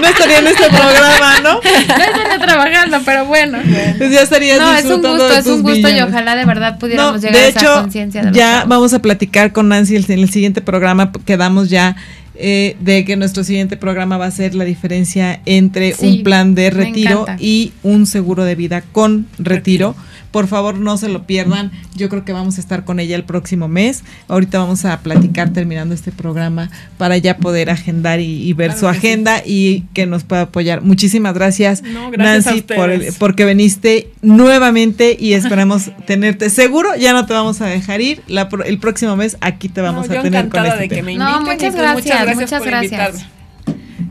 no 0.00 0.08
estaría 0.08 0.38
en 0.38 0.46
este 0.46 0.68
programa, 0.68 1.40
¿no? 1.42 1.60
No 1.88 2.04
estaría 2.04 2.38
trabajando, 2.38 2.98
pero 3.04 3.24
bueno. 3.26 3.58
Pues 3.98 4.12
ya 4.12 4.22
estaría 4.22 4.58
No, 4.58 4.74
es 4.74 4.84
un 4.84 5.02
gusto, 5.02 5.32
es 5.32 5.46
un 5.46 5.62
gusto 5.62 5.88
y 5.88 6.00
ojalá 6.00 6.36
de 6.36 6.44
verdad 6.44 6.78
pudiéramos 6.78 7.20
llegar 7.20 7.42
a 7.42 7.46
esa 7.48 7.80
conciencia 7.82 8.22
de 8.22 8.32
Ya 8.32 8.64
vamos 8.66 8.92
a 8.94 9.00
platicar 9.00 9.52
con 9.52 9.68
Nancy 9.68 9.96
en 9.96 10.18
el 10.20 10.30
siguiente 10.30 10.60
programa. 10.60 11.10
Quedamos 11.24 11.68
ya 11.68 11.96
eh, 12.40 12.76
de 12.78 13.04
que 13.04 13.16
nuestro 13.16 13.42
siguiente 13.42 13.76
programa 13.76 14.16
va 14.16 14.26
a 14.26 14.30
ser 14.30 14.54
la 14.54 14.64
diferencia 14.64 15.40
entre 15.44 15.94
un 16.00 16.22
plan 16.22 16.54
de 16.54 16.70
retiro 16.70 17.26
y 17.38 17.72
un 17.82 18.06
seguro 18.06 18.44
de 18.44 18.54
vida 18.54 18.82
con 18.92 19.26
retiro. 19.38 19.96
Por 20.30 20.46
favor, 20.46 20.78
no 20.78 20.96
se 20.98 21.08
lo 21.08 21.24
pierdan. 21.24 21.72
Yo 21.94 22.08
creo 22.08 22.24
que 22.24 22.32
vamos 22.32 22.58
a 22.58 22.60
estar 22.60 22.84
con 22.84 23.00
ella 23.00 23.16
el 23.16 23.24
próximo 23.24 23.68
mes. 23.68 24.02
Ahorita 24.28 24.58
vamos 24.58 24.84
a 24.84 25.00
platicar 25.00 25.50
terminando 25.50 25.94
este 25.94 26.12
programa 26.12 26.70
para 26.98 27.16
ya 27.16 27.38
poder 27.38 27.70
agendar 27.70 28.20
y, 28.20 28.52
ver 28.52 28.72
su 28.72 28.88
agenda 28.88 29.42
y 29.44 29.84
que 29.94 30.06
nos 30.06 30.24
pueda 30.24 30.42
apoyar. 30.42 30.82
Muchísimas 30.82 31.34
gracias, 31.34 31.82
Nancy, 32.16 32.62
por 32.62 32.90
porque 33.18 33.44
viniste 33.44 34.10
nuevamente 34.22 35.16
y 35.18 35.34
esperamos 35.34 35.90
tenerte. 36.06 36.50
Seguro 36.50 36.96
ya 36.96 37.12
no 37.12 37.26
te 37.26 37.32
vamos 37.32 37.60
a 37.60 37.66
dejar 37.66 38.00
ir. 38.00 38.22
el 38.64 38.78
próximo 38.78 39.16
mes 39.16 39.36
aquí 39.40 39.68
te 39.68 39.80
vamos 39.80 40.10
a 40.10 40.22
tener 40.22 40.48
con 40.48 40.66
este 40.66 40.78
de 40.78 40.88
que 40.88 41.02
me 41.02 41.16
no, 41.16 41.40
muchas 41.42 41.74
gracias, 41.74 42.36
muchas 42.36 42.64
gracias. 42.64 43.26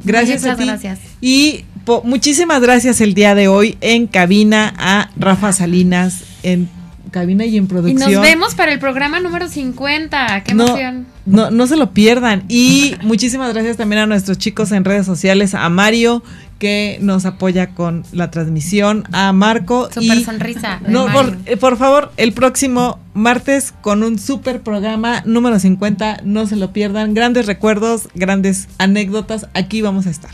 Gracias 0.04 0.46
a 0.46 0.56
ti. 0.56 0.66
Gracias. 0.66 1.00
Y 1.22 1.66
muchísimas 2.04 2.62
gracias 2.62 3.02
el 3.02 3.14
día 3.14 3.36
de 3.36 3.48
hoy 3.48 3.78
en 3.82 4.08
cabina 4.08 4.74
a 4.78 5.10
Rafa 5.18 5.54
Salinas 5.54 6.24
en 6.44 6.70
cabina 7.12 7.46
y 7.46 7.58
en 7.58 7.68
producción. 7.68 8.12
Y 8.12 8.14
nos 8.14 8.22
vemos 8.22 8.56
para 8.56 8.72
el 8.74 8.80
programa 8.80 9.20
número 9.20 9.48
50. 9.48 10.44
¡Qué 10.44 10.52
emoción! 10.52 11.08
No, 11.26 11.52
no 11.52 11.68
se 11.68 11.76
lo 11.76 11.92
pierdan. 11.92 12.44
Y 12.48 12.96
muchísimas 13.02 13.54
gracias 13.54 13.78
también 13.78 14.02
a 14.02 14.06
nuestros 14.06 14.38
chicos 14.38 14.72
en 14.72 14.86
redes 14.86 15.06
sociales, 15.06 15.54
a 15.54 15.68
Mario, 15.70 16.24
que 16.60 17.00
nos 17.02 17.26
apoya 17.26 17.68
con 17.68 18.04
la 18.12 18.32
transmisión, 18.32 19.04
a 19.12 19.34
Marco. 19.34 19.90
Super 19.92 20.24
sonrisa. 20.24 20.80
No, 20.88 21.08
eh, 21.46 21.58
por, 21.58 21.78
favor, 21.78 22.12
el 22.18 22.34
próximo 22.34 23.00
martes 23.14 23.74
con 23.82 24.04
un 24.04 24.20
super 24.20 24.62
programa 24.62 25.22
número 25.26 25.60
50. 25.60 26.22
No 26.24 26.48
se 26.48 26.56
lo 26.56 26.72
pierdan. 26.72 27.14
Grandes 27.14 27.46
recuerdos, 27.46 28.10
grandes 28.16 28.68
anécdotas. 28.78 29.48
Aquí 29.54 29.82
vamos 29.82 30.08
a 30.08 30.12
estar. 30.12 30.32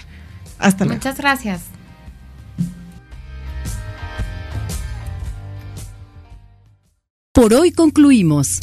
Hasta 0.63 0.85
luego. 0.85 0.97
Muchas 0.97 1.17
gracias. 1.17 1.61
Por 7.33 7.53
hoy 7.53 7.71
concluimos. 7.71 8.59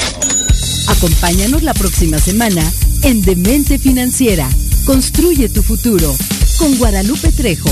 Acompáñanos 0.88 1.62
la 1.62 1.74
próxima 1.74 2.18
semana 2.18 2.62
en 3.02 3.20
Demente 3.22 3.78
Financiera. 3.78 4.48
Construye 4.86 5.48
tu 5.48 5.62
futuro 5.62 6.14
con 6.58 6.76
Guadalupe 6.78 7.32
Trejo. 7.32 7.70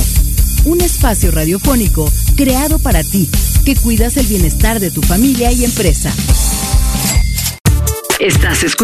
Un 0.66 0.81
espacio 0.83 1.31
radiofónico 1.31 2.12
creado 2.37 2.79
para 2.79 3.03
ti, 3.03 3.31
que 3.64 3.76
cuidas 3.76 4.16
el 4.16 4.26
bienestar 4.26 4.81
de 4.81 4.91
tu 4.91 5.01
familia 5.03 5.51
y 5.53 5.64
empresa. 5.64 6.12
Estás 8.20 8.64
escuchando. 8.64 8.76